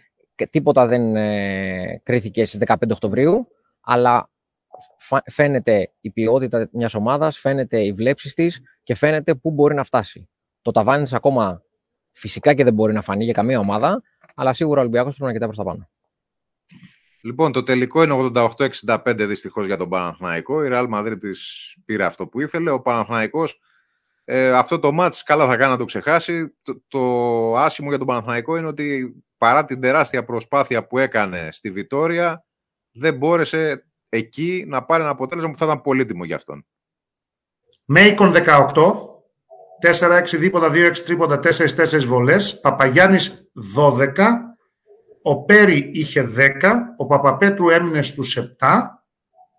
[0.49, 3.47] τίποτα δεν ε, κρίθηκε στις 15 Οκτωβρίου,
[3.81, 4.29] αλλά
[5.25, 10.29] φαίνεται η ποιότητα μιας ομάδας, φαίνεται οι βλέψεις της και φαίνεται πού μπορεί να φτάσει.
[10.61, 11.63] Το ταβάνι ακόμα
[12.17, 14.01] φυσικά και δεν μπορεί να φανεί για καμία ομάδα,
[14.35, 15.89] αλλά σίγουρα ο Ολυμπιακός πρέπει να κοιτάει προς τα πάνω.
[17.21, 18.31] Λοιπόν, το τελικό είναι
[18.85, 20.63] 88-65 δυστυχώς για τον Παναθηναϊκό.
[20.63, 21.17] Η Real Madrid
[21.85, 22.69] πήρε αυτό που ήθελε.
[22.69, 23.59] Ο Παναθηναϊκός
[24.23, 26.55] ε, αυτό το μάτς καλά θα κάνει να το ξεχάσει.
[26.61, 31.71] Το, το άσχημο για τον Παναθηναϊκό είναι ότι παρά την τεράστια προσπάθεια που έκανε στη
[31.71, 32.45] Βιτόρια
[32.91, 36.65] δεν μπόρεσε εκεί να πάρει ένα αποτέλεσμα που θα ήταν πολύτιμο για αυτόν.
[37.85, 38.71] Μέικον 18,
[39.81, 42.59] 4-6 δίποτα, 2-6 τρίποτα, 4-4 βολές.
[42.59, 44.11] Παπαγιάννης 12,
[45.21, 48.67] ο Πέρι είχε 10, ο Παπαπέτρου έμεινε στους 7,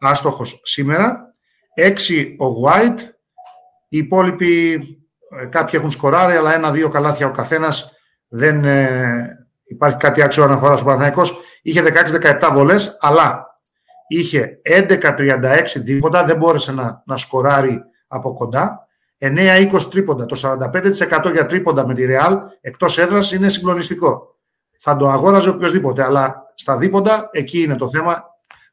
[0.01, 1.35] άστοχος σήμερα.
[1.77, 3.01] 6 ο White,
[3.89, 4.73] οι υπόλοιποι
[5.41, 7.93] ε, κάποιοι έχουν σκοράρει, αλλά ένα-δύο καλάθια ο καθένας.
[8.29, 11.41] Δεν ε, υπάρχει κάτι άξιο αναφοράς ο Παναθηναϊκός.
[11.63, 11.83] Είχε
[12.23, 13.47] 16-17 βολές, αλλά
[14.09, 18.88] είχε 11-36 δίποτα, δεν μπόρεσε να, να σκοράρει από κοντά.
[19.19, 24.37] 9-20 τρίποντα, το 45% για τρίποντα με τη Real εκτός έδρας είναι συγκλονιστικό.
[24.79, 28.25] Θα το αγόραζε οποιοδήποτε, αλλά στα δίποντα εκεί είναι το θέμα.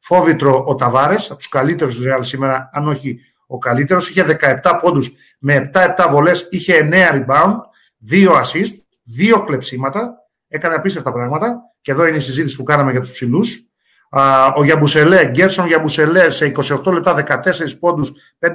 [0.01, 4.09] Φόβητρο ο Ταβάρες, από τους καλύτερους του Real σήμερα, αν όχι ο καλύτερος.
[4.09, 7.55] Είχε 17 πόντους με 7-7 βολές, είχε 9 rebound,
[7.99, 8.73] 2 assist,
[9.03, 10.13] 2 κλεψίματα.
[10.47, 11.61] Έκανε απίστευτα πράγματα.
[11.81, 13.73] Και εδώ είναι η συζήτηση που κάναμε για τους ψηλούς
[14.55, 16.51] ο Γιαμπουσελέ, Γκέρσον Γιαμπουσελέ σε
[16.85, 18.51] 28 λεπτά 14 πόντους, 5-10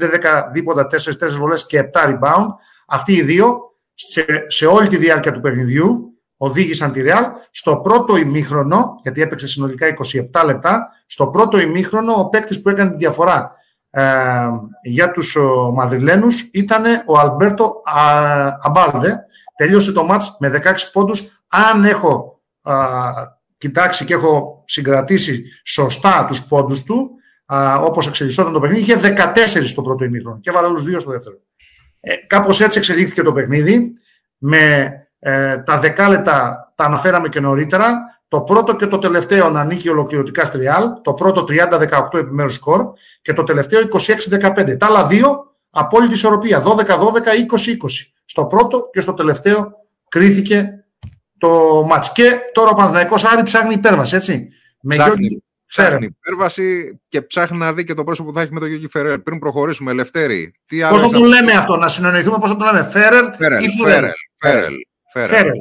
[0.52, 2.46] δίποτα, 4-4 βολές και 7 rebound.
[2.86, 3.58] Αυτοί οι δύο
[3.94, 9.46] σε, σε όλη τη διάρκεια του παιχνιδιού οδήγησαν τη Ρεάλ στο πρώτο ημίχρονο, γιατί έπαιξε
[9.46, 9.86] συνολικά
[10.32, 13.52] 27 λεπτά, στο πρώτο ημίχρονο ο παίκτης που έκανε τη διαφορά
[13.90, 14.02] ε,
[14.82, 17.82] για τους ο, Μαδριλένους ήταν ο Αλμπέρτο
[18.62, 19.24] Αμπάλδε.
[19.56, 21.44] Τελείωσε το μάτς με 16 πόντους.
[21.48, 22.40] Αν έχω
[23.60, 27.10] κοιτάξει και έχω συγκρατήσει σωστά τους πόντους του,
[27.46, 31.10] α, όπως εξελισσόταν το παιχνίδι, είχε 14 στο πρώτο ημίχρονο και έβαλε όλους δύο στο
[31.10, 31.36] δεύτερο.
[32.00, 33.92] Ε, κάπως έτσι εξελίχθηκε το παιχνίδι,
[34.38, 39.88] με ε, τα δεκάλεπτα τα αναφέραμε και νωρίτερα, το πρώτο και το τελευταίο να ανήκει
[39.88, 42.92] ολοκληρωτικά στη Real, το πρώτο 30-18 επιμέρους σκορ
[43.22, 44.76] και το τελευταίο 26-15.
[44.78, 46.96] Τα άλλα δύο απόλυτη ισορροπία, 12-12, 20-20.
[48.24, 49.72] Στο πρώτο και στο τελευταίο
[50.08, 50.79] κρίθηκε
[51.40, 52.12] το μάτς.
[52.12, 54.48] Και τώρα ο Παναθηναϊκός Άρη ψάχνει υπέρβαση, έτσι.
[54.80, 58.60] Με ψάχνει, ψάχνει υπέρβαση και ψάχνει να δει και το πρόσωπο που θα έχει με
[58.60, 59.18] τον Γιώργη Φερέρ.
[59.18, 60.54] Πριν προχωρήσουμε, Λευτέρη.
[60.90, 63.26] Πώς θα τον λέμε αυτό, να συνεννοηθούμε πώς θα τον λέμε, Φέρελ
[63.62, 64.10] ή Φέρελ.
[64.34, 64.74] Φέρελ.
[65.12, 65.58] Φέρελ.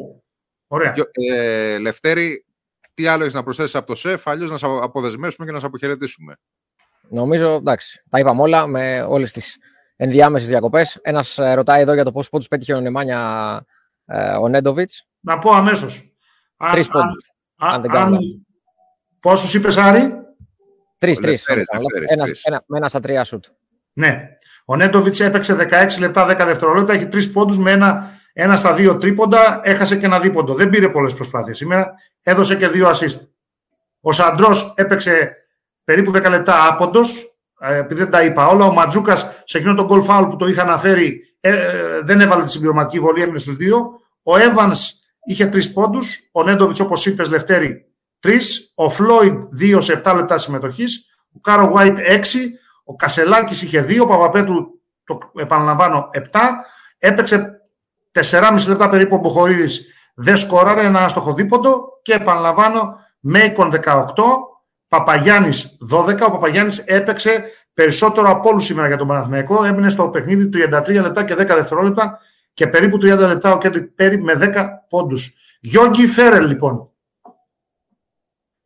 [0.68, 0.94] Ωραία.
[1.32, 2.46] Ε, Λευτέρη,
[2.94, 5.66] τι άλλο έχεις να προσθέσεις από το ΣΕΦ, αλλιώς να σε αποδεσμεύσουμε και να σε
[5.66, 6.38] αποχαιρετήσουμε.
[7.10, 9.58] Νομίζω, εντάξει, τα είπαμε όλα με όλες τις
[9.96, 11.00] ενδιάμεσες διακοπές.
[11.02, 13.66] Ένας ε, ρωτάει εδώ για το πόσους πόντους πέτυχε ο Νεμάνια
[14.06, 15.09] ε, ο Νέντοβιτς.
[15.20, 16.14] Να πω αμέσως.
[16.72, 17.32] Τρεις πόντους.
[19.20, 20.14] Πόσους είπες, Άρη;
[21.00, 21.46] Τρεις, τρεις.
[22.66, 23.46] Με ένα στα τρία σουτ.
[23.94, 24.30] Ναι.
[24.66, 26.94] Ο Νέντοβιτς έπαιξε 16 λεπτά, 10 δευτερόλεπτα.
[26.94, 29.62] Έχει τρεις πόντους με ένα, ένα στα δύο τρίποντα.
[29.64, 30.54] Έχασε και ένα δίποντο.
[30.54, 31.94] Δεν πήρε πολλές προσπάθειες σήμερα.
[32.22, 33.28] Έδωσε και δύο assist.
[34.02, 35.36] Ο Σαντρός έπαιξε
[35.84, 37.40] περίπου 10 λεπτά άποντος.
[37.60, 40.48] Ε, επειδή δεν τα είπα όλα, ο Ματζούκας σε εκείνο τον goal foul που το
[40.48, 44.00] είχα αναφέρει ε, ε, δεν έβαλε τη συμπληρωματική βολή, έμεινε στους δύο.
[44.24, 44.78] Ο Evans
[45.30, 46.30] είχε τρεις πόντους.
[46.32, 47.86] Ο Νέντοβιτς, όπως είπες, Λευτέρη,
[48.20, 48.72] τρεις.
[48.76, 51.06] Ο Φλόιντ, δύο σε 7 λεπτά συμμετοχής.
[51.36, 52.52] Ο Κάρο Γουάιτ, έξι.
[52.84, 54.04] Ο Κασελάκης είχε δύο.
[54.04, 54.56] Ο Παπαπέτρου,
[55.04, 56.40] το επαναλαμβάνω, 7.
[56.98, 57.62] Έπαιξε
[58.12, 59.84] 4,5 λεπτά περίπου ο Μποχορίδη.
[60.16, 62.00] Δεν σκόραρε ένα άστοχο δίποντο.
[62.02, 64.24] Και επαναλαμβάνω, Μέικον 18.
[64.88, 66.26] Παπαγιάννης 12.
[66.26, 69.64] Ο Παπαγιάννης έπαιξε περισσότερο από όλους σήμερα για τον Παναθηναϊκό.
[69.64, 72.20] Έμεινε στο παιχνίδι 33 λεπτά και 10 δευτερόλεπτα
[72.60, 75.34] και περίπου 30 λεπτά ο Κέντρικ Πέρι με 10 πόντους.
[75.60, 76.92] Γιώργη Φέρελ λοιπόν.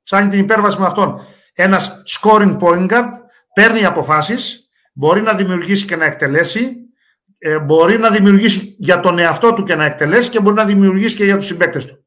[0.04, 1.22] Ψάχνει την υπέρβαση με αυτόν.
[1.54, 3.10] Ένας scoring point guard
[3.54, 6.76] παίρνει αποφάσεις, μπορεί να δημιουργήσει και να εκτελέσει,
[7.38, 11.16] ε, μπορεί να δημιουργήσει για τον εαυτό του και να εκτελέσει και μπορεί να δημιουργήσει
[11.16, 12.06] και για τους συμπαίκτες του.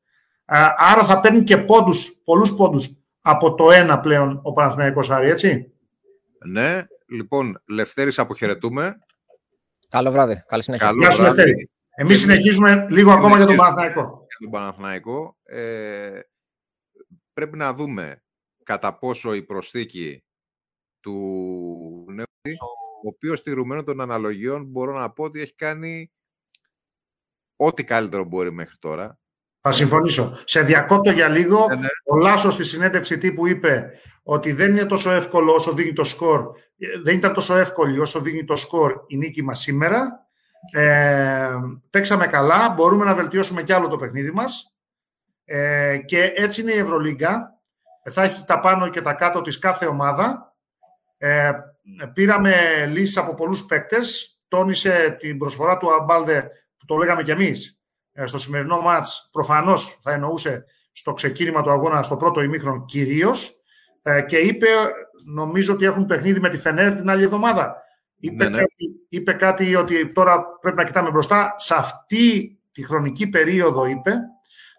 [0.76, 2.88] Άρα θα παίρνει και πόντους, πολλούς πόντους
[3.20, 5.72] από το ένα πλέον ο Παναθηναϊκός Άρη, έτσι.
[6.46, 8.98] Ναι, λοιπόν, Λευτέρης αποχαιρετούμε.
[9.88, 10.86] Καλό βράδυ, καλή συνέχεια.
[10.86, 11.70] Καλό Γεια σου Λευτέρη.
[11.98, 14.00] Εμείς συνεχίζουμε λίγο ακόμα για τον Παναθηναϊκό.
[14.00, 15.36] Για τον Παναθηναϊκό.
[15.42, 16.20] Ε,
[17.32, 18.22] πρέπει να δούμε
[18.64, 20.24] κατά πόσο η προσθήκη
[21.00, 21.14] του
[22.08, 22.24] νέου
[23.04, 26.12] ο οποίος στηρουμένο των αναλογιών μπορώ να πω ότι έχει κάνει
[27.56, 29.18] ό,τι καλύτερο μπορεί μέχρι τώρα.
[29.60, 30.36] Θα συμφωνήσω.
[30.44, 31.66] Σε διακόπτω για λίγο.
[31.68, 31.86] Ναι, ναι.
[32.04, 33.90] Ο Λάσος στη συνέντευξη τύπου είπε
[34.22, 36.50] ότι δεν είναι τόσο εύκολο όσο δίνει το σκορ.
[37.02, 40.25] Δεν ήταν τόσο εύκολη όσο δίνει το σκορ η νίκη μας σήμερα.
[40.72, 41.50] Ε,
[41.90, 42.68] παίξαμε καλά.
[42.68, 44.74] Μπορούμε να βελτιώσουμε κι άλλο το παιχνίδι μας.
[45.44, 47.60] Ε, και έτσι είναι η Ευρωλίγκα.
[48.10, 50.56] Θα έχει τα πάνω και τα κάτω της κάθε ομάδα.
[51.18, 51.52] Ε,
[52.12, 54.38] πήραμε λύσεις από πολλούς παίκτες.
[54.48, 57.78] Τόνισε την προσφορά του Αμπάλδε που το λέγαμε κι εμείς
[58.12, 63.52] ε, στο σημερινό μάτς προφανώς θα εννοούσε στο ξεκίνημα του αγώνα στο πρώτο ημίχρονο κυρίως
[64.02, 64.66] ε, και είπε,
[65.26, 67.76] νομίζω ότι έχουν παιχνίδι με τη Φενέρ την άλλη εβδομάδα.
[68.26, 68.58] Είπε, ναι, ναι.
[68.58, 71.54] Κάτι, είπε κάτι ότι τώρα πρέπει να κοιτάμε μπροστά.
[71.56, 74.12] Σε αυτή τη χρονική περίοδο είπε,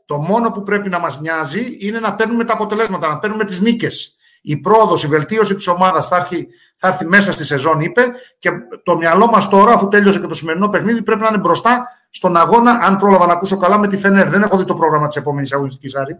[0.05, 3.61] το μόνο που πρέπει να μας νοιάζει είναι να παίρνουμε τα αποτελέσματα, να παίρνουμε τις
[3.61, 4.17] νίκες
[4.49, 8.03] η πρόοδος, η βελτίωση της ομάδας θα, έρθει, θα έρθει μέσα στη σεζόν, είπε.
[8.39, 8.49] Και
[8.83, 12.37] το μυαλό μας τώρα, αφού τέλειωσε και το σημερινό παιχνίδι, πρέπει να είναι μπροστά στον
[12.37, 12.71] αγώνα.
[12.71, 14.29] Αν πρόλαβα να ακούσω καλά με τη Φενέρ.
[14.29, 16.17] Δεν έχω δει το πρόγραμμα της επόμενης αγωνιστικής Άρη.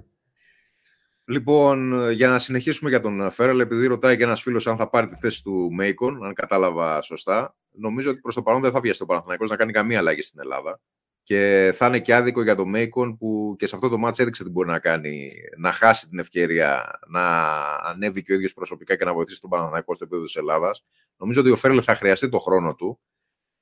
[1.30, 5.08] Λοιπόν, για να συνεχίσουμε για τον Φέρελ, επειδή ρωτάει και ένας φίλος αν θα πάρει
[5.08, 9.04] τη θέση του Μέικον, αν κατάλαβα σωστά, νομίζω ότι προς το παρόν δεν θα βιαστεί
[9.04, 10.80] ο Παναθηναϊκός να κάνει καμία αλλαγή στην Ελλάδα.
[11.24, 14.44] Και θα είναι και άδικο για το Μέικον που και σε αυτό το μάτς έδειξε
[14.44, 19.06] τι μπορεί να κάνει, να χάσει την ευκαιρία να ανέβει και ο ίδιος προσωπικά και
[19.06, 20.86] να βοηθήσει τον Παναθηναϊκό στο επίπεδο της Ελλάδας.
[21.18, 23.00] Νομίζω ότι ο Φέρελ θα χρειαστεί το χρόνο του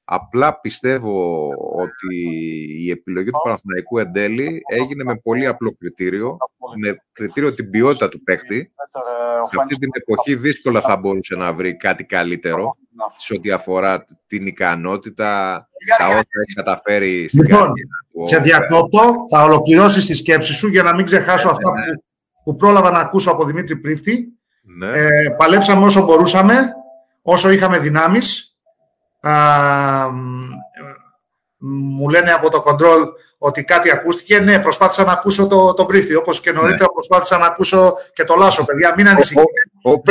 [0.08, 2.18] Απλά πιστεύω ότι
[2.80, 6.38] η επιλογή του Παναθηναϊκού εν τέλει έγινε με πολύ απλό κριτήριο,
[6.82, 8.72] με κριτήριο την ποιότητα του παίχτη.
[9.50, 12.76] Σε αυτή την εποχή δύσκολα θα μπορούσε να βρει κάτι καλύτερο
[13.20, 17.74] σε ό,τι αφορά την ικανότητα, τα όσα έχει καταφέρει στην λοιπόν,
[18.14, 18.28] του.
[18.28, 21.86] Σε διακόπτω, θα ολοκληρώσει τη σκέψη σου για να μην ξεχάσω αυτά ναι.
[21.86, 22.04] που,
[22.44, 24.28] που πρόλαβα να ακούσω από Δημήτρη Πρίφτη.
[24.78, 24.88] Ναι.
[24.88, 26.74] Ε, παλέψαμε όσο μπορούσαμε,
[27.22, 28.55] όσο είχαμε δυνάμεις
[31.60, 33.08] μου λένε από το control
[33.38, 34.40] ότι κάτι ακούστηκε.
[34.40, 36.16] Ναι, προσπάθησα να ακούσω το, το πρίφτη.
[36.16, 36.94] Όπως και νωρίτερα ναι.
[36.94, 38.94] προσπάθησα να ακούσω και το Λάσο, παιδιά.
[38.98, 39.46] Μην ανησυχείτε.
[39.84, 40.02] Ο, ο,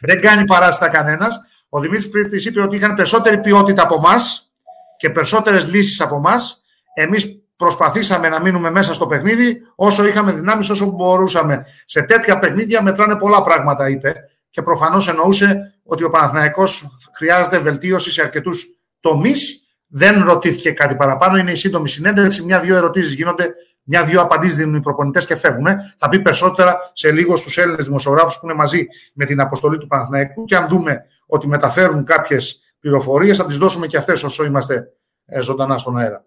[0.00, 1.40] Δεν κάνει παράστα κανένας.
[1.68, 4.52] Ο Δημήτρης Πρίφτης είπε ότι είχαν περισσότερη ποιότητα από εμάς
[4.96, 6.62] και περισσότερες λύσεις από εμάς.
[6.94, 11.66] Εμείς προσπαθήσαμε να μείνουμε μέσα στο παιχνίδι όσο είχαμε δυνάμεις, όσο μπορούσαμε.
[11.84, 14.14] Σε τέτοια παιχνίδια μετράνε πολλά πράγματα, είπε.
[14.50, 16.86] Και προφανώς εννοούσε ότι ο Παναθηναϊκός
[17.16, 18.66] χρειάζεται βελτίωση σε αρκετούς
[19.00, 19.68] τομείς.
[19.86, 21.36] Δεν ρωτήθηκε κάτι παραπάνω.
[21.36, 22.44] Είναι η σύντομη συνέντευξη.
[22.44, 25.66] Μια-δύο ερωτήσεις γίνονται, μια-δύο απαντήσεις δίνουν οι προπονητές και φεύγουν.
[25.98, 29.86] Θα πει περισσότερα σε λίγο στους Έλληνες δημοσιογράφους που είναι μαζί με την αποστολή του
[29.86, 30.44] Παναθηναϊκού.
[30.44, 34.92] Και αν δούμε ότι μεταφέρουν κάποιες πληροφορίες, θα τις δώσουμε και αυτές όσο είμαστε
[35.26, 36.24] ε, ζωντανά στον αέρα.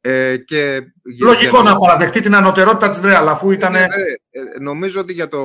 [0.00, 0.80] Ε, και
[1.22, 3.74] Λογικό να παραδεχτεί την ανωτερότητα της Ρεάλ, αφού ήταν...
[3.74, 3.86] Ε,
[4.30, 5.38] ε, νομίζω ότι για το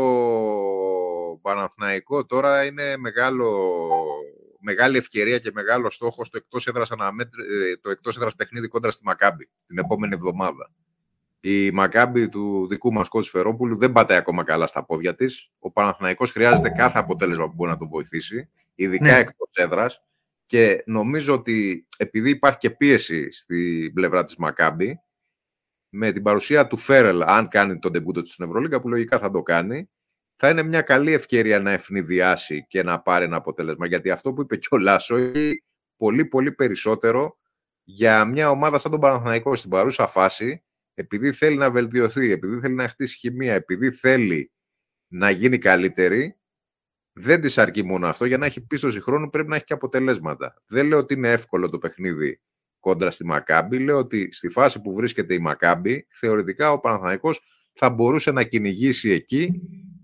[1.42, 3.70] Παναθηναϊκό τώρα είναι μεγάλο,
[4.60, 6.90] μεγάλη ευκαιρία και μεγάλο στόχος το εκτός έδρας,
[7.82, 10.72] το εκτός έδρας παιχνίδι κόντρα στη Μακάμπη την επόμενη εβδομάδα.
[11.40, 15.52] Η Μακάμπη του δικού μας κότσου Φερόπουλου δεν πατάει ακόμα καλά στα πόδια της.
[15.60, 19.18] Ο Παναθηναϊκός χρειάζεται κάθε αποτέλεσμα που μπορεί να τον βοηθήσει, ειδικά ναι.
[19.18, 20.04] εκτός έδρας.
[20.46, 25.02] Και νομίζω ότι επειδή υπάρχει και πίεση στη πλευρά της Μακάμπη,
[25.90, 29.32] με την παρουσία του Φέρελ, αν κάνει τον τεμπούτο του στην Ευρωλίγκα, που λογικά θα
[29.32, 29.90] το κάνει,
[30.44, 33.88] θα είναι μια καλή ευκαιρία να ευνηδιάσει και να πάρει ένα αποτέλεσμα.
[33.88, 35.52] Γιατί αυτό που είπε και ο Λάσο είναι
[35.98, 37.38] πολύ πολύ περισσότερο
[37.84, 40.64] για μια ομάδα σαν τον Παναθηναϊκό στην παρούσα φάση,
[40.94, 44.52] επειδή θέλει να βελτιωθεί, επειδή θέλει να χτίσει χημεία, επειδή θέλει
[45.08, 46.40] να γίνει καλύτερη,
[47.14, 48.26] δεν της αρκεί μόνο αυτό.
[48.26, 50.62] Για να έχει πίστοση χρόνου πρέπει να έχει και αποτελέσματα.
[50.68, 52.42] Δεν λέω ότι είναι εύκολο το παιχνίδι
[52.80, 53.80] κόντρα στη Μακάμπη.
[53.80, 57.42] Λέω ότι στη φάση που βρίσκεται η Μακάμπη, θεωρητικά ο Παναθηναϊκός
[57.74, 59.62] θα μπορούσε να κυνηγήσει εκεί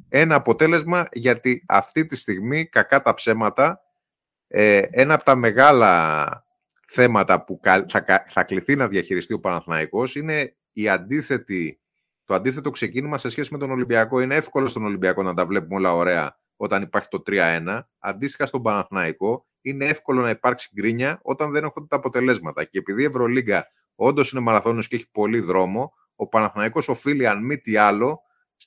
[0.10, 3.82] ένα αποτέλεσμα, γιατί αυτή τη στιγμή, κακά τα ψέματα,
[4.48, 6.46] ε, ένα από τα μεγάλα
[6.88, 11.80] θέματα που θα, θα κληθεί να διαχειριστεί ο Παναθηναϊκός είναι η αντίθετη,
[12.26, 14.20] το αντίθετο ξεκίνημα σε σχέση με τον Ολυμπιακό.
[14.20, 17.80] Είναι εύκολο στον Ολυμπιακό να τα βλέπουμε όλα ωραία όταν υπάρχει το 3-1.
[18.00, 22.64] Αντίστοιχα στον Παναθηναϊκό, είναι εύκολο να υπάρξει γκρίνια όταν δεν έχουν τα αποτελέσματα.
[22.64, 27.46] Και επειδή η Ευρωλίγκα όντως είναι μαραθώνιος και έχει πολύ δρόμο, ο Παναθηναϊκός οφείλει, αν
[27.46, 28.22] μη τι άλλο,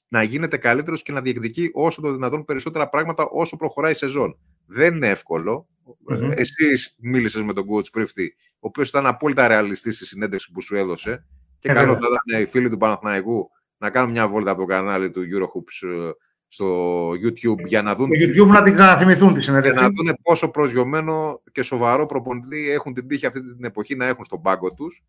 [0.08, 4.38] να γίνεται καλύτερος και να διεκδικεί όσο το δυνατόν περισσότερα πράγματα όσο προχωράει η σεζόν.
[4.66, 5.68] Δεν είναι εύκολο.
[6.10, 6.32] Mm-hmm.
[6.36, 10.76] Εσύ μίλησες με τον coach Πρίφτη, ο οποίος ήταν απόλυτα ρεαλιστής στη συνέντευξη που σου
[10.76, 11.26] έδωσε.
[11.58, 15.10] Και καλό θα ήταν οι φίλοι του Παναθηναϊκού να κάνουν μια βόλτα από το κανάλι
[15.10, 16.10] του Eurohoops ε,
[16.48, 18.08] στο YouTube για να δουν.
[18.14, 19.78] Στο YouTube να την ξαναθυμηθούν τη συνέντευξη.
[19.78, 24.06] Για να δουν πόσο προσγειωμένο και σοβαρό προπονητή έχουν την τύχη αυτή την εποχή να
[24.06, 25.04] έχουν στον πάγκο τους.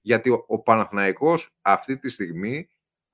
[0.00, 2.68] Γιατί ο, ο Παναθηναϊκός αυτή τη στιγμή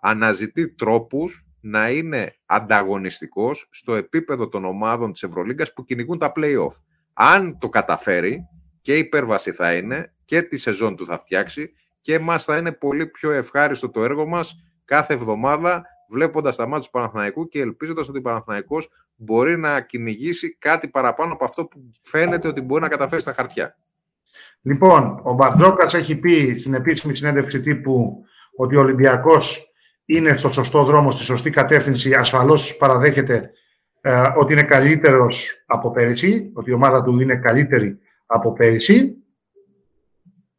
[0.05, 6.75] αναζητεί τρόπους να είναι ανταγωνιστικός στο επίπεδο των ομάδων της Ευρωλίγκας που κυνηγούν τα play-off.
[7.13, 8.47] Αν το καταφέρει
[8.81, 12.73] και η υπέρβαση θα είναι και τη σεζόν του θα φτιάξει και μας θα είναι
[12.73, 18.09] πολύ πιο ευχάριστο το έργο μας κάθε εβδομάδα βλέποντας τα μάτια του Παναθηναϊκού και ελπίζοντας
[18.09, 22.89] ότι ο Παναθηναϊκός μπορεί να κυνηγήσει κάτι παραπάνω από αυτό που φαίνεται ότι μπορεί να
[22.89, 23.77] καταφέρει στα χαρτιά.
[24.63, 28.25] Λοιπόν, ο Μπαρτζόκας έχει πει στην επίσημη συνέντευξη τύπου
[28.57, 29.72] ότι ο Ολυμπιακός
[30.05, 32.15] είναι στο σωστό δρόμο, στη σωστή κατεύθυνση.
[32.15, 33.51] Ασφαλώς παραδέχεται
[34.01, 39.17] ε, ότι είναι καλύτερος από πέρυσι, ότι η ομάδα του είναι καλύτερη από πέρυσι.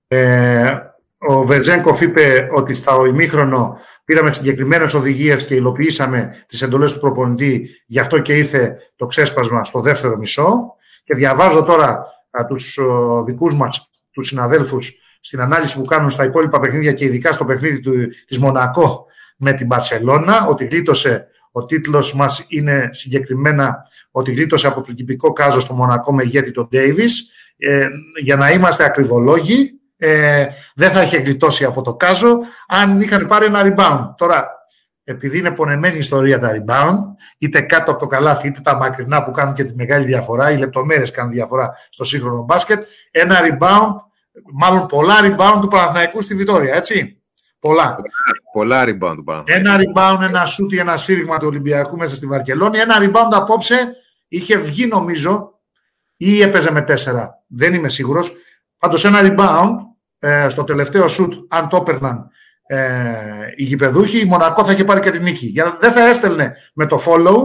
[0.08, 0.78] Ε,
[1.18, 7.70] ο Βερζέγκοφ είπε ότι στα ημίχρονο πήραμε συγκεκριμένες οδηγίες και υλοποιήσαμε τις εντολές του προπονητή,
[7.86, 10.76] γι' αυτό και ήρθε το ξέσπασμα στο δεύτερο μισό.
[11.04, 12.06] Και διαβάζω τώρα
[12.48, 12.80] τους
[13.26, 17.80] δικούς μας, τους συναδέλφους, στην ανάλυση που κάνουν στα υπόλοιπα παιχνίδια και ειδικά στο παιχνίδι
[17.80, 17.92] του,
[18.28, 19.06] της Μονακό
[19.44, 23.78] με την Μπαρσελώνα, ότι γλίτωσε, ο τίτλος μας είναι συγκεκριμένα
[24.12, 27.32] ότι γλίτωσε από το κυπικό κάζο στο Μονακό με ηγέτη τον Ντέιβις.
[27.58, 27.88] Ε,
[28.22, 30.46] για να είμαστε ακριβολόγοι, ε,
[30.76, 34.14] δεν θα είχε γλιτώσει από το κάζο αν είχαν πάρει ένα rebound.
[34.18, 34.48] Τώρα,
[35.04, 36.98] επειδή είναι πονεμένη η ιστορία τα rebound,
[37.38, 40.58] είτε κάτω από το καλάθι, είτε τα μακρινά που κάνουν και τη μεγάλη διαφορά, οι
[40.58, 43.96] λεπτομέρειες κάνουν διαφορά στο σύγχρονο μπάσκετ, ένα rebound,
[44.54, 47.23] μάλλον πολλά rebound του Παναθηναϊκού στη Βιτόρια, έτσι.
[47.64, 47.96] Πολλά.
[48.54, 49.70] Πολλά rebound του Παναθηναϊκού.
[49.70, 52.78] Ένα rebound, ένα σούτ ή ένα σφύριγμα του Ολυμπιακού μέσα στη Βαρκελόνη.
[52.80, 53.96] Ένα rebound απόψε
[54.28, 55.60] είχε βγει νομίζω
[56.18, 57.44] ή έπαιζε με τέσσερα.
[57.48, 58.34] Δεν είμαι σίγουρος.
[58.78, 59.76] Πάντως ένα rebound
[60.20, 62.30] ε, στο τελευταίο σουτ, αν το έπαιρναν
[62.66, 63.16] ε,
[63.56, 65.46] οι γηπεδούχοι, η Μονακό θα είχε πάρει και την νίκη.
[65.46, 67.40] Για, δεν θα έστελνε με το follow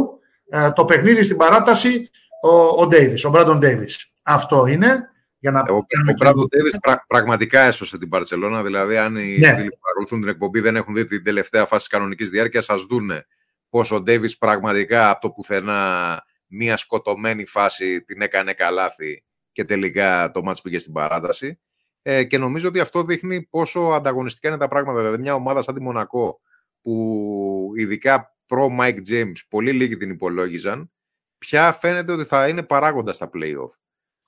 [0.49, 2.11] ε, το παιχνίδι στην παράταση
[2.43, 3.95] ο, ο Davis, ο Μπράντον Davis.
[4.23, 5.11] Αυτό είναι.
[5.39, 5.85] Για να ο ο
[6.19, 8.63] Μπράντον Davis πραγματικά έσωσε την Παρσελώνα.
[8.63, 9.55] Δηλαδή, αν οι ναι.
[9.55, 12.77] φίλοι που παρακολουθούν την εκπομπή δεν έχουν δει την τελευταία φάση τη κανονικής διάρκειας, σα
[12.77, 13.27] δούνε
[13.69, 20.31] πως ο Davis πραγματικά από το πουθενά μία σκοτωμένη φάση την έκανε καλάθι και τελικά
[20.31, 21.61] το μάτς πήγε στην παράταση.
[22.03, 24.99] Ε, και νομίζω ότι αυτό δείχνει πόσο ανταγωνιστικά είναι τα πράγματα.
[24.99, 26.41] Δηλαδή, μια ομάδα σαν τη Μονακό,
[26.83, 30.91] που ειδικά προ Mike James πολύ λίγοι την υπολόγιζαν,
[31.39, 33.71] πια φαίνεται ότι θα είναι παράγοντα στα playoff.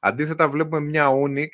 [0.01, 1.49] Αντίθετα, βλέπουμε μια Onyx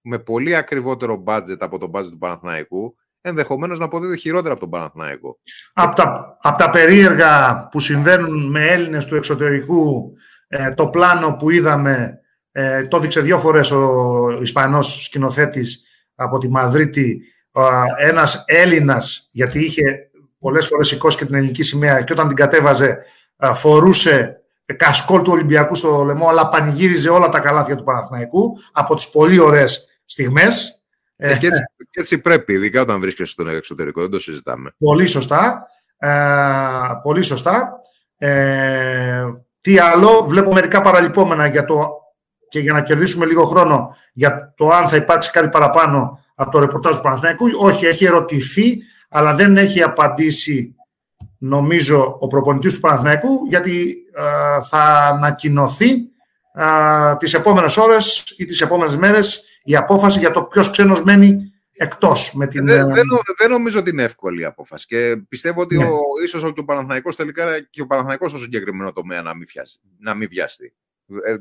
[0.00, 2.96] με πολύ ακριβότερο budget από το budget του Παναθηναϊκού.
[3.20, 5.38] ενδεχομένως να αποδίδει χειρότερα από τον Παναθηναϊκό.
[5.72, 10.12] Από τα, από τα περίεργα που συμβαίνουν με Έλληνες του εξωτερικού,
[10.48, 12.20] ε, το πλάνο που είδαμε,
[12.52, 15.82] ε, το δείξε δύο φορές ο Ισπανός σκηνοθέτης
[16.14, 17.22] από τη Μαδρίτη,
[17.52, 22.36] ε, ένας Έλληνας, γιατί είχε πολλές φορές σηκώσει και την ελληνική σημαία και όταν την
[22.36, 22.98] κατέβαζε
[23.36, 24.41] ε, φορούσε
[24.76, 29.38] κασκόλ του Ολυμπιακού στο λαιμό, αλλά πανηγύριζε όλα τα καλάθια του Παναθηναϊκού από τις πολύ
[29.38, 30.84] ωραίες στιγμές.
[31.16, 34.74] Ε, και, έτσι, και έτσι πρέπει, ειδικά όταν βρίσκεσαι στον εξωτερικό, δεν το συζητάμε.
[34.78, 35.66] Πολύ σωστά.
[35.98, 36.08] Ε,
[37.02, 37.80] πολύ σωστά.
[38.18, 39.24] Ε,
[39.60, 41.90] τι άλλο, βλέπω μερικά παραλυπόμενα για το,
[42.48, 46.58] και για να κερδίσουμε λίγο χρόνο για το αν θα υπάρξει κάτι παραπάνω από το
[46.58, 47.46] ρεπορτάζ του Παναθηναϊκού.
[47.58, 48.78] Όχι, έχει ερωτηθεί,
[49.08, 50.74] αλλά δεν έχει απαντήσει
[51.42, 54.22] νομίζω ο προπονητής του Παναθηναϊκού γιατί ε,
[54.68, 55.90] θα ανακοινωθεί
[56.54, 61.52] ε, τις επόμενες ώρες ή τις επόμενες μέρες η απόφαση για το ποιος ξένος μένει
[61.72, 62.30] εκτός.
[62.30, 62.66] Την...
[62.66, 63.04] Δεν, δεν,
[63.38, 64.86] δεν, νομίζω ότι είναι εύκολη η απόφαση.
[64.86, 65.84] Και πιστεύω ότι ναι.
[65.84, 69.80] ο, ίσως και ο Παναθηναϊκός τελικά και ο Παναθηναϊκός στο συγκεκριμένο τομέα να μην, βιάσει,
[69.98, 70.74] να μην βιαστεί.
[71.24, 71.36] Ε,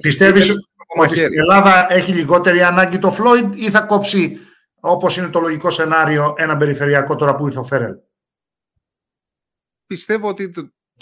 [0.00, 0.50] πιστεύεις
[0.96, 4.38] ότι στην Ελλάδα έχει λιγότερη ανάγκη το Φλόιντ ή θα κόψει
[4.80, 7.94] όπως είναι το λογικό σενάριο ένα περιφερειακό τώρα που ήρθε ο Φέρελ;
[9.86, 10.50] Πιστεύω ότι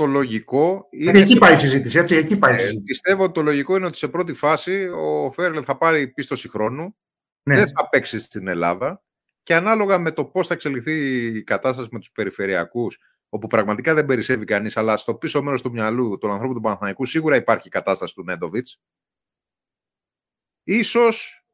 [0.00, 0.88] το λογικό.
[0.90, 1.98] Είναι εκεί πάει η συζήτηση.
[1.98, 2.82] Έτσι, εκεί πάει η ε, συζήτηση.
[2.84, 6.96] πιστεύω ότι το λογικό είναι ότι σε πρώτη φάση ο Φέρλ θα πάρει πίστοση χρόνου.
[7.42, 7.56] Ναι.
[7.56, 9.02] Δεν θα παίξει στην Ελλάδα.
[9.42, 12.98] Και ανάλογα με το πώς θα εξελιχθεί η κατάσταση με τους περιφερειακούς,
[13.28, 17.04] όπου πραγματικά δεν περισσεύει κανείς, αλλά στο πίσω μέρος του μυαλού των ανθρώπων του Παναθανικού
[17.04, 18.80] σίγουρα υπάρχει η κατάσταση του Νέντοβιτς.
[20.62, 21.44] Ίσως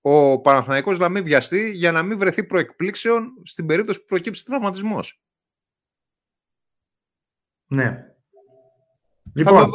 [0.00, 5.20] ο Παναθηναϊκός να μην βιαστεί για να μην βρεθεί προεκπλήξεων στην περίπτωση που προκύψει τραυματισμός.
[7.66, 8.04] Ναι.
[9.34, 9.70] Λοιπόν,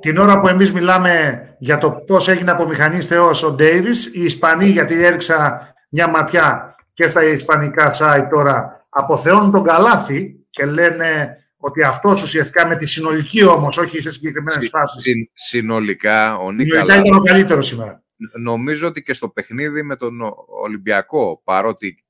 [0.00, 4.24] την ώρα που εμείς μιλάμε για το πώς έγινε από μηχανής θεός ο Ντέιβις, οι
[4.24, 11.36] Ισπανοί, γιατί έριξα μια ματιά και στα ισπανικά site τώρα, αποθεώνουν τον καλάθι και λένε
[11.56, 15.02] ότι αυτός ουσιαστικά με τη συνολική όμως, όχι σε συγκεκριμένες Συ, φάσεις.
[15.02, 18.02] Συ, συνολικά, ο Νίκα Συνολικά ήταν ο καλύτερος σήμερα.
[18.40, 20.20] Νομίζω ότι και στο παιχνίδι με τον
[20.62, 22.04] Ολυμπιακό, παρότι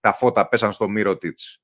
[0.00, 1.60] τα φώτα πέσαν στο Μύρωτιτς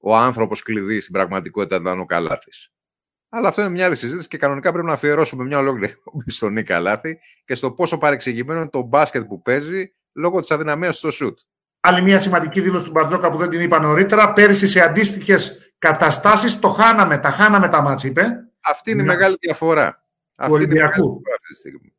[0.00, 2.72] ο άνθρωπος κλειδί στην πραγματικότητα ήταν ο Καλάθης.
[3.28, 5.94] Αλλά αυτό είναι μια άλλη συζήτηση και κανονικά πρέπει να αφιερώσουμε μια ολόκληρη
[6.26, 10.96] στον Νίκα Καλάθη και στο πόσο παρεξηγημένο είναι το μπάσκετ που παίζει λόγω της αδυναμίας
[10.96, 11.38] στο σουτ.
[11.80, 14.32] Άλλη μια σημαντική δήλωση του Μπαρτζόκα που δεν την είπα νωρίτερα.
[14.32, 17.18] Πέρυσι σε αντίστοιχες καταστάσεις το χάναμε.
[17.18, 18.26] Τα χάναμε τα μάτς, είπε.
[18.60, 20.04] Αυτή είναι η μεγάλη διαφορά.
[20.36, 21.92] Αυτή είναι η μεγάλη διαφορά αυτή τη στιγμή.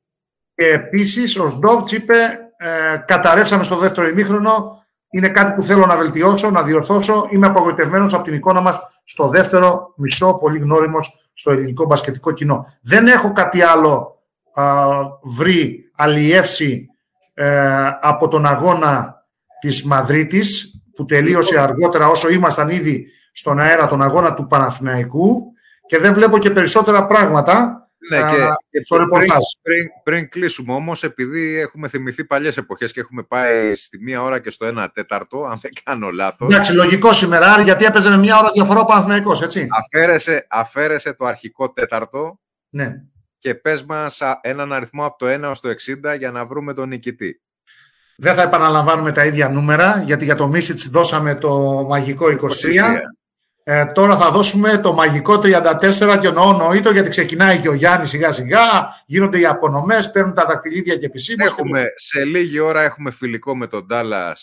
[0.55, 4.78] Και επίσης ο Σντόβτ είπε, ε, καταρρεύσαμε στο δεύτερο ημίχρονο
[5.09, 7.27] είναι κάτι που θέλω να βελτιώσω, να διορθώσω.
[7.29, 12.65] Είμαι απογοητευμένος από την εικόνα μας στο δεύτερο μισό, πολύ γνώριμος στο ελληνικό μπασκετικό κοινό.
[12.81, 14.23] Δεν έχω κάτι άλλο
[14.53, 14.63] α,
[15.23, 16.89] βρει, αλλιεύσει
[17.33, 19.25] ε, από τον αγώνα
[19.59, 25.53] της Μαδρίτης που τελείωσε αργότερα όσο ήμασταν ήδη στον αέρα τον αγώνα του Παναθηναϊκού
[25.85, 28.17] και δεν βλέπω και περισσότερα πράγματα ναι,
[28.69, 29.29] και, στο πριν,
[29.61, 34.39] πριν, πριν, κλείσουμε όμως, επειδή έχουμε θυμηθεί παλιές εποχές και έχουμε πάει στη μία ώρα
[34.39, 36.51] και στο ένα τέταρτο, αν δεν κάνω λάθος.
[36.51, 39.67] Εντάξει, λογικό σήμερα, γιατί έπαιζε με μία ώρα διαφορά ο Παναθηναϊκός, έτσι.
[39.71, 42.39] Αφαίρεσε, αφαίρεσε το αρχικό τέταρτο
[42.69, 43.01] ναι.
[43.37, 45.69] και πες μας έναν αριθμό από το 1 έω το
[46.13, 47.41] 60 για να βρούμε τον νικητή.
[48.17, 52.99] Δεν θα επαναλαμβάνουμε τα ίδια νούμερα, γιατί για το Μίσιτς δώσαμε το μαγικό 23.
[53.71, 58.09] Ε, τώρα θα δώσουμε το μαγικό 34 και εννοώ νοήτο γιατί ξεκινάει και ο Γιάννης
[58.09, 58.61] σιγά σιγά,
[59.05, 61.47] γίνονται οι απονομές, παίρνουν τα δακτυλίδια και επισήμως.
[61.47, 64.37] Έχουμε, Σε λίγη ώρα έχουμε φιλικό με τον Ντάλλα,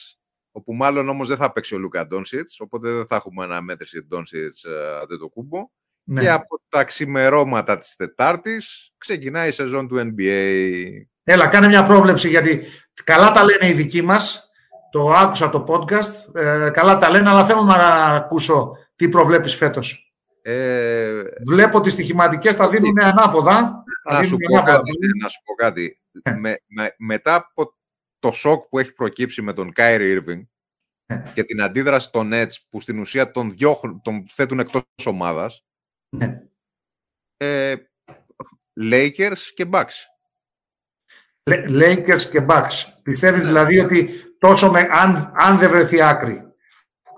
[0.52, 4.64] όπου μάλλον όμως δεν θα παίξει ο Λούκα Ντόνσιτς, οπότε δεν θα έχουμε αναμέτρηση Ντόνσιτς
[4.64, 5.58] ε, το κούμπο.
[6.04, 6.20] Ναι.
[6.20, 10.88] Και από τα ξημερώματα της Τετάρτης ξεκινάει η σεζόν του NBA.
[11.24, 12.62] Έλα, κάνε μια πρόβλεψη γιατί
[13.04, 14.50] καλά τα λένε οι δικοί μας,
[14.90, 17.74] το άκουσα το podcast, ε, καλά τα λένε, αλλά θέλω να
[18.04, 23.84] ακούσω τι προβλέπεις φέτος; Ε, Βλέπω ότι στοιχηματικές θα δίνουν ανάποδα.
[24.10, 24.90] Να, σου πω, κάτι,
[25.22, 26.00] να σου πω κάτι.
[26.66, 27.74] Με, μετά από
[28.18, 30.44] το σοκ που έχει προκύψει με τον Κάιρι Ήρβινγκ
[31.06, 31.22] ναι.
[31.34, 35.64] και την αντίδραση των Nets που στην ουσία τον, διώχνουν, τον θέτουν εκτός ομάδας
[36.16, 36.42] ναι.
[37.36, 37.74] ε,
[38.80, 39.94] Lakers και Bucks.
[41.50, 42.84] Lakers και Bucks.
[43.02, 43.46] Πιστεύεις ναι.
[43.46, 46.45] δηλαδή ότι τόσο με, αν, αν δεν βρεθεί άκρη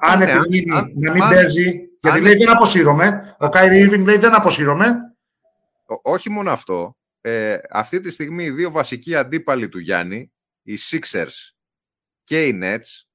[0.01, 3.37] αν ναι, επιμείνει να μην παίζει, γιατί λέει δεν αποσύρωμαι.
[3.39, 4.95] Ο Κάιρι Ήρβινγκ λέει δεν αποσύρωμαι.
[6.03, 6.97] Όχι μόνο αυτό.
[7.21, 11.53] Ε, αυτή τη στιγμή οι δύο βασικοί αντίπαλοι του Γιάννη, οι Sixers
[12.25, 13.09] και οι Nets,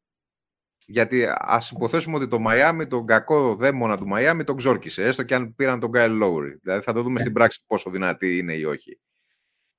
[0.85, 5.35] γιατί ας υποθέσουμε ότι το Μαϊάμι, τον κακό δαίμονα του Μαϊάμι, τον ξόρκισε, έστω και
[5.35, 6.57] αν πήραν τον Γκάιλ Λόουρι.
[6.61, 7.21] Δηλαδή θα το δούμε yeah.
[7.21, 8.99] στην πράξη πόσο δυνατή είναι ή όχι.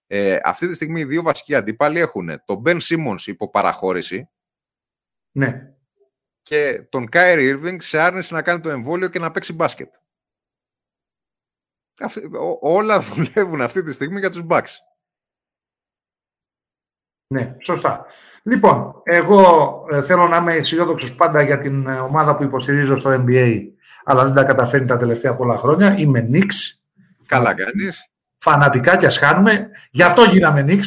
[0.06, 4.28] Ε, αυτή τη στιγμή οι δύο βασικοί αντίπαλοι έχουν τον Μπεν Simmons υπό παραχώρηση,
[5.30, 5.73] Ναι.
[6.44, 9.94] Και τον Κάιρι Ήρβινγκ σε άρνηση να κάνει το εμβόλιο και να παίξει μπάσκετ.
[12.60, 14.72] όλα δουλεύουν αυτή τη στιγμή για τους Bucks.
[17.26, 18.06] Ναι, σωστά.
[18.42, 23.24] Λοιπόν, εγώ ε, θέλω να είμαι αισιόδοξος πάντα για την ε, ομάδα που υποστηρίζω στο
[23.26, 23.62] NBA,
[24.04, 25.98] αλλά δεν τα καταφέρνει τα τελευταία πολλά χρόνια.
[25.98, 26.78] Είμαι Knicks.
[27.26, 28.08] Καλά κάνεις.
[28.38, 29.70] Φανατικά κι ας χάνουμε.
[29.90, 30.84] Γι' αυτό γίναμε Knicks.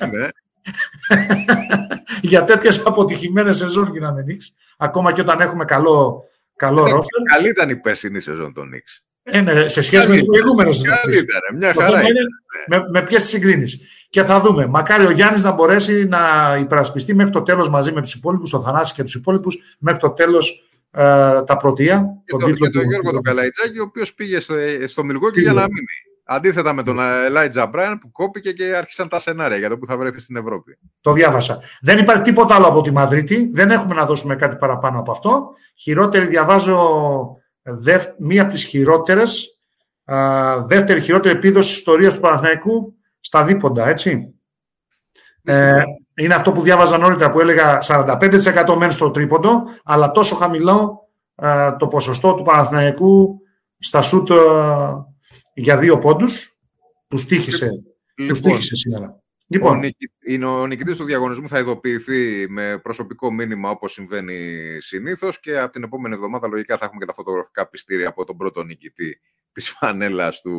[0.12, 0.28] ναι.
[2.30, 4.54] για τέτοιες αποτυχημένες σεζόν γίναμε Knicks.
[4.76, 6.24] Ακόμα και όταν έχουμε καλό,
[6.56, 7.22] καλό ε, ρόστερ.
[7.34, 9.02] Καλή ήταν η περσινή σεζόν των Knicks.
[9.22, 10.70] Ε, ναι, σε σχέση με του προηγούμενου.
[11.02, 12.00] Καλύτερα, μια χαρά.
[12.00, 12.20] Είναι,
[12.66, 13.80] με, με ποιες συγκρίνεις.
[14.10, 14.66] Και θα δούμε.
[14.66, 16.18] Μακάρι ο Γιάννης να μπορέσει να
[16.60, 20.10] υπερασπιστεί μέχρι το τέλος μαζί με τους υπόλοιπους, τον Θανάση και τους υπόλοιπους, μέχρι το
[20.10, 21.02] τέλος ε,
[21.42, 22.04] τα πρωτεία.
[22.24, 24.54] Και τον, το, το Γιώργο τον Καλαϊτζάκη, ο οποίος πήγε στο,
[24.86, 26.07] στο Μιλγόκι για να μείνει.
[26.30, 29.96] Αντίθετα με τον Ελάιτζα Μπράιν που κόπηκε και άρχισαν τα σενάρια για το που θα
[29.96, 30.78] βρεθεί στην Ευρώπη.
[31.00, 31.60] Το διάβασα.
[31.80, 33.50] Δεν υπάρχει τίποτα άλλο από τη Μαδρίτη.
[33.52, 35.50] Δεν έχουμε να δώσουμε κάτι παραπάνω από αυτό.
[35.74, 36.78] Χειρότερη διαβάζω
[38.18, 39.60] μία από τις χειρότερες,
[40.66, 44.34] δεύτερη χειρότερη επίδοση ιστορίας του Παναθηναϊκού στα δίποντα, έτσι.
[45.44, 45.78] Ε,
[46.14, 51.08] είναι αυτό που διάβαζα νωρίτερα που έλεγα 45% μένει στο τρίποντο, αλλά τόσο χαμηλό
[51.78, 53.40] το ποσοστό του Παναθηναϊκού
[53.78, 54.30] στα σούτ
[55.60, 56.58] για δύο πόντους
[57.08, 57.70] που στήχησε,
[58.14, 59.22] λοιπόν, που στήχησε σήμερα.
[59.46, 59.80] Λοιπόν.
[60.42, 64.36] Ο, ο νικητής του διαγωνισμού θα ειδοποιηθεί με προσωπικό μήνυμα όπως συμβαίνει
[64.78, 68.36] συνήθως και από την επόμενη εβδομάδα λογικά θα έχουμε και τα φωτογραφικά πιστήρια από τον
[68.36, 69.20] πρώτο νικητή
[69.52, 70.54] της φανέλας του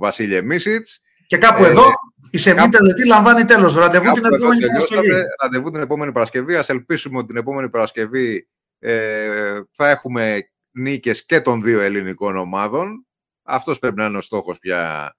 [0.00, 1.00] Βασίλη Μίσιτς.
[1.26, 1.84] Και κάπου ε, εδώ
[2.30, 3.74] η σεμνή τελετή λαμβάνει τέλος.
[3.74, 5.22] Ραντεβού την επόμενη Παρασκευή.
[5.42, 6.54] Ραντεβού την επόμενη Παρασκευή.
[6.54, 8.48] Ας ελπίσουμε ότι την επόμενη Παρασκευή
[8.78, 13.06] ε, θα έχουμε νίκες και των δύο ελληνικών ομάδων.
[13.42, 15.12] Αυτός πρέπει να είναι ο στόχος πια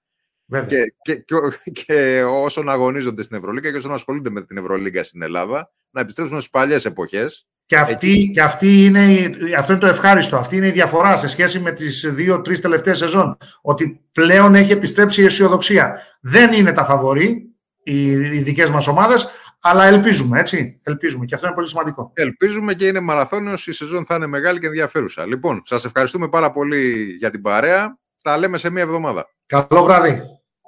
[0.66, 5.22] και, και, και, και, όσων αγωνίζονται στην Ευρωλίγκα και όσων ασχολούνται με την Ευρωλίγκα στην
[5.22, 7.46] Ελλάδα, να επιστρέψουμε στις παλιές εποχές.
[7.66, 10.36] Και, αυτή, και αυτή είναι, αυτό είναι το ευχάριστο.
[10.36, 13.36] Αυτή είναι η διαφορά σε σχέση με τις δύο-τρει τελευταίες σεζόν.
[13.62, 16.00] Ότι πλέον έχει επιστρέψει η αισιοδοξία.
[16.20, 19.28] Δεν είναι τα φαβορή οι, οι δικές μας ομάδες,
[19.60, 20.80] αλλά ελπίζουμε, έτσι.
[20.82, 22.10] Ελπίζουμε και αυτό είναι πολύ σημαντικό.
[22.14, 23.66] Ελπίζουμε και είναι μαραθώνιος.
[23.66, 25.26] Η σεζόν θα είναι μεγάλη και ενδιαφέρουσα.
[25.26, 27.98] Λοιπόν, σας ευχαριστούμε πάρα πολύ για την παρέα.
[28.24, 29.26] Τα λέμε σε μία εβδομάδα.
[29.46, 30.22] Καλό βράδυ.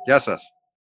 [0.04, 0.55] Γεια σας.